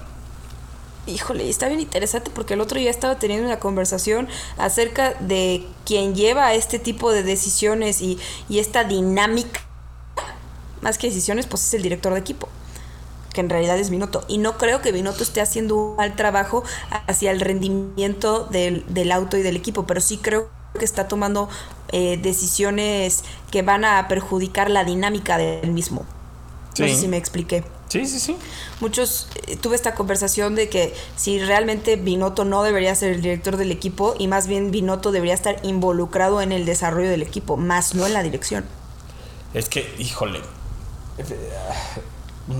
Híjole, 1.06 1.50
está 1.50 1.68
bien 1.68 1.80
interesante 1.80 2.30
porque 2.34 2.54
el 2.54 2.62
otro 2.62 2.78
día 2.78 2.88
estaba 2.88 3.18
teniendo 3.18 3.46
una 3.46 3.58
conversación 3.58 4.26
acerca 4.56 5.12
de 5.20 5.66
quien 5.84 6.14
lleva 6.14 6.54
este 6.54 6.78
tipo 6.78 7.12
de 7.12 7.22
decisiones 7.22 8.00
y, 8.00 8.18
y 8.48 8.60
esta 8.60 8.84
dinámica, 8.84 9.60
más 10.80 10.96
que 10.96 11.08
decisiones, 11.08 11.46
pues 11.46 11.66
es 11.66 11.74
el 11.74 11.82
director 11.82 12.14
de 12.14 12.20
equipo 12.20 12.48
que 13.32 13.40
en 13.40 13.50
realidad 13.50 13.78
es 13.78 13.90
Binotto. 13.90 14.24
Y 14.28 14.38
no 14.38 14.58
creo 14.58 14.80
que 14.80 14.92
Binotto 14.92 15.22
esté 15.22 15.40
haciendo 15.40 15.76
un 15.76 15.96
mal 15.96 16.16
trabajo 16.16 16.64
hacia 17.06 17.30
el 17.30 17.40
rendimiento 17.40 18.44
del, 18.44 19.12
auto 19.12 19.36
y 19.36 19.42
del 19.42 19.56
equipo, 19.56 19.86
pero 19.86 20.00
sí 20.00 20.18
creo 20.18 20.48
que 20.78 20.84
está 20.84 21.08
tomando 21.08 21.48
eh, 21.92 22.18
decisiones 22.20 23.24
que 23.50 23.62
van 23.62 23.84
a 23.84 24.06
perjudicar 24.08 24.70
la 24.70 24.84
dinámica 24.84 25.38
del 25.38 25.72
mismo. 25.72 26.04
No 26.78 26.86
sé 26.86 26.94
si 26.94 27.08
me 27.08 27.16
expliqué. 27.16 27.64
Sí, 27.88 28.06
sí, 28.06 28.20
sí. 28.20 28.36
Muchos, 28.80 29.26
eh, 29.48 29.56
tuve 29.56 29.74
esta 29.74 29.94
conversación 29.94 30.54
de 30.54 30.68
que 30.68 30.94
si 31.16 31.40
realmente 31.40 31.96
Binotto 31.96 32.44
no 32.44 32.62
debería 32.62 32.94
ser 32.94 33.12
el 33.12 33.20
director 33.20 33.56
del 33.56 33.72
equipo 33.72 34.14
y 34.16 34.28
más 34.28 34.46
bien 34.46 34.70
Binotto 34.70 35.10
debería 35.10 35.34
estar 35.34 35.58
involucrado 35.64 36.40
en 36.40 36.52
el 36.52 36.64
desarrollo 36.64 37.10
del 37.10 37.22
equipo, 37.22 37.56
más 37.56 37.94
no 37.96 38.06
en 38.06 38.12
la 38.12 38.22
dirección. 38.22 38.64
Es 39.52 39.68
que, 39.68 39.92
híjole, 39.98 40.40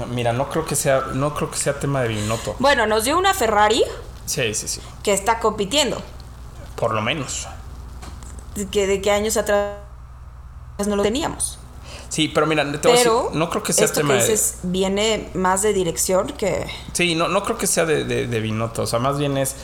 mira, 0.09 0.33
no 0.33 0.49
creo 0.49 0.65
que 0.65 0.77
sea, 0.77 1.03
no 1.15 1.35
creo 1.35 1.51
que 1.51 1.57
sea 1.57 1.79
tema 1.79 2.03
de 2.03 2.09
Binotto. 2.09 2.57
Bueno, 2.59 2.87
nos 2.87 3.05
dio 3.05 3.19
una 3.19 3.35
Ferrari. 3.35 3.85
Sí, 4.27 4.55
sí, 4.55 4.69
sí. 4.69 4.81
Que 5.03 5.13
está 5.13 5.39
compitiendo. 5.41 6.01
Por 6.77 6.95
lo 6.95 7.03
menos. 7.03 7.49
Que 8.71 8.87
de 8.87 9.01
qué 9.01 9.11
años 9.11 9.37
atrás 9.37 9.77
no 10.87 10.97
lo 10.97 11.03
teníamos. 11.03 11.59
Sí, 12.09 12.29
pero 12.29 12.47
mira, 12.47 12.65
te 12.65 12.89
voy 12.89 12.97
a 12.97 13.01
decir, 13.01 13.13
no 13.35 13.51
creo 13.51 13.63
que 13.63 13.73
sea 13.73 13.87
tema 13.87 14.15
que 14.15 14.21
dices 14.21 14.59
viene 14.65 15.31
más 15.35 15.63
de 15.63 15.73
dirección 15.73 16.27
que. 16.29 16.67
Sí, 16.93 17.15
no, 17.15 17.29
no 17.29 17.45
creo 17.45 17.57
que 17.57 17.69
sea 17.69 17.85
de, 17.85 18.05
de, 18.05 18.41
Binotto. 18.41 18.83
O 18.83 18.87
sea, 18.87 18.99
más 18.99 19.17
bien 19.17 19.39
es 19.39 19.55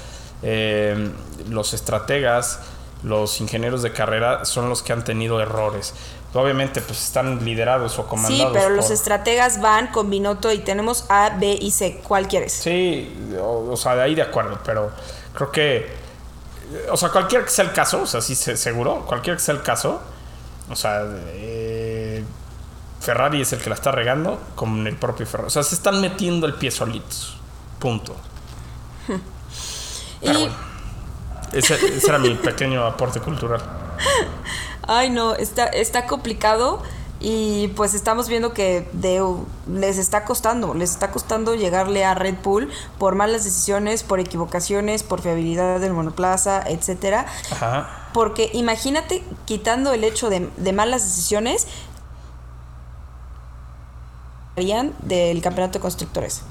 eh, 0.42 1.10
los 1.48 1.74
estrategas, 1.74 2.60
los 3.02 3.40
ingenieros 3.40 3.82
de 3.82 3.92
carrera 3.92 4.44
son 4.44 4.68
los 4.68 4.82
que 4.82 4.92
han 4.92 5.04
tenido 5.04 5.40
errores 5.40 5.94
obviamente 6.36 6.80
pues 6.80 7.02
están 7.02 7.44
liderados 7.44 7.98
o 7.98 8.06
comandados. 8.06 8.38
Sí, 8.38 8.48
pero 8.52 8.70
los 8.70 8.90
estrategas 8.90 9.60
van 9.60 9.88
con 9.88 10.10
Binotto 10.10 10.52
y 10.52 10.58
tenemos 10.58 11.06
A, 11.08 11.30
B 11.38 11.58
y 11.60 11.70
C. 11.70 12.00
¿Cuál 12.06 12.28
quieres? 12.28 12.52
Sí, 12.52 13.12
o, 13.40 13.76
sea, 13.76 13.96
de 13.96 14.02
ahí 14.02 14.14
de 14.14 14.22
acuerdo, 14.22 14.58
pero 14.64 14.90
creo 15.34 15.50
que, 15.50 15.92
o 16.90 16.96
sea, 16.96 17.10
cualquier 17.10 17.44
que 17.44 17.50
sea 17.50 17.64
el 17.64 17.72
caso, 17.72 18.02
o 18.02 18.06
sea, 18.06 18.20
sí 18.20 18.34
seguro, 18.34 19.04
cualquier 19.06 19.36
que 19.36 19.42
sea 19.42 19.54
el 19.54 19.62
caso, 19.62 20.00
o 20.70 20.76
sea, 20.76 21.04
eh, 21.28 22.24
Ferrari 23.00 23.40
es 23.42 23.52
el 23.52 23.60
que 23.60 23.70
la 23.70 23.76
está 23.76 23.92
regando 23.92 24.40
con 24.54 24.86
el 24.86 24.96
propio 24.96 25.26
Ferrari. 25.26 25.48
O 25.48 25.50
sea, 25.50 25.62
se 25.62 25.74
están 25.74 26.00
metiendo 26.00 26.46
el 26.46 26.54
pie 26.54 26.70
solitos. 26.70 27.36
Punto. 27.78 28.16
y... 30.22 30.48
ese 31.58 32.06
era 32.06 32.18
mi 32.18 32.34
pequeño 32.34 32.84
aporte 32.84 33.20
cultural. 33.20 33.62
Ay, 34.86 35.10
no, 35.10 35.34
está, 35.34 35.66
está 35.66 36.06
complicado 36.06 36.82
y 37.18 37.68
pues 37.68 37.94
estamos 37.94 38.28
viendo 38.28 38.52
que 38.52 38.88
les 39.66 39.98
está 39.98 40.24
costando, 40.24 40.74
les 40.74 40.90
está 40.90 41.10
costando 41.10 41.54
llegarle 41.54 42.04
a 42.04 42.14
Red 42.14 42.36
Bull 42.42 42.70
por 42.98 43.14
malas 43.14 43.42
decisiones, 43.42 44.02
por 44.02 44.20
equivocaciones, 44.20 45.02
por 45.02 45.22
fiabilidad 45.22 45.80
del 45.80 45.92
monoplaza, 45.92 46.62
etcétera. 46.66 47.26
Ajá. 47.50 48.10
Porque 48.12 48.50
imagínate 48.52 49.24
quitando 49.46 49.92
el 49.92 50.04
hecho 50.04 50.30
de, 50.30 50.50
de 50.56 50.72
malas 50.72 51.04
decisiones, 51.04 51.66
harían 54.56 54.94
del 55.00 55.42
campeonato 55.42 55.78
de 55.78 55.82
constructores. 55.82 56.42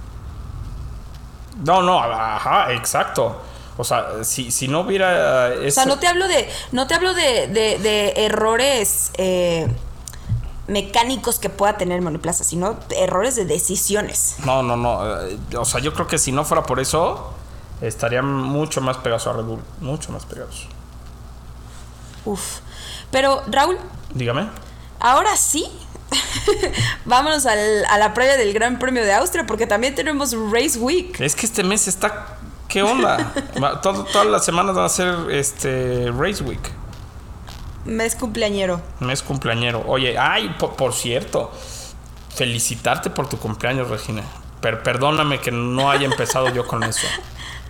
No, 1.64 1.82
no, 1.82 2.00
ajá, 2.02 2.74
exacto. 2.74 3.40
O 3.78 3.84
sea, 3.84 4.24
si, 4.24 4.52
si 4.52 4.68
no 4.68 4.82
hubiera 4.82 5.52
O 5.66 5.72
sea, 5.72 5.86
no 5.86 6.00
te 6.00 6.08
hablo 6.08 6.28
de, 6.28 6.50
no 6.72 6.88
te 6.88 6.94
hablo 6.94 7.14
de, 7.14 7.48
de- 7.48 7.78
de 7.80 8.14
errores 8.26 9.12
eh, 9.18 9.68
mecánicos 10.68 11.40
que 11.40 11.50
pueda 11.50 11.78
tener 11.78 12.02
Monoplaza, 12.02 12.44
sino 12.44 12.78
errores 12.98 13.36
de 13.36 13.46
decisiones. 13.46 14.36
No, 14.46 14.64
no, 14.64 14.78
no. 14.78 15.22
eh, 15.22 15.38
O 15.58 15.66
sea, 15.66 15.82
yo 15.82 15.94
creo 15.94 16.08
que 16.08 16.18
si 16.18 16.32
no 16.32 16.46
fuera 16.46 16.64
por 16.64 16.80
eso, 16.80 17.34
estarían 17.82 18.26
mucho 18.32 18.80
más 18.82 18.98
pegados 18.98 19.28
a 19.28 19.34
Red 19.34 19.44
Bull. 19.44 19.62
Mucho 19.82 20.12
más 20.14 20.26
pegados. 20.26 20.68
Uf. 22.24 22.60
Pero, 23.12 23.44
Raúl, 23.48 23.78
Dígame. 24.14 24.48
ahora 25.00 25.36
sí. 25.38 25.66
Vámonos 27.06 27.46
al- 27.46 27.86
a 27.90 27.98
la 27.98 28.14
previa 28.14 28.38
del 28.38 28.54
Gran 28.54 28.80
Premio 28.80 29.04
de 29.04 29.14
Austria, 29.14 29.46
porque 29.46 29.68
también 29.68 29.96
tenemos 29.96 30.34
Race 30.52 30.78
Week. 30.80 31.20
Es 31.20 31.36
que 31.36 31.46
este 31.46 31.64
mes 31.64 31.88
está. 31.88 32.38
¿Qué 32.76 32.84
onda? 32.84 33.32
Va- 33.64 33.80
todo- 33.80 34.04
todas 34.04 34.28
las 34.28 34.44
semanas 34.44 34.76
van 34.76 34.84
a 34.84 34.90
ser 34.90 35.16
este 35.32 36.12
Race 36.12 36.44
Week. 36.44 36.60
Mes 37.86 38.18
cumpleañero. 38.18 38.82
Mes 39.00 39.24
cumpleañero. 39.24 39.82
Oye, 39.88 40.18
ay, 40.18 40.54
por, 40.60 40.76
por 40.76 40.92
cierto, 40.94 41.54
felicitarte 42.36 43.10
por 43.10 43.30
tu 43.30 43.38
cumpleaños, 43.38 43.88
Regina. 43.90 44.24
Per- 44.60 44.84
perdóname 44.84 45.40
que 45.40 45.52
no 45.52 45.90
haya 45.90 46.04
empezado 46.04 46.50
yo 46.50 46.68
con 46.68 46.84
eso. 46.84 47.08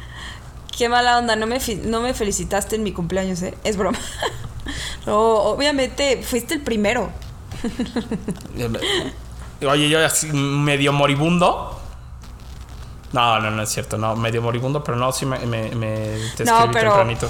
Qué 0.75 0.89
mala 0.89 1.19
onda, 1.19 1.35
no 1.35 1.45
me, 1.45 1.59
no 1.83 2.01
me 2.01 2.15
felicitaste 2.15 2.75
en 2.75 2.81
mi 2.81 2.91
cumpleaños, 2.91 3.43
¿eh? 3.43 3.53
Es 3.63 3.77
broma. 3.77 3.99
No, 5.05 5.19
obviamente 5.19 6.23
fuiste 6.23 6.55
el 6.55 6.61
primero. 6.61 7.11
Oye, 9.67 9.87
yo 9.89 10.03
así 10.03 10.27
medio 10.33 10.91
moribundo. 10.93 11.79
No, 13.13 13.39
no, 13.39 13.49
no 13.51 13.61
es 13.61 13.69
cierto, 13.69 13.97
no, 13.97 14.15
medio 14.15 14.41
moribundo, 14.41 14.83
pero 14.83 14.97
no, 14.97 15.11
sí 15.11 15.25
me, 15.25 15.39
me, 15.45 15.73
me- 15.75 16.17
te 16.35 16.43
No, 16.45 16.69
pero- 16.71 16.91
tempranito. 16.91 17.29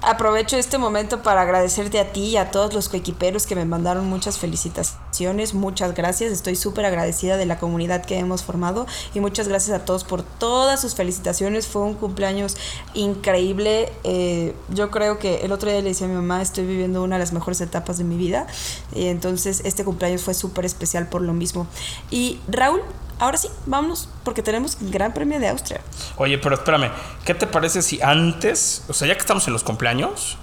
Aprovecho 0.00 0.56
este 0.56 0.78
momento 0.78 1.22
para 1.24 1.42
agradecerte 1.42 1.98
a 1.98 2.12
ti 2.12 2.20
y 2.26 2.36
a 2.36 2.52
todos 2.52 2.72
los 2.72 2.88
coequiperos 2.88 3.46
que 3.46 3.56
me 3.56 3.64
mandaron 3.64 4.06
muchas 4.08 4.38
felicitaciones, 4.38 5.54
muchas 5.54 5.92
gracias, 5.92 6.30
estoy 6.30 6.54
súper 6.54 6.86
agradecida 6.86 7.36
de 7.36 7.46
la 7.46 7.58
comunidad 7.58 8.04
que 8.06 8.16
hemos 8.16 8.44
formado 8.44 8.86
y 9.12 9.18
muchas 9.18 9.48
gracias 9.48 9.76
a 9.78 9.84
todos 9.84 10.04
por 10.04 10.22
todas 10.22 10.80
sus 10.80 10.94
felicitaciones, 10.94 11.66
fue 11.66 11.82
un 11.82 11.94
cumpleaños 11.94 12.56
increíble, 12.94 13.92
eh, 14.04 14.54
yo 14.68 14.92
creo 14.92 15.18
que 15.18 15.44
el 15.44 15.50
otro 15.50 15.68
día 15.68 15.82
le 15.82 15.88
decía 15.88 16.06
a 16.06 16.10
mi 16.10 16.14
mamá, 16.16 16.42
estoy 16.42 16.64
viviendo 16.64 17.02
una 17.02 17.16
de 17.16 17.20
las 17.20 17.32
mejores 17.32 17.60
etapas 17.60 17.98
de 17.98 18.04
mi 18.04 18.16
vida 18.16 18.46
y 18.94 19.08
entonces 19.08 19.62
este 19.64 19.84
cumpleaños 19.84 20.22
fue 20.22 20.32
súper 20.34 20.64
especial 20.64 21.08
por 21.08 21.22
lo 21.22 21.32
mismo. 21.32 21.66
Y 22.12 22.38
Raúl, 22.46 22.82
ahora 23.18 23.38
sí, 23.38 23.48
vámonos 23.66 24.08
porque 24.24 24.42
tenemos 24.42 24.76
Gran 24.80 25.12
Premio 25.12 25.38
de 25.40 25.48
Austria. 25.48 25.80
Oye, 26.16 26.38
pero 26.38 26.54
espérame, 26.54 26.90
¿qué 27.24 27.34
te 27.34 27.46
parece 27.46 27.82
si 27.82 28.00
antes, 28.02 28.84
o 28.88 28.92
sea, 28.92 29.08
ya 29.08 29.14
que 29.14 29.20
estamos 29.20 29.46
en 29.46 29.52
los 29.52 29.62
cumpleaños, 29.62 30.38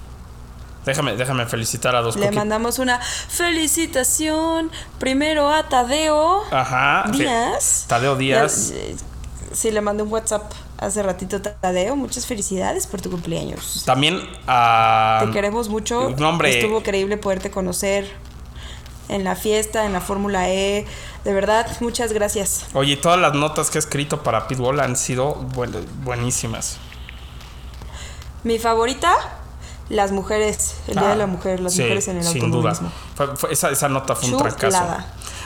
déjame, 0.84 1.16
déjame 1.16 1.46
felicitar 1.46 1.96
a 1.96 2.00
dos 2.00 2.16
Le 2.16 2.30
mandamos 2.30 2.78
una 2.78 3.00
felicitación 3.00 4.70
primero 4.98 5.50
a 5.50 5.68
Tadeo 5.68 6.42
Ajá. 6.50 7.04
sí. 7.12 7.18
Díaz. 7.18 7.84
Tadeo 7.88 8.16
Díaz. 8.16 8.70
Eh, 8.74 8.96
Sí, 9.52 9.70
le 9.70 9.80
mandé 9.80 10.02
un 10.02 10.12
WhatsApp 10.12 10.52
hace 10.76 11.02
ratito, 11.02 11.40
Tadeo. 11.40 11.96
Muchas 11.96 12.26
felicidades 12.26 12.86
por 12.86 13.00
tu 13.00 13.10
cumpleaños. 13.10 13.84
También 13.86 14.20
a. 14.46 15.22
Te 15.24 15.30
queremos 15.30 15.70
mucho. 15.70 16.10
No, 16.18 16.28
hombre. 16.28 16.58
Estuvo 16.58 16.80
increíble 16.80 17.16
poderte 17.16 17.50
conocer 17.50 18.06
en 19.08 19.24
la 19.24 19.34
fiesta, 19.36 19.84
en 19.86 19.92
la 19.92 20.00
Fórmula 20.00 20.48
E. 20.50 20.84
De 21.24 21.32
verdad, 21.32 21.66
muchas 21.80 22.12
gracias. 22.12 22.66
Oye, 22.74 22.96
todas 22.96 23.18
las 23.18 23.34
notas 23.34 23.70
que 23.70 23.78
he 23.78 23.80
escrito 23.80 24.22
para 24.22 24.48
Pitbull 24.48 24.80
han 24.80 24.96
sido 24.96 25.34
buen- 25.34 25.86
buenísimas. 26.04 26.78
Mi 28.44 28.58
favorita, 28.58 29.12
las 29.88 30.12
mujeres, 30.12 30.76
el 30.88 30.94
Día 30.94 31.06
Ah, 31.06 31.10
de 31.10 31.16
la 31.16 31.26
Mujer, 31.26 31.60
las 31.60 31.72
sí, 31.74 31.82
mujeres 31.82 32.08
en 32.08 32.18
el 32.18 32.24
sin 32.24 32.50
duda. 32.50 32.70
automovilismo. 32.70 32.90
Fue- 33.16 33.36
fue- 33.36 33.52
esa, 33.52 33.70
esa 33.70 33.88
nota 33.88 34.14
fue 34.14 34.30
un 34.30 34.38
trancazo. 34.38 34.84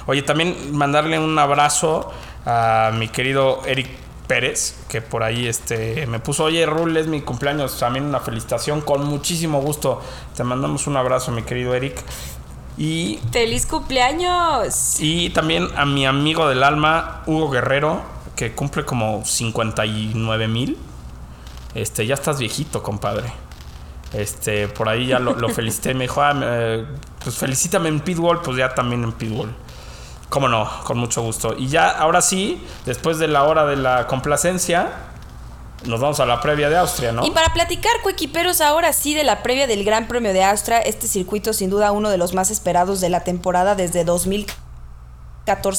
Oye, 0.07 0.23
también 0.23 0.75
mandarle 0.77 1.19
un 1.19 1.39
abrazo 1.39 2.11
a 2.47 2.91
mi 2.95 3.09
querido 3.09 3.63
Eric 3.67 3.89
Pérez, 4.27 4.75
que 4.89 5.03
por 5.03 5.23
ahí 5.23 5.47
este, 5.47 6.07
me 6.07 6.21
puso, 6.21 6.45
oye, 6.45 6.65
Rul, 6.67 6.97
es 6.97 7.07
mi 7.07 7.21
cumpleaños, 7.21 7.79
también 7.79 8.05
una 8.07 8.21
felicitación, 8.21 8.81
con 8.81 9.05
muchísimo 9.05 9.61
gusto. 9.61 10.01
Te 10.37 10.45
mandamos 10.45 10.87
un 10.87 10.97
abrazo, 10.97 11.33
mi 11.33 11.43
querido 11.43 11.75
Eric. 11.75 12.03
Y, 12.81 13.21
¡Feliz 13.31 13.67
cumpleaños! 13.67 14.97
y 15.01 15.29
también 15.29 15.69
a 15.77 15.85
mi 15.85 16.07
amigo 16.07 16.49
del 16.49 16.63
alma, 16.63 17.23
Hugo 17.27 17.51
Guerrero, 17.51 18.01
que 18.35 18.55
cumple 18.55 18.87
como 18.87 19.23
59 19.23 20.49
mil. 20.49 20.79
Este, 21.75 22.07
ya 22.07 22.15
estás 22.15 22.39
viejito, 22.39 22.83
compadre. 22.83 23.35
Este, 24.15 24.67
por 24.67 24.89
ahí 24.89 25.09
ya 25.09 25.19
lo, 25.19 25.35
lo 25.35 25.49
felicité. 25.51 25.93
Me 25.93 26.05
dijo, 26.05 26.23
ah, 26.23 26.33
pues 27.23 27.37
felicítame 27.37 27.91
en 27.91 28.01
Pitbull, 28.01 28.41
pues 28.41 28.57
ya 28.57 28.75
también 28.75 29.05
en 29.05 29.13
Pitbull. 29.13 29.53
Cómo 30.31 30.49
no, 30.49 30.67
con 30.85 30.97
mucho 30.97 31.21
gusto. 31.21 31.55
Y 31.59 31.67
ya, 31.67 31.91
ahora 31.91 32.23
sí, 32.23 32.67
después 32.87 33.19
de 33.19 33.29
la 33.29 33.45
hora 33.45 33.67
de 33.67 33.77
la 33.77 34.07
complacencia, 34.07 35.10
nos 35.87 36.01
vamos 36.01 36.21
a 36.21 36.27
la 36.27 36.41
previa 36.41 36.69
de 36.69 36.77
Austria, 36.77 37.13
¿no? 37.13 37.27
Y 37.27 37.31
para 37.31 37.53
platicar, 37.53 37.93
coequiperos, 38.03 38.61
ahora 38.61 38.93
sí 38.93 39.15
de 39.15 39.25
la 39.25 39.43
previa 39.43 39.67
del 39.67 39.85
Gran 39.85 40.09
Premio 40.09 40.33
de 40.33 40.45
Austria, 40.45 40.79
este 40.79 41.07
circuito 41.07 41.53
sin 41.53 41.71
duda 41.71 41.93
uno 41.93 42.11
de 42.11 42.19
los 42.19 42.35
más 42.35 42.51
esperados 42.51 43.01
de 43.01 43.09
la 43.09 43.21
temporada 43.21 43.75
desde 43.75 44.05
2014 44.05 44.61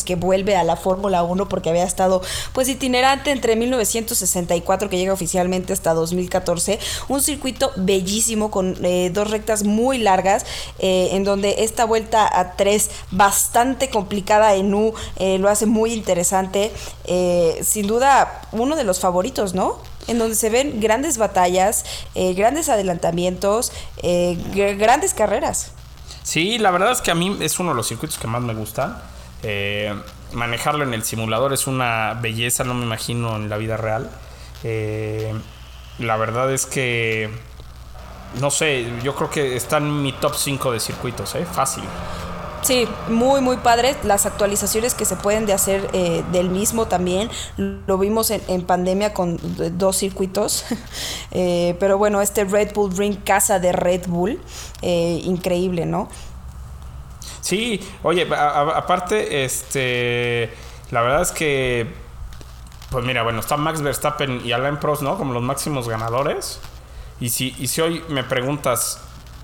que 0.05 0.15
vuelve 0.15 0.55
a 0.55 0.63
la 0.63 0.75
Fórmula 0.75 1.23
1 1.23 1.47
porque 1.47 1.69
había 1.69 1.83
estado 1.83 2.21
pues 2.53 2.67
itinerante 2.67 3.31
entre 3.31 3.55
1964 3.55 4.89
que 4.89 4.97
llega 4.97 5.13
oficialmente 5.13 5.71
hasta 5.71 5.93
2014 5.93 6.79
un 7.07 7.21
circuito 7.21 7.71
bellísimo 7.77 8.51
con 8.51 8.75
eh, 8.83 9.11
dos 9.13 9.29
rectas 9.29 9.63
muy 9.63 9.97
largas 9.97 10.45
eh, 10.79 11.09
en 11.13 11.23
donde 11.23 11.63
esta 11.63 11.85
vuelta 11.85 12.27
a 12.37 12.57
tres 12.57 12.89
bastante 13.11 13.89
complicada 13.89 14.55
en 14.55 14.73
U 14.73 14.93
eh, 15.17 15.37
lo 15.37 15.47
hace 15.47 15.65
muy 15.65 15.93
interesante. 15.93 16.71
Eh, 17.05 17.61
sin 17.63 17.87
duda 17.87 18.41
uno 18.51 18.75
de 18.75 18.83
los 18.83 18.99
favoritos 18.99 19.53
no 19.53 19.90
en 20.11 20.19
donde 20.19 20.35
se 20.35 20.49
ven 20.49 20.79
grandes 20.79 21.17
batallas, 21.17 21.83
eh, 22.15 22.33
grandes 22.33 22.69
adelantamientos, 22.69 23.71
eh, 24.03 24.37
gr- 24.53 24.77
grandes 24.77 25.13
carreras. 25.13 25.71
Sí, 26.23 26.59
la 26.59 26.69
verdad 26.71 26.91
es 26.91 27.01
que 27.01 27.09
a 27.11 27.15
mí 27.15 27.35
es 27.41 27.59
uno 27.59 27.71
de 27.71 27.75
los 27.75 27.87
circuitos 27.87 28.17
que 28.19 28.27
más 28.27 28.41
me 28.43 28.53
gustan. 28.53 29.01
Eh, 29.43 29.93
manejarlo 30.33 30.83
en 30.83 30.93
el 30.93 31.03
simulador 31.03 31.51
es 31.53 31.65
una 31.65 32.13
belleza, 32.21 32.63
no 32.63 32.73
me 32.75 32.85
imagino 32.85 33.35
en 33.37 33.49
la 33.49 33.57
vida 33.57 33.75
real. 33.77 34.09
La 35.99 36.17
verdad 36.17 36.51
es 36.51 36.65
que, 36.65 37.29
no 38.39 38.49
sé, 38.51 38.85
yo 39.03 39.15
creo 39.15 39.29
que 39.29 39.55
está 39.55 39.77
en 39.77 40.01
mi 40.03 40.13
top 40.13 40.35
5 40.35 40.71
de 40.71 40.79
circuitos, 40.79 41.35
¿eh? 41.35 41.45
Fácil. 41.45 41.83
Sí, 42.61 42.87
muy, 43.07 43.41
muy 43.41 43.57
padre. 43.57 43.95
Las 44.03 44.25
actualizaciones 44.27 44.93
que 44.93 45.05
se 45.05 45.15
pueden 45.15 45.47
de 45.47 45.53
hacer 45.53 45.89
eh, 45.93 46.23
del 46.31 46.49
mismo 46.49 46.87
también. 46.87 47.29
Lo 47.57 47.97
vimos 47.97 48.29
en, 48.29 48.61
pandemia 48.63 49.13
con 49.13 49.39
dos 49.77 49.97
circuitos. 49.97 50.65
Eh, 51.33 51.77
pero 51.79 51.97
bueno, 51.97 52.21
este 52.21 52.43
Red 52.43 52.73
Bull 52.73 52.91
Ring, 52.97 53.15
casa 53.23 53.57
de 53.57 53.71
Red 53.71 54.07
Bull, 54.07 54.37
eh, 54.81 55.21
increíble, 55.23 55.85
¿no? 55.85 56.09
Sí, 57.39 57.79
oye, 58.03 58.27
a- 58.35 58.77
aparte, 58.77 59.45
este, 59.45 60.53
la 60.91 61.01
verdad 61.01 61.21
es 61.21 61.31
que, 61.31 61.89
pues 62.89 63.05
mira, 63.05 63.23
bueno, 63.23 63.39
está 63.39 63.55
Max 63.55 63.81
Verstappen 63.81 64.45
y 64.45 64.51
Alain 64.51 64.75
Prost, 64.77 65.03
¿no? 65.03 65.17
Como 65.17 65.31
los 65.33 65.41
máximos 65.41 65.87
ganadores. 65.87 66.59
Y 67.21 67.29
si, 67.29 67.55
y 67.57 67.67
si 67.67 67.79
hoy 67.79 68.03
me 68.09 68.25
preguntas 68.25 68.99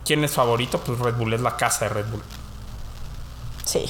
quién 0.05 0.25
es 0.25 0.33
favorito, 0.33 0.79
pues 0.85 0.99
Red 0.99 1.15
Bull 1.15 1.33
es 1.33 1.41
la 1.41 1.55
casa 1.55 1.85
de 1.85 1.93
Red 1.93 2.07
Bull. 2.11 2.23
Sí. 3.67 3.85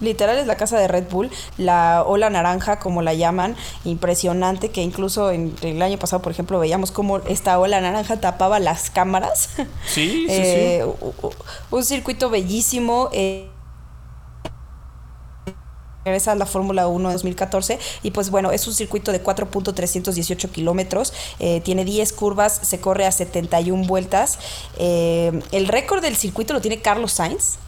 Literal 0.00 0.36
es 0.36 0.46
la 0.46 0.56
casa 0.56 0.78
de 0.78 0.88
Red 0.88 1.04
Bull, 1.10 1.30
la 1.56 2.04
ola 2.06 2.28
naranja, 2.28 2.78
como 2.78 3.00
la 3.00 3.14
llaman, 3.14 3.56
impresionante, 3.84 4.70
que 4.70 4.82
incluso 4.82 5.30
en, 5.30 5.54
el 5.62 5.80
año 5.80 5.98
pasado, 5.98 6.20
por 6.20 6.32
ejemplo, 6.32 6.58
veíamos 6.58 6.90
cómo 6.90 7.18
esta 7.18 7.58
ola 7.58 7.80
naranja 7.80 8.20
tapaba 8.20 8.58
las 8.58 8.90
cámaras. 8.90 9.50
Sí, 9.86 10.26
sí, 10.26 10.26
Eh, 10.28 10.84
sí. 11.00 11.28
Un 11.70 11.84
circuito 11.84 12.28
bellísimo. 12.28 13.08
eh, 13.12 13.48
regresa 16.04 16.32
a 16.32 16.34
la 16.36 16.46
Fórmula 16.46 16.86
1 16.86 17.08
de 17.08 17.14
2014 17.14 17.80
y 18.04 18.12
pues 18.12 18.30
bueno, 18.30 18.52
es 18.52 18.68
un 18.68 18.74
circuito 18.74 19.10
de 19.10 19.20
4.318 19.24 20.50
kilómetros, 20.50 21.12
eh, 21.40 21.60
tiene 21.62 21.84
10 21.84 22.12
curvas, 22.12 22.60
se 22.62 22.78
corre 22.80 23.06
a 23.06 23.10
71 23.10 23.88
vueltas. 23.88 24.38
eh, 24.78 25.32
el 25.50 25.66
récord 25.66 26.02
del 26.02 26.14
circuito 26.14 26.52
lo 26.54 26.60
tiene 26.60 26.80
Carlos 26.80 27.10
Sainz 27.12 27.58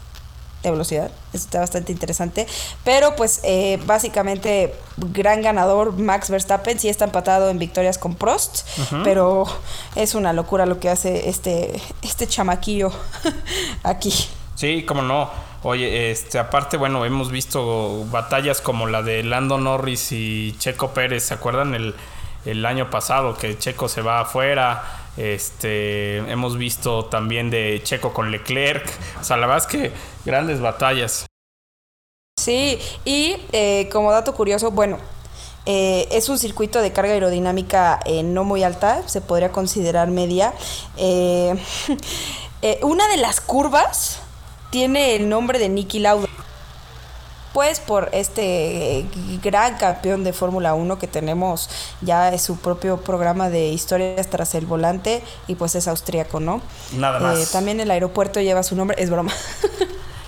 de 0.63 0.71
velocidad, 0.71 1.11
eso 1.33 1.45
está 1.45 1.61
bastante 1.61 1.93
interesante, 1.93 2.47
pero 2.85 3.15
pues 3.17 3.41
eh, 3.45 3.79
básicamente 3.87 4.75
gran 4.97 5.43
ganador 5.43 5.93
Max 5.93 6.31
Verstappen, 6.31 6.79
sí 6.79 6.89
está 6.89 7.05
empatado 7.05 7.51
en 7.51 7.59
victorias 7.59 7.99
con 7.99 8.15
Prost, 8.15 8.67
pero 9.05 9.47
es 9.95 10.15
una 10.15 10.33
locura 10.33 10.67
lo 10.67 10.81
que 10.81 10.89
hace 10.89 11.29
este, 11.29 11.81
este 12.03 12.27
chamaquillo 12.27 12.91
aquí. 13.83 14.13
Sí, 14.55 14.85
cómo 14.85 15.03
no. 15.03 15.31
Oye, 15.63 16.11
este, 16.11 16.39
aparte, 16.39 16.77
bueno, 16.77 17.05
hemos 17.05 17.31
visto 17.31 18.05
batallas 18.11 18.61
como 18.61 18.87
la 18.87 19.03
de 19.03 19.23
Lando 19.23 19.59
Norris 19.59 20.13
y 20.13 20.57
Checo 20.59 20.91
Pérez, 20.91 21.25
¿se 21.25 21.35
acuerdan? 21.35 21.75
El, 21.75 21.95
el 22.45 22.65
año 22.65 22.91
pasado 22.91 23.37
que 23.37 23.59
Checo 23.59 23.89
se 23.89 24.03
va 24.03 24.21
afuera. 24.21 24.83
Este, 25.19 26.19
hemos 26.19 26.57
visto 26.57 27.07
también 27.07 27.51
de 27.51 27.81
Checo 27.83 28.13
con 28.13 28.31
Leclerc. 28.31 28.89
O 29.21 29.25
sea, 29.25 29.37
la 29.37 29.47
verdad 29.49 29.67
es 29.69 29.77
que 29.77 29.93
grandes 30.25 30.61
batallas. 30.61 31.27
Sí, 32.39 32.79
y 33.05 33.37
eh, 33.51 33.89
como 33.91 34.13
dato 34.13 34.33
curioso, 34.33 34.71
bueno, 34.71 34.99
eh, 35.71 36.09
es 36.13 36.31
un 36.31 36.39
circuito 36.39 36.81
de 36.81 36.93
carga 36.93 37.13
aerodinámica 37.13 38.01
eh, 38.07 38.23
no 38.23 38.43
muy 38.43 38.63
alta, 38.63 39.07
se 39.07 39.21
podría 39.21 39.53
considerar 39.53 40.09
media. 40.09 40.55
Eh, 40.97 41.55
una 42.83 43.07
de 43.09 43.19
las 43.19 43.43
curvas 43.43 44.21
tiene 44.71 45.15
el 45.15 45.29
nombre 45.29 45.59
de 45.59 45.69
Nicky 45.69 45.99
Lauda. 45.99 46.27
Pues 47.53 47.81
por 47.81 48.11
este 48.13 49.01
eh, 49.01 49.07
gran 49.43 49.77
campeón 49.77 50.23
de 50.23 50.33
Fórmula 50.33 50.75
1 50.75 50.99
que 50.99 51.07
tenemos 51.07 51.71
ya 52.01 52.29
es 52.29 52.43
su 52.43 52.59
propio 52.59 52.99
programa 52.99 53.49
de 53.49 53.69
historias 53.69 54.29
tras 54.29 54.55
el 54.55 54.67
volante 54.67 55.23
y 55.47 55.55
pues 55.55 55.75
es 55.75 55.89
austríaco, 55.89 56.41
¿no? 56.41 56.61
Nada 56.93 57.19
más. 57.21 57.39
Eh, 57.39 57.49
también 57.51 57.81
el 57.81 57.91
aeropuerto 57.91 58.41
lleva 58.41 58.63
su 58.63 58.77
nombre, 58.77 59.03
es 59.03 59.11
broma. 59.11 59.33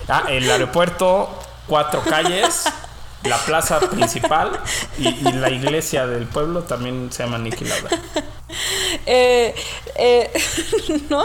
Ah, 0.07 0.23
el 0.29 0.49
aeropuerto, 0.49 1.29
cuatro 1.67 2.01
calles, 2.01 2.65
la 3.23 3.37
plaza 3.37 3.79
principal 3.79 4.59
y, 4.97 5.07
y 5.07 5.31
la 5.33 5.49
iglesia 5.49 6.07
del 6.07 6.25
pueblo 6.25 6.63
también 6.63 7.11
se 7.11 7.23
llama 7.23 7.37
Niki 7.37 7.65
Lauda. 7.65 7.89
Eh, 9.05 9.55
eh, 9.95 10.29
¿No? 11.09 11.23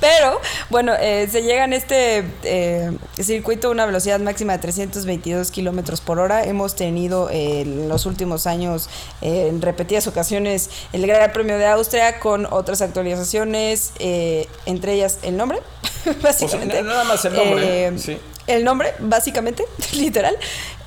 Pero, 0.00 0.40
bueno, 0.70 0.94
eh, 0.98 1.28
se 1.30 1.42
llega 1.42 1.64
en 1.64 1.72
este 1.72 2.24
eh, 2.42 2.96
circuito 3.18 3.68
a 3.68 3.70
una 3.70 3.86
velocidad 3.86 4.20
máxima 4.20 4.54
de 4.54 4.58
322 4.60 5.50
kilómetros 5.50 6.00
por 6.00 6.18
hora. 6.18 6.44
Hemos 6.44 6.76
tenido 6.76 7.28
eh, 7.30 7.62
en 7.62 7.88
los 7.88 8.06
últimos 8.06 8.46
años, 8.46 8.88
eh, 9.20 9.48
en 9.48 9.60
repetidas 9.60 10.06
ocasiones, 10.06 10.70
el 10.92 11.06
Gran 11.06 11.32
Premio 11.32 11.58
de 11.58 11.66
Austria 11.66 12.18
con 12.20 12.46
otras 12.46 12.80
actualizaciones, 12.82 13.92
eh, 13.98 14.48
entre 14.66 14.94
ellas 14.94 15.18
el 15.22 15.36
nombre, 15.36 15.58
básicamente. 16.22 16.82
Nada 16.82 17.04
más 17.04 17.24
el 17.24 17.34
nombre, 17.34 17.98
sí. 17.98 18.18
El 18.46 18.64
nombre, 18.64 18.94
básicamente, 18.98 19.64
literal. 19.92 20.36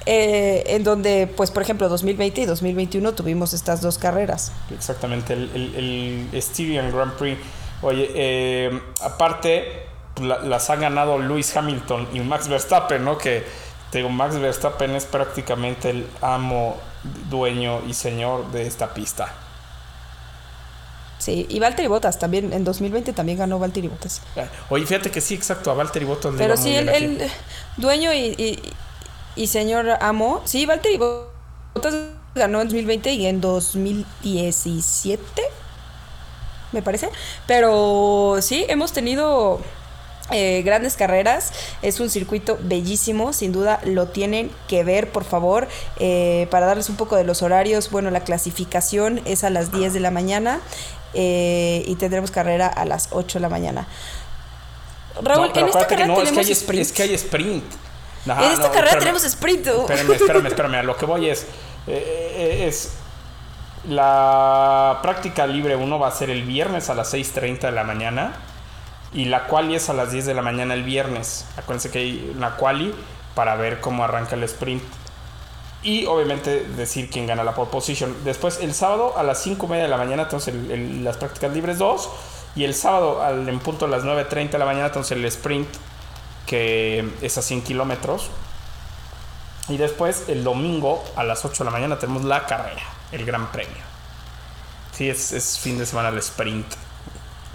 Eh, 0.06 0.64
en 0.68 0.84
donde, 0.84 1.28
pues, 1.28 1.52
por 1.52 1.64
ejemplo, 1.64 1.88
2020 1.90 2.42
y 2.42 2.46
2021 2.46 3.14
tuvimos 3.14 3.54
estas 3.54 3.82
dos 3.82 3.98
carreras. 3.98 4.52
Exactamente, 4.74 5.34
el, 5.34 5.50
el, 5.56 6.30
el 6.34 6.42
Styrian 6.42 6.92
Grand 6.92 7.14
Prix. 7.14 7.38
Oye, 7.82 8.10
eh, 8.16 8.82
aparte, 9.02 9.84
la- 10.22 10.40
las 10.40 10.70
han 10.70 10.82
ganado 10.82 11.18
Lewis 11.20 11.56
Hamilton 11.56 12.08
y 12.14 12.20
Max 12.22 12.48
Verstappen, 12.48 13.04
¿no? 13.04 13.18
Que, 13.18 13.44
te 13.92 14.00
digo, 14.00 14.10
Max 14.10 14.38
Verstappen 14.40 14.92
es 14.96 15.06
prácticamente 15.06 15.90
el 15.90 16.08
amo, 16.22 16.78
dueño 17.30 17.82
y 17.88 17.94
señor 17.94 18.52
de 18.52 18.66
esta 18.68 18.94
pista. 18.94 19.32
Sí, 21.20 21.46
y 21.50 21.60
Valtteri 21.60 21.88
Bottas 21.88 22.20
también, 22.20 22.52
en 22.52 22.66
2020 22.66 23.14
también 23.14 23.38
ganó 23.38 23.58
Valtteri 23.58 23.88
Bottas. 23.88 24.22
Oye, 24.70 24.86
fíjate 24.86 25.10
que 25.10 25.22
sí, 25.22 25.36
exacto, 25.36 25.72
a 25.72 25.74
Valtteri 25.74 26.04
Bottas 26.06 26.34
le 26.34 26.38
Pero 26.38 26.58
sí, 26.58 26.76
el, 26.76 27.22
dueño 27.78 28.12
y, 28.14 28.36
y- 28.38 28.74
y 29.36 29.48
señor 29.48 29.98
amo, 30.02 30.42
sí, 30.46 30.66
Valtteri 30.66 30.98
Bottas 30.98 31.96
ganó 32.36 32.62
en 32.62 32.68
2020 32.68 33.14
y 33.14 33.26
en 33.26 33.42
2017, 33.42 35.42
me 36.72 36.82
parece. 36.82 37.10
Pero 37.48 38.38
sí, 38.42 38.66
hemos 38.68 38.94
tenido 38.94 39.60
eh, 40.32 40.62
grandes 40.64 40.96
carreras. 40.96 41.52
Es 41.82 42.00
un 42.00 42.10
circuito 42.10 42.58
bellísimo, 42.62 43.34
sin 43.34 43.52
duda 43.52 43.80
lo 43.86 44.08
tienen 44.08 44.52
que 44.68 44.84
ver, 44.84 45.12
por 45.12 45.24
favor. 45.24 45.68
Eh, 46.00 46.48
para 46.50 46.66
darles 46.66 46.90
un 46.90 46.96
poco 46.96 47.16
de 47.16 47.24
los 47.24 47.42
horarios, 47.42 47.92
bueno, 47.92 48.10
la 48.10 48.22
clasificación 48.22 49.22
es 49.26 49.44
a 49.44 49.50
las 49.50 49.72
10 49.72 49.94
de 49.94 50.00
la 50.00 50.12
mañana 50.12 50.60
eh, 51.14 51.84
y 51.88 51.96
tendremos 51.96 52.32
carrera 52.32 52.68
a 52.68 52.86
las 52.86 53.10
8 53.12 53.40
de 53.40 53.42
la 53.42 53.50
mañana. 53.50 53.88
Raúl, 55.22 55.52
No, 55.54 55.60
en 55.60 55.68
esta 55.68 55.88
carrera 55.88 56.08
no, 56.08 56.14
es 56.14 56.20
que, 56.20 56.26
tenemos 56.26 56.46
hay, 56.48 56.52
sprint. 56.54 56.82
es 56.82 56.92
que 56.92 57.04
hay 57.04 57.14
sprint. 57.14 57.64
Ajá, 58.28 58.46
en 58.46 58.52
esta 58.54 58.68
no, 58.68 58.74
carrera 58.74 58.92
espérame. 58.92 59.00
tenemos 59.00 59.24
sprint. 59.26 59.68
Espérame, 59.68 60.12
espérame, 60.14 60.46
espérame. 60.48 60.76
A 60.76 60.84
lo 60.84 60.96
que 60.98 61.06
voy 61.06 61.30
es. 61.30 61.44
eh, 61.88 62.34
eh, 62.36 62.66
es 62.68 62.94
la 63.88 65.00
práctica 65.02 65.46
libre 65.46 65.76
1 65.76 66.00
va 66.00 66.08
a 66.08 66.12
ser 66.12 66.30
el 66.30 66.44
viernes 66.44 66.90
a 66.90 66.96
las 66.96 67.14
6:30 67.14 67.60
de 67.68 67.72
la 67.72 67.84
mañana. 67.84 68.34
Y 69.14 69.26
la 69.26 69.46
quali 69.46 69.76
es 69.76 69.90
a 69.90 69.94
las 69.94 70.12
10 70.12 70.26
de 70.26 70.34
la 70.34 70.42
mañana 70.42 70.74
el 70.74 70.84
viernes. 70.84 71.46
Acuérdense 71.58 71.92
que 71.92 72.00
hay 72.00 72.34
una 72.36 72.56
quali 72.56 72.96
para 73.36 73.56
ver 73.56 73.80
cómo 73.82 74.04
arranca 74.04 74.36
el 74.36 74.44
sprint. 74.44 74.82
Y 75.84 76.06
obviamente 76.06 76.64
decir 76.78 77.10
quién 77.12 77.28
gana 77.28 77.44
la 77.44 77.54
pole 77.54 77.70
position. 77.70 78.16
Después 78.24 78.60
el 78.62 78.74
sábado 78.74 79.16
a 79.18 79.24
las 79.24 79.44
5 79.44 79.66
y 79.66 79.70
media 79.70 79.84
de 79.84 79.90
la 79.90 79.98
mañana, 79.98 80.24
entonces 80.24 80.54
el- 80.56 80.72
el- 80.72 81.04
las 81.04 81.18
prácticas 81.18 81.52
libres 81.54 81.78
2. 81.78 82.10
Y 82.56 82.64
el 82.64 82.74
sábado 82.74 83.22
al, 83.22 83.48
en 83.50 83.60
punto 83.60 83.86
a 83.86 83.88
las 83.90 84.04
9.30 84.04 84.54
de 84.54 84.60
la 84.60 84.66
mañana, 84.66 84.86
entonces 84.88 85.12
el 85.18 85.26
sprint, 85.26 85.68
que 86.46 87.10
es 87.22 87.38
a 87.38 87.42
100 87.42 87.62
kilómetros. 87.64 88.30
Y 89.70 89.78
después 89.78 90.24
el 90.28 90.44
domingo 90.44 91.04
a 91.16 91.24
las 91.24 91.46
8 91.46 91.64
de 91.64 91.66
la 91.66 91.72
mañana 91.72 91.98
tenemos 91.98 92.24
la 92.26 92.46
carrera, 92.46 92.82
el 93.12 93.26
gran 93.26 93.52
premio. 93.52 93.82
Sí, 94.92 95.10
es, 95.10 95.32
es 95.32 95.58
fin 95.58 95.78
de 95.78 95.86
semana 95.86 96.10
el 96.10 96.18
sprint. 96.18 96.68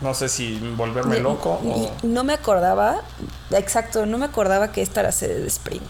No 0.01 0.15
sé 0.15 0.29
si 0.29 0.59
volverme 0.77 1.19
loco 1.21 1.61
y- 1.65 1.69
o... 1.69 1.93
no 2.05 2.25
me 2.25 2.33
acordaba, 2.33 3.03
exacto, 3.51 4.07
no 4.07 4.17
me 4.17 4.27
acordaba 4.27 4.71
que 4.73 4.81
esta 4.81 5.01
era 5.01 5.13
sede 5.13 5.41
de 5.41 5.47
sprint. 5.49 5.83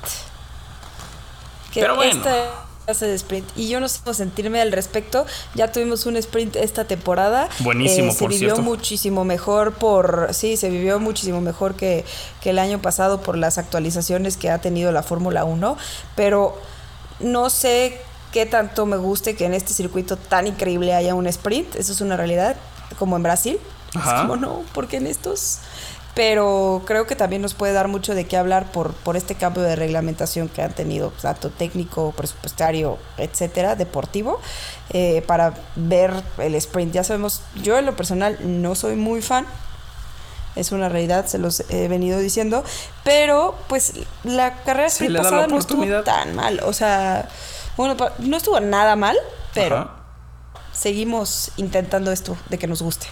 Que 1.73 1.81
Pero 1.83 1.97
bueno. 1.97 2.17
esta 2.17 2.65
sede 2.95 3.11
de 3.11 3.17
sprint. 3.17 3.47
Y 3.57 3.69
yo 3.69 3.81
no 3.81 3.89
sé 3.89 4.01
cómo 4.05 4.15
sentirme 4.15 4.61
al 4.61 4.73
respecto. 4.73 5.27
Ya 5.55 5.71
tuvimos 5.73 6.07
un 6.07 6.17
sprint 6.17 6.57
esta 6.57 6.85
temporada. 6.85 7.49
Buenísimo, 7.61 8.09
Eh, 8.11 8.13
se 8.13 8.19
por 8.19 8.31
vivió 8.31 8.55
cierto. 8.55 8.63
muchísimo 8.63 9.25
mejor 9.25 9.75
por. 9.75 10.29
Sí, 10.33 10.57
se 10.57 10.71
vivió 10.71 10.99
muchísimo 11.01 11.41
mejor 11.41 11.75
que, 11.75 12.05
que 12.41 12.51
el 12.51 12.59
año 12.59 12.81
pasado 12.81 13.21
por 13.21 13.37
las 13.37 13.59
actualizaciones 13.59 14.37
que 14.37 14.51
ha 14.51 14.59
tenido 14.61 14.93
la 14.93 15.03
Fórmula 15.03 15.45
1. 15.45 15.77
Pero 16.17 16.57
no 17.21 17.51
sé 17.51 18.01
qué 18.33 18.47
tanto 18.47 18.85
me 18.87 18.97
guste 18.97 19.35
que 19.37 19.47
en 19.47 19.55
este 19.55 19.73
circuito 19.73 20.17
tan 20.17 20.47
increíble 20.47 20.95
haya 20.95 21.15
un 21.15 21.27
sprint. 21.27 21.75
Eso 21.77 21.93
es 21.93 22.01
una 22.01 22.17
realidad, 22.17 22.57
como 22.99 23.17
en 23.17 23.23
Brasil. 23.23 23.59
Ajá. 23.95 24.17
Es 24.17 24.21
como 24.23 24.37
no, 24.37 24.63
porque 24.75 24.99
en 24.99 25.07
estos. 25.07 25.61
Pero 26.19 26.83
creo 26.85 27.07
que 27.07 27.15
también 27.15 27.43
nos 27.43 27.55
puede 27.55 27.73
dar 27.73 27.87
mucho 27.87 28.13
de 28.13 28.27
qué 28.27 28.37
hablar 28.37 28.73
por, 28.73 28.93
por 28.93 29.17
este 29.17 29.37
cambio 29.37 29.63
de 29.63 29.77
reglamentación 29.77 30.49
que 30.49 30.63
han 30.63 30.73
tenido, 30.73 31.13
tanto 31.23 31.49
técnico, 31.51 32.11
presupuestario, 32.11 32.99
etcétera, 33.19 33.77
deportivo, 33.77 34.41
eh, 34.91 35.23
para 35.29 35.55
ver 35.77 36.13
el 36.39 36.57
sprint. 36.57 36.93
Ya 36.93 37.05
sabemos, 37.05 37.43
yo 37.63 37.79
en 37.79 37.87
lo 37.87 37.95
personal 37.95 38.37
no 38.43 38.75
soy 38.75 38.97
muy 38.97 39.23
fan, 39.23 39.47
es 40.57 40.73
una 40.73 40.89
realidad, 40.89 41.27
se 41.27 41.39
los 41.39 41.61
he 41.71 41.87
venido 41.87 42.19
diciendo, 42.19 42.65
pero 43.05 43.55
pues 43.69 43.93
la 44.25 44.65
carrera 44.65 44.89
sprint 44.89 45.19
pasada 45.19 45.47
no 45.47 45.57
estuvo 45.57 45.85
tan 46.03 46.35
mal, 46.35 46.59
o 46.65 46.73
sea, 46.73 47.29
bueno, 47.77 47.95
no 48.19 48.37
estuvo 48.37 48.59
nada 48.59 48.97
mal, 48.97 49.17
pero 49.55 49.77
Ajá. 49.77 49.91
seguimos 50.73 51.53
intentando 51.59 52.11
esto 52.11 52.37
de 52.49 52.59
que 52.59 52.67
nos 52.67 52.83
guste. 52.83 53.07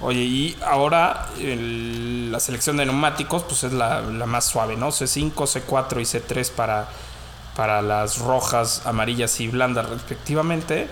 Oye, 0.00 0.20
y 0.20 0.56
ahora 0.64 1.26
la 1.40 2.38
selección 2.38 2.76
de 2.76 2.86
neumáticos 2.86 3.42
pues 3.42 3.64
es 3.64 3.72
la, 3.72 4.00
la 4.00 4.26
más 4.26 4.44
suave, 4.44 4.76
¿no? 4.76 4.88
C5, 4.88 5.32
C4 5.34 6.00
y 6.00 6.04
C3 6.04 6.52
para, 6.52 6.88
para 7.56 7.82
las 7.82 8.18
rojas, 8.18 8.82
amarillas 8.86 9.40
y 9.40 9.48
blandas 9.48 9.88
respectivamente. 9.88 10.88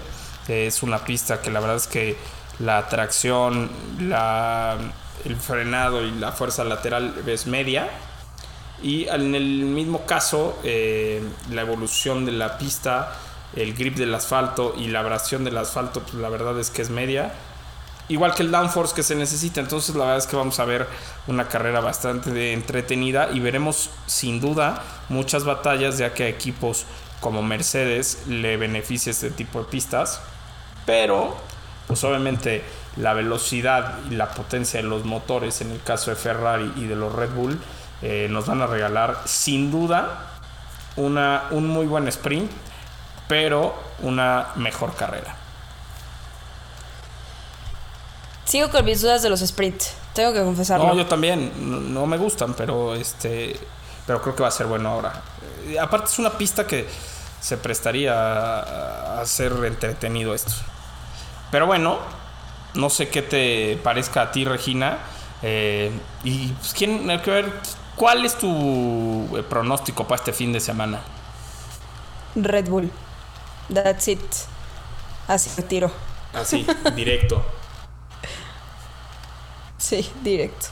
Es 0.48 0.82
una 0.82 0.98
pista 1.04 1.40
que 1.40 1.50
la 1.50 1.60
verdad 1.60 1.76
es 1.76 1.86
que 1.86 2.16
la 2.58 2.88
tracción, 2.88 3.70
la, 4.00 4.76
el 5.24 5.36
frenado 5.36 6.04
y 6.04 6.10
la 6.12 6.32
fuerza 6.32 6.64
lateral 6.64 7.14
es 7.26 7.46
media. 7.46 7.88
Y 8.82 9.06
en 9.08 9.34
el 9.34 9.64
mismo 9.64 10.04
caso, 10.04 10.58
eh, 10.64 11.22
la 11.50 11.62
evolución 11.62 12.24
de 12.26 12.32
la 12.32 12.58
pista, 12.58 13.12
el 13.54 13.74
grip 13.74 13.96
del 13.96 14.14
asfalto 14.14 14.74
y 14.76 14.88
la 14.88 15.00
abrasión 15.00 15.44
del 15.44 15.56
asfalto, 15.56 16.02
pues 16.02 16.14
la 16.14 16.28
verdad 16.28 16.58
es 16.58 16.70
que 16.70 16.82
es 16.82 16.90
media. 16.90 17.32
Igual 18.08 18.34
que 18.34 18.44
el 18.44 18.52
downforce 18.52 18.94
que 18.94 19.02
se 19.02 19.16
necesita. 19.16 19.60
Entonces 19.60 19.94
la 19.94 20.04
verdad 20.04 20.18
es 20.18 20.26
que 20.26 20.36
vamos 20.36 20.60
a 20.60 20.64
ver 20.64 20.86
una 21.26 21.48
carrera 21.48 21.80
bastante 21.80 22.52
entretenida 22.52 23.30
y 23.32 23.40
veremos 23.40 23.90
sin 24.06 24.40
duda 24.40 24.82
muchas 25.08 25.44
batallas 25.44 25.98
ya 25.98 26.14
que 26.14 26.24
a 26.24 26.28
equipos 26.28 26.86
como 27.20 27.42
Mercedes 27.42 28.26
le 28.28 28.56
beneficia 28.56 29.10
este 29.10 29.30
tipo 29.30 29.58
de 29.58 29.64
pistas. 29.64 30.20
Pero, 30.84 31.36
pues 31.88 32.04
obviamente 32.04 32.62
la 32.96 33.12
velocidad 33.12 33.98
y 34.10 34.14
la 34.14 34.30
potencia 34.30 34.80
de 34.80 34.88
los 34.88 35.04
motores 35.04 35.60
en 35.60 35.70
el 35.70 35.82
caso 35.82 36.10
de 36.10 36.16
Ferrari 36.16 36.72
y 36.76 36.84
de 36.84 36.96
los 36.96 37.12
Red 37.12 37.30
Bull 37.30 37.58
eh, 38.02 38.28
nos 38.30 38.46
van 38.46 38.62
a 38.62 38.66
regalar 38.66 39.22
sin 39.24 39.70
duda 39.70 40.38
una, 40.96 41.44
un 41.50 41.66
muy 41.66 41.86
buen 41.86 42.08
sprint, 42.08 42.50
pero 43.28 43.74
una 44.00 44.48
mejor 44.56 44.94
carrera. 44.94 45.36
Sigo 48.46 48.70
con 48.70 48.84
mis 48.84 49.02
dudas 49.02 49.22
de 49.22 49.28
los 49.28 49.40
sprints, 49.40 49.92
tengo 50.14 50.32
que 50.32 50.40
confesarlo. 50.40 50.86
No, 50.86 50.94
yo 50.94 51.06
también. 51.06 51.52
No, 51.58 51.80
no 51.80 52.06
me 52.06 52.16
gustan, 52.16 52.54
pero 52.54 52.94
este. 52.94 53.58
Pero 54.06 54.22
creo 54.22 54.34
que 54.34 54.42
va 54.42 54.48
a 54.48 54.52
ser 54.52 54.66
bueno 54.66 54.88
ahora. 54.88 55.20
Eh, 55.66 55.78
aparte 55.78 56.06
es 56.06 56.18
una 56.18 56.30
pista 56.30 56.66
que 56.66 56.86
se 57.40 57.56
prestaría 57.58 58.14
a, 58.14 59.20
a 59.20 59.26
ser 59.26 59.52
entretenido 59.64 60.32
esto. 60.32 60.52
Pero 61.50 61.66
bueno, 61.66 61.98
no 62.74 62.90
sé 62.90 63.08
qué 63.08 63.22
te 63.22 63.78
parezca 63.82 64.22
a 64.22 64.30
ti, 64.30 64.44
Regina. 64.44 64.98
Eh, 65.42 65.90
y 66.24 66.48
pues, 66.48 66.74
¿quién, 66.74 67.08
hay 67.10 67.18
que 67.20 67.30
ver, 67.30 67.52
¿cuál 67.94 68.24
es 68.24 68.36
tu 68.38 69.28
eh, 69.36 69.42
pronóstico 69.42 70.04
para 70.04 70.16
este 70.16 70.32
fin 70.32 70.52
de 70.52 70.60
semana? 70.60 71.00
Red 72.34 72.68
Bull. 72.68 72.90
That's 73.72 74.08
it. 74.08 74.20
Así 75.26 75.62
tiro. 75.62 75.90
Así, 76.32 76.66
directo. 76.94 77.44
Sí, 79.78 80.10
directo. 80.22 80.66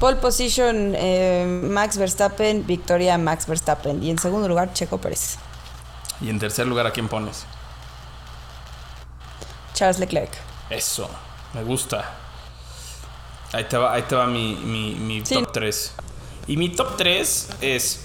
Pole 0.00 0.16
position, 0.16 0.92
eh, 0.96 1.46
Max 1.70 1.96
Verstappen, 1.96 2.66
victoria 2.66 3.16
Max 3.16 3.46
Verstappen. 3.46 4.02
Y 4.02 4.10
en 4.10 4.18
segundo 4.18 4.48
lugar, 4.48 4.72
Checo 4.74 4.98
Pérez. 4.98 5.36
Y 6.20 6.28
en 6.28 6.38
tercer 6.38 6.66
lugar, 6.66 6.86
¿a 6.86 6.90
quién 6.90 7.08
pones? 7.08 7.46
Charles 9.72 9.98
Leclerc. 9.98 10.30
Eso, 10.70 11.08
me 11.54 11.62
gusta. 11.64 12.12
Ahí 13.52 13.64
te 13.64 13.76
va, 13.76 13.92
ahí 13.92 14.02
te 14.02 14.14
va 14.14 14.26
mi, 14.26 14.54
mi, 14.56 14.94
mi 14.94 15.24
Sí. 15.24 15.34
top 15.34 15.52
3. 15.52 15.92
Y 16.46 16.56
mi 16.56 16.68
top 16.70 16.96
3 16.96 17.48
es 17.60 18.00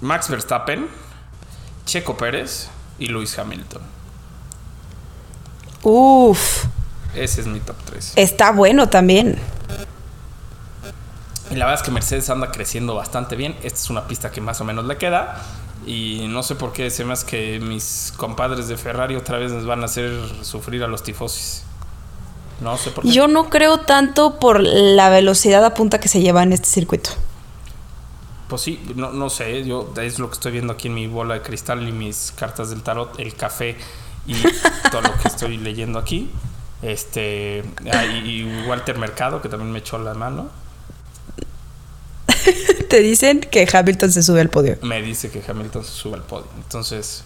Max 0.00 0.28
Verstappen, 0.28 0.88
Checo 1.84 2.16
Pérez 2.16 2.68
y 2.98 3.06
Lewis 3.06 3.38
Hamilton. 3.38 3.82
Uf, 5.82 6.64
Ese 7.14 7.42
es 7.42 7.46
mi 7.46 7.60
top 7.60 7.76
3. 7.86 8.14
está 8.16 8.52
bueno 8.52 8.88
también. 8.88 9.38
Y 11.50 11.56
la 11.56 11.66
verdad 11.66 11.80
es 11.82 11.84
que 11.84 11.90
Mercedes 11.90 12.30
anda 12.30 12.50
creciendo 12.50 12.94
bastante 12.94 13.36
bien. 13.36 13.54
Esta 13.62 13.78
es 13.78 13.90
una 13.90 14.06
pista 14.08 14.30
que 14.30 14.40
más 14.40 14.60
o 14.62 14.64
menos 14.64 14.86
le 14.86 14.96
queda. 14.96 15.42
Y 15.86 16.26
no 16.28 16.42
sé 16.42 16.54
por 16.54 16.72
qué 16.72 16.90
se 16.90 17.04
me 17.04 17.12
hace 17.12 17.26
que 17.26 17.60
mis 17.60 18.14
compadres 18.16 18.68
de 18.68 18.76
Ferrari 18.76 19.16
otra 19.16 19.38
vez 19.38 19.52
nos 19.52 19.66
van 19.66 19.82
a 19.82 19.84
hacer 19.84 20.12
sufrir 20.42 20.82
a 20.82 20.86
los 20.86 21.02
tifosis. 21.02 21.64
No 22.60 22.78
sé 22.78 22.90
por 22.90 23.04
qué. 23.04 23.10
Yo 23.10 23.28
no 23.28 23.50
creo 23.50 23.80
tanto 23.80 24.38
por 24.38 24.60
la 24.60 25.10
velocidad 25.10 25.64
a 25.64 25.74
punta 25.74 26.00
que 26.00 26.08
se 26.08 26.22
lleva 26.22 26.42
en 26.42 26.52
este 26.52 26.68
circuito. 26.68 27.10
Pues 28.48 28.62
sí, 28.62 28.80
no, 28.94 29.12
no 29.12 29.28
sé, 29.28 29.64
yo 29.64 29.92
es 30.00 30.18
lo 30.18 30.28
que 30.28 30.34
estoy 30.34 30.52
viendo 30.52 30.74
aquí 30.74 30.88
en 30.88 30.94
mi 30.94 31.06
bola 31.06 31.34
de 31.34 31.42
cristal 31.42 31.86
y 31.86 31.92
mis 31.92 32.32
cartas 32.36 32.70
del 32.70 32.82
tarot, 32.82 33.18
el 33.18 33.34
café 33.34 33.76
y 34.26 34.34
todo 34.90 35.02
lo 35.02 35.16
que 35.18 35.28
estoy 35.28 35.56
leyendo 35.56 35.98
aquí. 35.98 36.30
Este, 36.82 37.62
ah, 37.92 38.04
y, 38.04 38.64
Walter 38.66 38.98
Mercado, 38.98 39.40
que 39.40 39.48
también 39.48 39.70
me 39.70 39.78
echó 39.78 39.98
la 39.98 40.14
mano, 40.14 40.50
Te 42.88 43.00
dicen 43.00 43.40
que 43.40 43.68
Hamilton 43.72 44.10
se 44.10 44.22
sube 44.22 44.40
al 44.40 44.50
podio. 44.50 44.76
me 44.82 45.00
dice 45.00 45.30
que 45.30 45.42
Hamilton 45.46 45.84
se 45.84 45.92
sube 45.92 46.16
al 46.16 46.22
podio. 46.22 46.48
Entonces, 46.56 47.24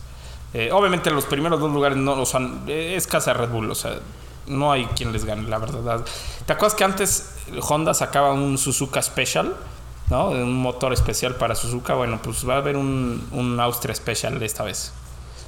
eh, 0.54 0.70
obviamente 0.72 1.10
los 1.10 1.24
primeros 1.24 1.58
dos 1.58 1.72
lugares 1.72 1.98
no 1.98 2.14
los 2.16 2.34
han, 2.34 2.64
es 2.68 3.06
casa 3.06 3.32
Red 3.32 3.48
Bull, 3.48 3.70
o 3.70 3.74
sea, 3.74 3.98
no 4.46 4.72
hay 4.72 4.86
quien 4.86 5.12
les 5.12 5.24
gane, 5.24 5.48
la 5.48 5.58
verdad. 5.58 6.04
¿Te 6.44 6.52
acuerdas 6.52 6.76
que 6.76 6.84
antes 6.84 7.30
Honda 7.68 7.94
sacaba 7.94 8.32
un 8.32 8.58
Suzuka 8.58 9.02
Special? 9.02 9.56
¿No? 10.08 10.28
Un 10.28 10.54
motor 10.54 10.92
especial 10.92 11.34
para 11.34 11.56
Suzuka. 11.56 11.94
Bueno, 11.94 12.20
pues 12.22 12.48
va 12.48 12.54
a 12.54 12.58
haber 12.58 12.76
un, 12.76 13.26
un 13.32 13.58
Austria 13.58 13.92
Special 13.94 14.40
esta 14.40 14.62
vez. 14.62 14.92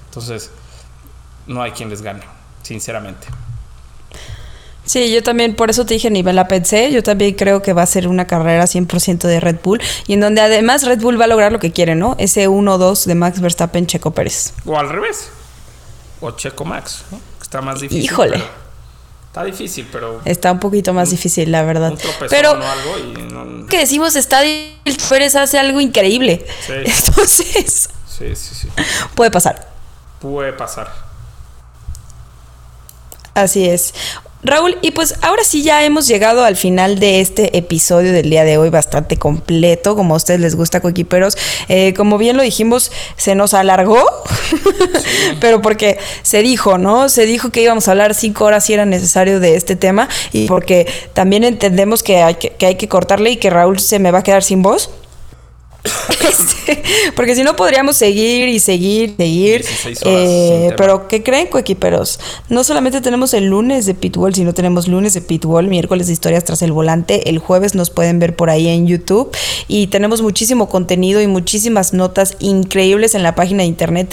Entonces, 0.06 0.50
no 1.46 1.62
hay 1.62 1.70
quien 1.70 1.90
les 1.90 2.02
gane, 2.02 2.24
sinceramente. 2.62 3.28
Sí, 4.88 5.12
yo 5.12 5.22
también, 5.22 5.54
por 5.54 5.68
eso 5.68 5.84
te 5.84 5.92
dije, 5.94 6.10
ni 6.10 6.22
me 6.22 6.32
la 6.32 6.48
pensé. 6.48 6.90
Yo 6.90 7.02
también 7.02 7.34
creo 7.34 7.60
que 7.60 7.74
va 7.74 7.82
a 7.82 7.86
ser 7.86 8.08
una 8.08 8.26
carrera 8.26 8.64
100% 8.64 9.18
de 9.28 9.38
Red 9.38 9.56
Bull. 9.62 9.80
Y 10.06 10.14
en 10.14 10.20
donde 10.20 10.40
además 10.40 10.84
Red 10.84 11.00
Bull 11.00 11.20
va 11.20 11.26
a 11.26 11.28
lograr 11.28 11.52
lo 11.52 11.58
que 11.58 11.72
quiere, 11.72 11.94
¿no? 11.94 12.16
Ese 12.18 12.48
1-2 12.48 13.04
de 13.04 13.14
Max 13.14 13.40
Verstappen, 13.40 13.86
Checo 13.86 14.12
Pérez. 14.12 14.54
O 14.64 14.78
al 14.78 14.88
revés. 14.88 15.28
O 16.22 16.30
Checo 16.30 16.64
Max, 16.64 17.04
¿no? 17.10 17.20
Está 17.42 17.60
más 17.60 17.80
difícil. 17.80 18.02
Híjole. 18.04 18.30
pero- 18.38 18.44
está 19.26 19.44
difícil, 19.44 19.86
pero 19.92 20.20
Está 20.24 20.50
un 20.52 20.58
poquito 20.58 20.94
más 20.94 21.10
difícil, 21.10 21.52
la 21.52 21.62
verdad. 21.64 21.92
un 21.92 21.98
Pero 22.30 22.52
o 22.52 22.54
algo 22.54 22.98
y 22.98 23.22
no- 23.30 23.66
que 23.66 23.80
decimos 23.80 24.16
está 24.16 24.40
Pérez 25.10 25.36
hace 25.36 25.58
algo 25.58 25.80
increíble. 25.82 26.46
Sí. 26.66 26.72
Entonces, 26.86 27.90
Sí, 28.08 28.34
sí, 28.34 28.54
sí. 28.54 28.68
puede 29.14 29.30
pasar. 29.30 29.68
Puede 30.18 30.54
pasar. 30.54 31.07
Así 33.42 33.66
es. 33.66 33.94
Raúl, 34.42 34.78
y 34.82 34.92
pues 34.92 35.16
ahora 35.22 35.42
sí 35.42 35.62
ya 35.62 35.84
hemos 35.84 36.06
llegado 36.06 36.44
al 36.44 36.54
final 36.54 37.00
de 37.00 37.20
este 37.20 37.58
episodio 37.58 38.12
del 38.12 38.30
día 38.30 38.44
de 38.44 38.56
hoy, 38.56 38.70
bastante 38.70 39.16
completo, 39.16 39.96
como 39.96 40.14
a 40.14 40.16
ustedes 40.16 40.38
les 40.38 40.54
gusta, 40.54 40.80
coequiperos. 40.80 41.36
Eh, 41.68 41.92
como 41.96 42.18
bien 42.18 42.36
lo 42.36 42.44
dijimos, 42.44 42.92
se 43.16 43.34
nos 43.34 43.52
alargó, 43.52 44.00
pero 45.40 45.60
porque 45.60 45.98
se 46.22 46.42
dijo, 46.42 46.78
¿no? 46.78 47.08
Se 47.08 47.26
dijo 47.26 47.50
que 47.50 47.62
íbamos 47.62 47.88
a 47.88 47.90
hablar 47.90 48.14
cinco 48.14 48.44
horas 48.44 48.64
si 48.64 48.74
era 48.74 48.84
necesario 48.84 49.40
de 49.40 49.56
este 49.56 49.74
tema, 49.74 50.08
y 50.32 50.46
porque 50.46 50.86
también 51.14 51.42
entendemos 51.42 52.04
que 52.04 52.22
hay 52.22 52.36
que, 52.36 52.50
que 52.50 52.66
hay 52.66 52.74
que 52.76 52.88
cortarle 52.88 53.30
y 53.32 53.36
que 53.38 53.50
Raúl 53.50 53.80
se 53.80 53.98
me 53.98 54.12
va 54.12 54.20
a 54.20 54.22
quedar 54.22 54.44
sin 54.44 54.62
voz. 54.62 54.90
Este, 56.28 56.82
porque 57.16 57.34
si 57.34 57.42
no 57.42 57.56
podríamos 57.56 57.96
seguir 57.96 58.48
y 58.48 58.58
seguir, 58.60 59.14
seguir. 59.16 59.62
16 59.62 60.02
horas 60.02 60.14
Eh, 60.28 60.74
pero 60.76 61.08
¿qué 61.08 61.22
creen, 61.22 61.46
coequiperos? 61.46 62.20
No 62.48 62.64
solamente 62.64 63.00
tenemos 63.00 63.32
el 63.34 63.46
lunes 63.46 63.86
de 63.86 63.94
Pitbull, 63.94 64.34
sino 64.34 64.52
tenemos 64.52 64.88
lunes 64.88 65.14
de 65.14 65.22
Pitbull, 65.22 65.68
miércoles 65.68 66.06
de 66.08 66.12
historias 66.12 66.44
tras 66.44 66.60
el 66.62 66.72
volante. 66.72 67.30
El 67.30 67.38
jueves 67.38 67.74
nos 67.74 67.88
pueden 67.90 68.18
ver 68.18 68.36
por 68.36 68.50
ahí 68.50 68.68
en 68.68 68.86
YouTube. 68.86 69.30
Y 69.68 69.86
tenemos 69.86 70.20
muchísimo 70.22 70.68
contenido 70.68 71.20
y 71.22 71.26
muchísimas 71.26 71.92
notas 71.94 72.36
increíbles 72.40 73.14
en 73.14 73.22
la 73.22 73.34
página 73.34 73.62
de 73.62 73.68
internet 73.68 74.08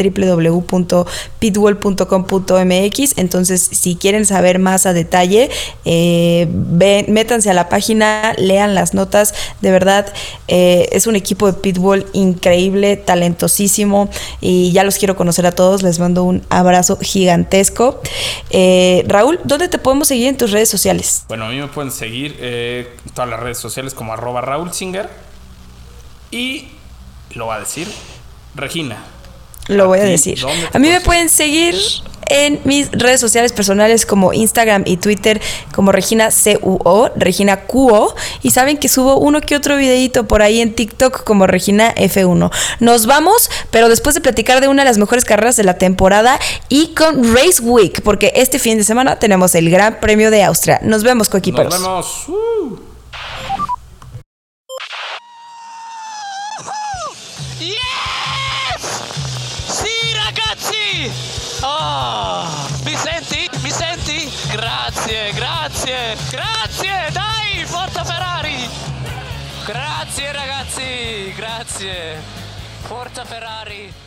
www.pitbull.com.mx. 1.76 3.18
Entonces, 3.18 3.62
si 3.72 3.96
quieren 3.96 4.26
saber 4.26 4.60
más 4.60 4.86
a 4.86 4.94
detalle, 4.94 5.50
eh, 5.86 6.48
ven- 6.50 7.06
métanse 7.10 7.50
a 7.50 7.54
la 7.54 7.70
página, 7.70 8.34
lean 8.38 8.76
las 8.76 8.94
notas. 8.94 9.34
De 9.62 9.72
verdad, 9.72 10.12
eh, 10.48 10.88
es 10.92 11.08
un 11.08 11.16
equipo 11.16 11.48
de 11.52 11.54
Pitbull 11.66 12.06
increíble, 12.14 12.96
talentosísimo. 12.96 14.08
Y 14.40 14.72
ya 14.72 14.84
los 14.84 15.00
quiero 15.00 15.16
conocer 15.16 15.48
a 15.48 15.52
todos. 15.52 15.82
Les 15.82 15.98
mando 15.98 16.24
un 16.24 16.46
abrazo 16.50 17.00
gigantesco. 17.02 18.00
Eh, 18.52 19.04
Raúl, 19.08 19.40
¿dónde 19.46 19.68
te 19.68 19.80
podemos 19.80 20.08
seguir 20.08 20.28
en 20.28 20.38
tus 20.38 20.52
redes 20.52 20.70
sociales? 20.70 21.26
Bueno, 21.28 21.46
a 21.46 21.50
mí 21.50 21.58
me 21.58 21.68
pueden 21.68 21.92
seguir 21.92 22.36
eh, 22.40 22.96
en 23.04 23.14
todas 23.16 23.28
las 23.28 23.40
redes 23.40 23.58
sociales 23.58 23.96
como 23.96 24.14
arroba 24.14 24.42
Raúl 24.42 24.74
Singer. 24.74 25.10
Y 26.30 26.68
lo 27.32 27.48
va 27.48 27.56
a 27.56 27.60
decir 27.62 27.88
Regina. 28.54 29.04
Lo 29.68 29.88
voy 29.88 30.00
a 30.00 30.04
decir. 30.04 30.40
¿dónde 30.40 30.68
te 30.68 30.78
A 30.78 30.80
mí 30.80 30.90
me 30.90 31.02
pueden 31.02 31.30
seguir 31.30 31.76
en 32.28 32.60
mis 32.64 32.92
redes 32.92 33.20
sociales 33.20 33.52
personales 33.52 34.06
como 34.06 34.34
Instagram 34.34 34.84
y 34.86 34.98
Twitter 34.98 35.42
como 35.74 35.92
Regina 35.92 36.30
CUO, 36.62 37.12
Regina 37.16 37.62
QO. 37.62 38.16
Y 38.42 38.52
saben 38.52 38.78
que 38.78 38.90
subo 38.90 39.18
uno 39.18 39.42
que 39.42 39.56
otro 39.56 39.78
videito 39.78 40.28
por 40.28 40.42
ahí 40.42 40.62
en 40.62 40.74
TikTok 40.74 41.24
como 41.24 41.48
Regina 41.48 41.94
F1. 41.96 42.52
Nos 42.80 43.06
vamos, 43.06 43.50
pero 43.72 43.90
después 43.90 44.16
de 44.16 44.22
platicar 44.22 44.62
de 44.62 44.68
una 44.68 44.84
de 44.84 44.90
las 44.90 44.98
mejores 44.98 45.26
carreras 45.26 45.56
de 45.56 45.64
la 45.64 45.78
temporada 45.78 46.40
y 46.70 46.94
con 46.94 47.36
Race 47.36 47.62
Week, 47.62 48.02
porque 48.02 48.34
este 48.36 48.60
fin 48.60 48.78
de 48.78 48.84
semana 48.84 49.18
tenemos 49.18 49.56
el 49.56 49.70
Gran 49.70 50.00
Premio 50.00 50.32
de 50.32 50.44
Austria. 50.44 50.80
Nos 50.84 51.04
vemos, 51.04 51.30
coequiperos. 51.30 51.74
Nos 51.74 51.82
vemos. 51.82 52.30
Uh. 52.30 52.95
Grazie, 65.86 66.18
grazie! 66.32 67.12
Dai, 67.12 67.64
forza 67.66 68.04
Ferrari! 68.04 68.68
Grazie 69.66 70.32
ragazzi, 70.32 71.34
grazie! 71.36 72.22
Forza 72.82 73.24
Ferrari! 73.24 74.05